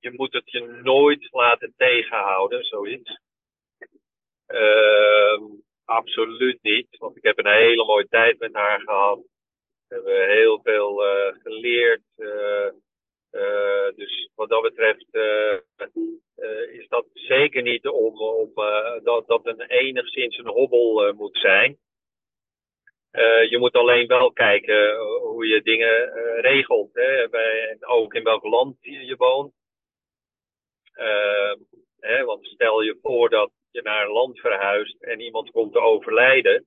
[0.00, 3.20] je moet het je nooit laten tegenhouden, zoiets.
[4.48, 5.40] Uh,
[5.84, 9.18] absoluut niet, want ik heb een hele mooie tijd met haar gehad.
[9.88, 12.02] We hebben heel veel uh, geleerd.
[12.16, 12.68] Uh,
[13.96, 15.58] dus wat dat betreft uh,
[16.36, 18.14] uh, is dat zeker niet om,
[19.02, 21.78] dat, dat een enigszins een hobbel moet zijn.
[23.48, 26.90] je moet alleen wel kijken hoe je dingen regelt.
[26.92, 29.52] Hè, bij, ook in welk land je, je woont.
[32.00, 35.80] Hè, want stel je voor dat je naar een land verhuist en iemand komt te
[35.80, 36.66] overlijden.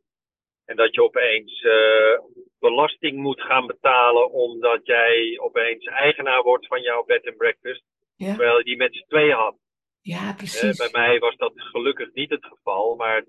[0.69, 2.19] En dat je opeens uh,
[2.59, 7.83] belasting moet gaan betalen omdat jij opeens eigenaar wordt van jouw bed and breakfast.
[8.15, 8.27] Ja.
[8.27, 9.55] Terwijl je die met z'n tweeën had.
[10.01, 10.79] Ja, precies.
[10.79, 13.25] Uh, bij mij was dat gelukkig niet het geval, maar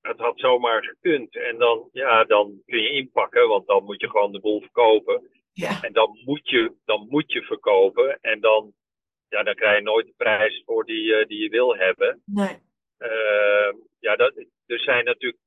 [0.00, 1.36] het had zomaar gekund.
[1.36, 5.30] En dan, ja, dan kun je inpakken, want dan moet je gewoon de boel verkopen.
[5.52, 5.82] Ja.
[5.82, 8.18] En dan moet je, dan moet je verkopen.
[8.20, 8.72] En dan,
[9.28, 12.22] ja, dan krijg je nooit de prijs voor die, uh, die je wil hebben.
[12.24, 12.58] Nee.
[13.98, 14.34] ja, dat,
[14.66, 15.42] er zijn natuurlijk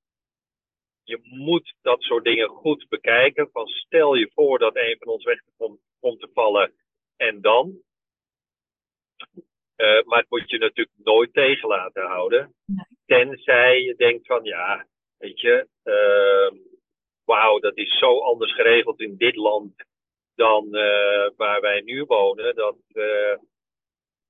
[1.08, 3.50] je moet dat soort dingen goed bekijken.
[3.52, 6.74] Van stel je voor dat een van ons weg komt, komt te vallen
[7.16, 7.82] en dan.
[9.78, 12.54] Uh, maar het moet je natuurlijk nooit tegen laten houden.
[12.66, 12.86] Nee.
[13.06, 16.60] Tenzij je denkt van ja, weet je, uh,
[17.26, 19.74] wauw, dat is zo anders geregeld in dit land
[20.36, 22.56] dan uh, waar wij nu wonen.
[22.56, 22.78] Dat,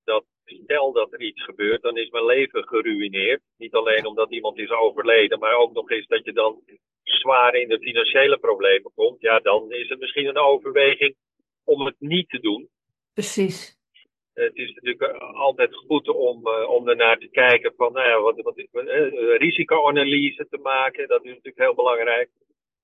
[0.03, 0.25] dat
[0.63, 3.41] stel dat er iets gebeurt, dan is mijn leven geruineerd.
[3.57, 6.61] Niet alleen omdat iemand is overleden, maar ook nog eens dat je dan
[7.03, 9.21] zwaar in de financiële problemen komt.
[9.21, 11.15] Ja, dan is het misschien een overweging
[11.63, 12.69] om het niet te doen.
[13.13, 13.75] Precies.
[14.33, 18.41] Het is natuurlijk altijd goed om, uh, om ernaar te kijken van, nou ja, wat,
[18.41, 21.07] wat, uh, risicoanalyse te maken.
[21.07, 22.29] Dat is natuurlijk heel belangrijk.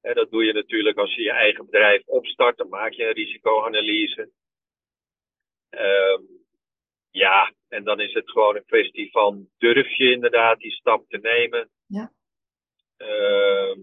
[0.01, 3.13] En dat doe je natuurlijk als je je eigen bedrijf opstart, dan maak je een
[3.13, 4.29] risicoanalyse.
[5.71, 6.19] Uh,
[7.13, 11.17] ja, en dan is het gewoon een kwestie van durf je inderdaad die stap te
[11.17, 11.69] nemen.
[11.85, 12.11] Ja.
[12.97, 13.77] Uh,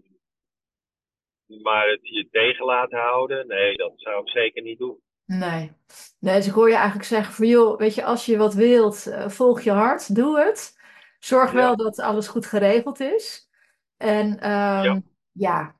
[1.62, 5.00] maar het je tegen laten houden, nee, dat zou ik zeker niet doen.
[5.24, 5.72] Nee.
[6.18, 9.06] nee, dus ik hoor je eigenlijk zeggen van joh, weet je, als je wat wilt,
[9.06, 10.78] uh, volg je hart, doe het.
[11.18, 13.50] Zorg wel dat alles goed geregeld is.
[13.96, 15.02] En um, ja.
[15.32, 15.76] ja,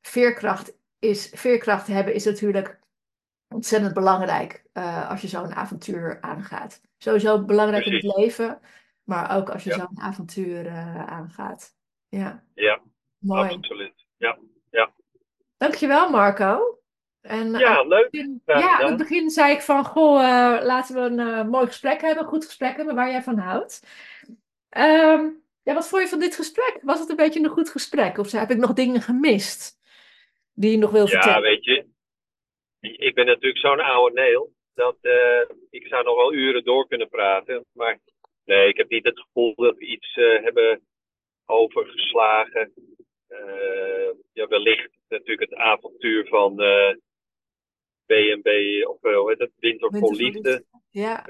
[0.00, 2.80] veerkracht, is, veerkracht hebben is natuurlijk
[3.48, 6.80] ontzettend belangrijk uh, als je zo'n avontuur aangaat.
[6.98, 8.02] Sowieso belangrijk Precies.
[8.02, 8.60] in het leven,
[9.04, 9.76] maar ook als je ja.
[9.76, 11.76] zo'n avontuur uh, aangaat.
[12.08, 12.80] Ja, ja
[13.18, 13.50] mooi.
[13.50, 14.06] absoluut.
[14.16, 14.38] Ja,
[14.70, 14.92] ja.
[15.56, 16.78] Dankjewel Marco.
[17.20, 18.10] En, ja, leuk.
[18.10, 22.00] Begin, ja, aan het begin zei ik van, goh, uh, laten we een mooi gesprek
[22.00, 23.86] hebben, goed gesprek hebben waar jij van houdt.
[24.76, 26.78] Um, ja, wat vond je van dit gesprek?
[26.82, 28.18] Was het een beetje een goed gesprek?
[28.18, 29.78] Of heb ik nog dingen gemist
[30.52, 31.36] die je nog wil vertellen?
[31.36, 31.86] Ja, weet je,
[32.80, 37.08] ik ben natuurlijk zo'n oude neel dat uh, ik zou nog wel uren door kunnen
[37.08, 37.64] praten.
[37.72, 37.98] Maar
[38.44, 40.80] nee, ik heb niet het gevoel dat we iets uh, hebben
[41.46, 42.72] overgeslagen.
[43.28, 46.56] Uh, ja, wellicht natuurlijk het avontuur van
[48.06, 50.64] BNB, of hoe heet het, Winter, Winter voor Liefde.
[50.90, 51.24] Ja.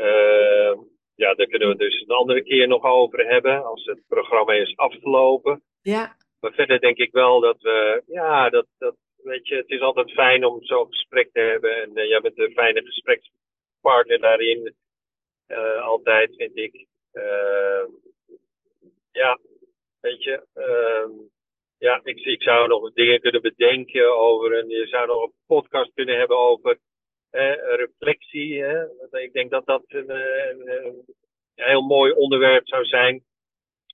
[1.15, 4.77] ja, daar kunnen we dus een andere keer nog over hebben, als het programma is
[4.77, 5.63] afgelopen.
[5.83, 6.17] Ja.
[6.41, 10.13] Maar verder denk ik wel dat we, ja, dat, dat weet je, het is altijd
[10.13, 11.83] fijn om zo'n gesprek te hebben.
[11.83, 14.75] En jij bent een fijne gesprekspartner daarin.
[15.81, 16.87] altijd, vind ik.
[19.13, 19.39] ja,
[20.01, 20.47] weet je.
[20.55, 21.11] Ehm,
[21.79, 24.59] ja, ik, ik zou nog dingen kunnen bedenken over.
[24.59, 26.79] En je zou nog een podcast kunnen hebben over
[27.77, 28.63] reflectie.
[28.63, 28.85] Hè?
[29.11, 31.05] Ik denk dat dat een, een, een,
[31.55, 33.25] heel mooi onderwerp zou zijn.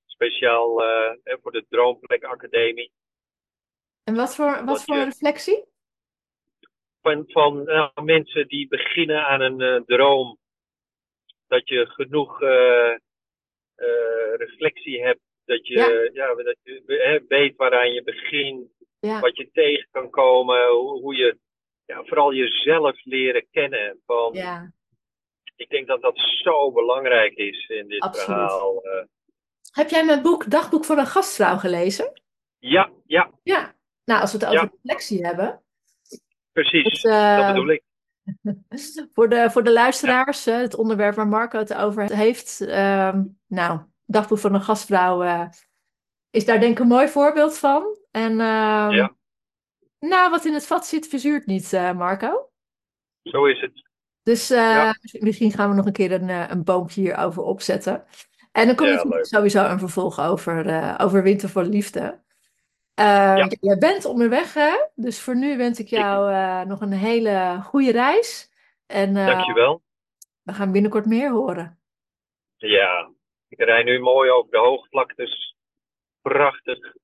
[0.06, 2.92] Speciaal uh, voor de Droomplek Academie.
[4.08, 5.64] En wat voor, wat voor reflectie?
[7.02, 10.38] Van, van uh, mensen die beginnen aan een uh, droom.
[11.46, 12.40] Dat je genoeg
[14.36, 15.20] reflectie hebt.
[15.44, 16.26] Dat je, ja.
[16.26, 18.70] ja dat je weet waaraan je begint.
[19.00, 19.20] Ja.
[19.20, 20.68] Wat je tegen kan komen.
[20.68, 21.38] Hoe, hoe je
[21.86, 24.00] ja, vooral jezelf leren kennen.
[24.06, 24.72] Van, ja.
[25.56, 28.26] Ik denk dat dat zo belangrijk is in dit Absoluut.
[28.26, 28.82] verhaal.
[29.72, 32.22] Heb jij mijn boek Dagboek voor een gastvrouw gelezen?
[32.58, 33.30] Ja, ja.
[33.42, 33.76] Ja,
[34.08, 34.70] nou als we het over ja.
[34.82, 35.62] reflectie hebben.
[36.52, 37.82] Precies, uh, dat bedoel ik.
[39.14, 42.60] voor, de, voor de luisteraars, uh, het onderwerp waar Marco het over heeft.
[42.60, 45.46] Uh, nou, Dagboek van een gastvrouw uh,
[46.30, 47.96] is daar denk ik een mooi voorbeeld van.
[48.10, 49.14] En ehm, ja.
[49.98, 52.50] nou, wat in het vat zit, verzuurt niet, Marco.
[53.22, 53.86] Zo is het.
[54.22, 54.94] Dus ja.
[55.12, 58.04] misschien gaan we nog een keer een, een boompje hierover opzetten.
[58.52, 62.20] En dan komt ja, sowieso een vervolg over, over Winter voor Liefde.
[62.98, 64.76] Uh, Jij bent onderweg, hè?
[64.94, 68.50] Dus voor nu wens ik jou uh, nog een hele goede reis.
[68.86, 69.82] En, Dankjewel.
[70.42, 71.78] We gaan binnenkort meer horen.
[72.56, 73.10] Ja,
[73.48, 75.56] ik rij nu mooi over de hoogvlaktes.
[76.22, 76.94] Prachtig.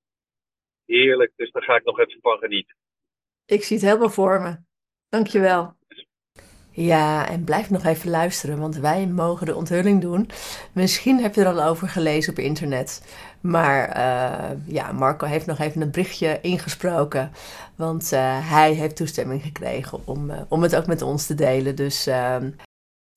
[0.87, 1.33] Heerlijk.
[1.37, 2.77] Dus daar ga ik nog even van genieten.
[3.47, 4.57] Ik zie het helemaal voor me.
[5.09, 5.77] Dankjewel.
[6.71, 10.31] Ja, en blijf nog even luisteren, want wij mogen de onthulling doen.
[10.73, 13.03] Misschien heb je er al over gelezen op internet.
[13.47, 17.31] Maar uh, ja, Marco heeft nog even een berichtje ingesproken.
[17.77, 21.77] Want uh, hij heeft toestemming gekregen om, uh, om het ook met ons te delen.
[21.77, 22.09] Dus,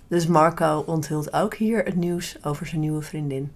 [0.07, 3.51] dus Marco onthult ook hier het nieuws over zijn nieuwe vriendin.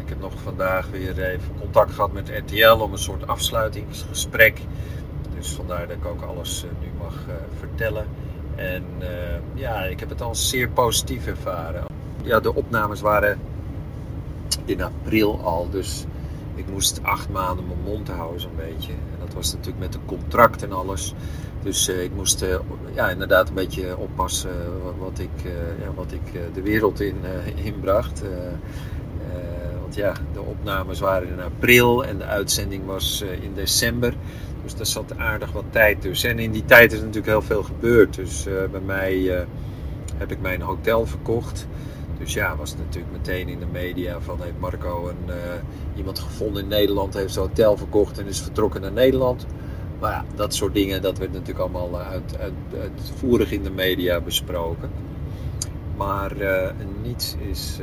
[0.00, 4.60] Ik heb nog vandaag weer even contact gehad met RTL om een soort afsluitingsgesprek.
[5.34, 7.14] Dus vandaar dat ik ook alles nu mag
[7.58, 8.06] vertellen.
[8.56, 8.84] En
[9.54, 11.84] ja, ik heb het al zeer positief ervaren.
[12.22, 13.38] Ja, de opnames waren
[14.64, 16.04] in april al, dus
[16.54, 18.92] ik moest acht maanden mijn mond houden zo'n beetje.
[18.92, 21.14] En dat was natuurlijk met de contract en alles.
[21.62, 22.56] Dus uh, ik moest uh,
[22.94, 24.50] ja, inderdaad een beetje oppassen
[24.98, 25.30] wat, ik,
[25.80, 27.16] ja, wat ik de wereld in
[27.54, 28.22] inbracht.
[29.80, 34.14] want ja, de opnames waren in april en de uitzending was in december.
[34.62, 36.30] Dus daar zat aardig wat tijd tussen.
[36.30, 38.14] En in die tijd is natuurlijk heel veel gebeurd.
[38.14, 39.46] Dus bij mij
[40.16, 41.66] heb ik mijn hotel verkocht.
[42.20, 45.34] Dus ja, was natuurlijk meteen in de media van heeft Marco een, uh,
[45.96, 49.46] iemand gevonden in Nederland, heeft zijn hotel verkocht en is vertrokken naar Nederland.
[50.00, 54.20] Maar ja, dat soort dingen, dat werd natuurlijk allemaal uit, uit, uitvoerig in de media
[54.20, 54.90] besproken.
[55.96, 56.32] Maar
[57.02, 57.78] niets is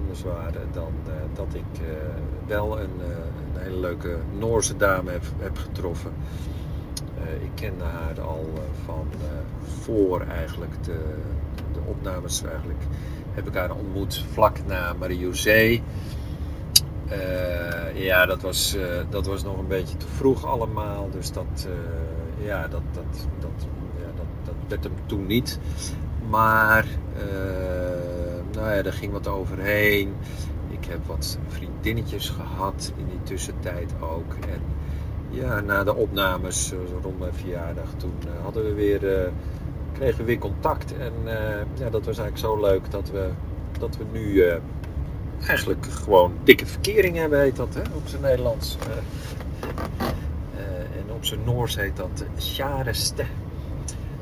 [0.00, 0.92] anders waar dan
[1.34, 1.80] dat ik
[2.46, 2.90] wel een
[3.54, 6.12] hele leuke Noorse dame heb, heb getroffen.
[7.20, 9.28] Uh, ik kende haar al uh, van uh,
[9.82, 10.98] voor eigenlijk de,
[11.72, 12.42] de, opnames.
[12.42, 12.82] Eigenlijk
[13.44, 15.80] heb ik haar ontmoet vlak na Marie-José.
[17.94, 18.76] ja, dat was,
[19.10, 21.10] dat was nog een beetje te vroeg allemaal.
[21.10, 21.68] Dus dat,
[22.42, 23.66] ja, dat, dat, dat,
[23.98, 25.58] ja, dat, dat werd hem toen niet.
[26.28, 26.86] Maar
[28.52, 30.14] nou ja, er ging wat overheen.
[30.68, 34.34] Ik heb wat vriendinnetjes gehad in die tussentijd ook.
[34.34, 34.60] En
[35.30, 36.72] ja, na de opnames,
[37.02, 39.30] rond mijn verjaardag, toen hadden we weer,
[40.00, 40.94] kregen we weer contact.
[40.98, 41.32] En uh,
[41.78, 43.28] ja, dat was eigenlijk zo leuk dat we,
[43.78, 44.44] dat we nu
[45.46, 48.76] eigenlijk gewoon dikke verkering hebben, heet dat hè, op zijn Nederlands.
[50.96, 53.24] en op zijn Noors heet dat Sjareste.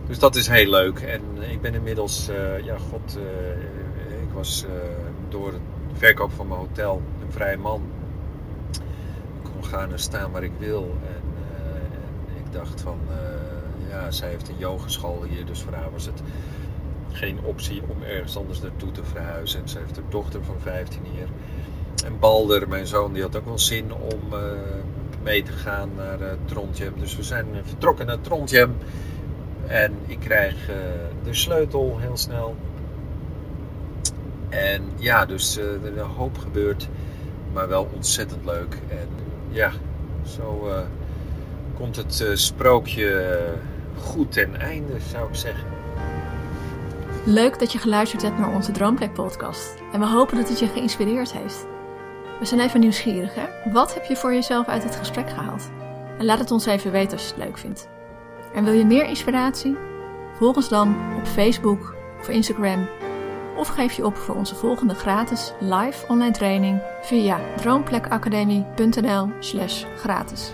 [0.06, 0.98] Dus dat is heel leuk.
[0.98, 2.30] En ik ben inmiddels,
[2.62, 3.18] ja, god,
[4.22, 4.66] ik was
[5.28, 5.60] door het
[5.92, 7.82] verkoop van mijn hotel een vrije man.
[9.42, 10.96] Ik kon gaan en staan waar ik wil.
[11.06, 11.22] En,
[12.30, 12.98] en ik dacht van,
[13.89, 16.23] ja, zij heeft een yogeschool hier, dus voor haar was het
[17.12, 19.60] geen optie om ergens anders naartoe te verhuizen.
[19.60, 21.27] En ze heeft een dochter van 15 hier.
[22.05, 24.40] En Balder, mijn zoon, die had ook wel zin om uh,
[25.23, 26.93] mee te gaan naar uh, Trondheim.
[26.98, 28.77] Dus we zijn vertrokken naar Trondheim.
[29.66, 30.55] En ik krijg
[31.24, 32.56] de sleutel heel snel.
[34.48, 36.89] En ja, dus er is een hoop gebeurd,
[37.52, 38.78] maar wel ontzettend leuk.
[38.89, 39.09] En
[39.48, 39.73] ja,
[40.27, 40.73] zo
[41.74, 43.36] komt het sprookje
[43.98, 45.68] goed ten einde, zou ik zeggen.
[47.24, 49.74] Leuk dat je geluisterd hebt naar onze Droomplek podcast.
[49.92, 51.66] En we hopen dat het je geïnspireerd heeft.
[52.38, 53.72] We zijn even nieuwsgierig, hè?
[53.72, 55.70] Wat heb je voor jezelf uit het gesprek gehaald?
[56.18, 57.88] En laat het ons even weten als je het leuk vindt.
[58.54, 59.76] En wil je meer inspiratie?
[60.34, 62.88] Volg ons dan op Facebook of Instagram.
[63.56, 70.52] Of geef je op voor onze volgende gratis live online training via droomplekacademie.nl/slash gratis.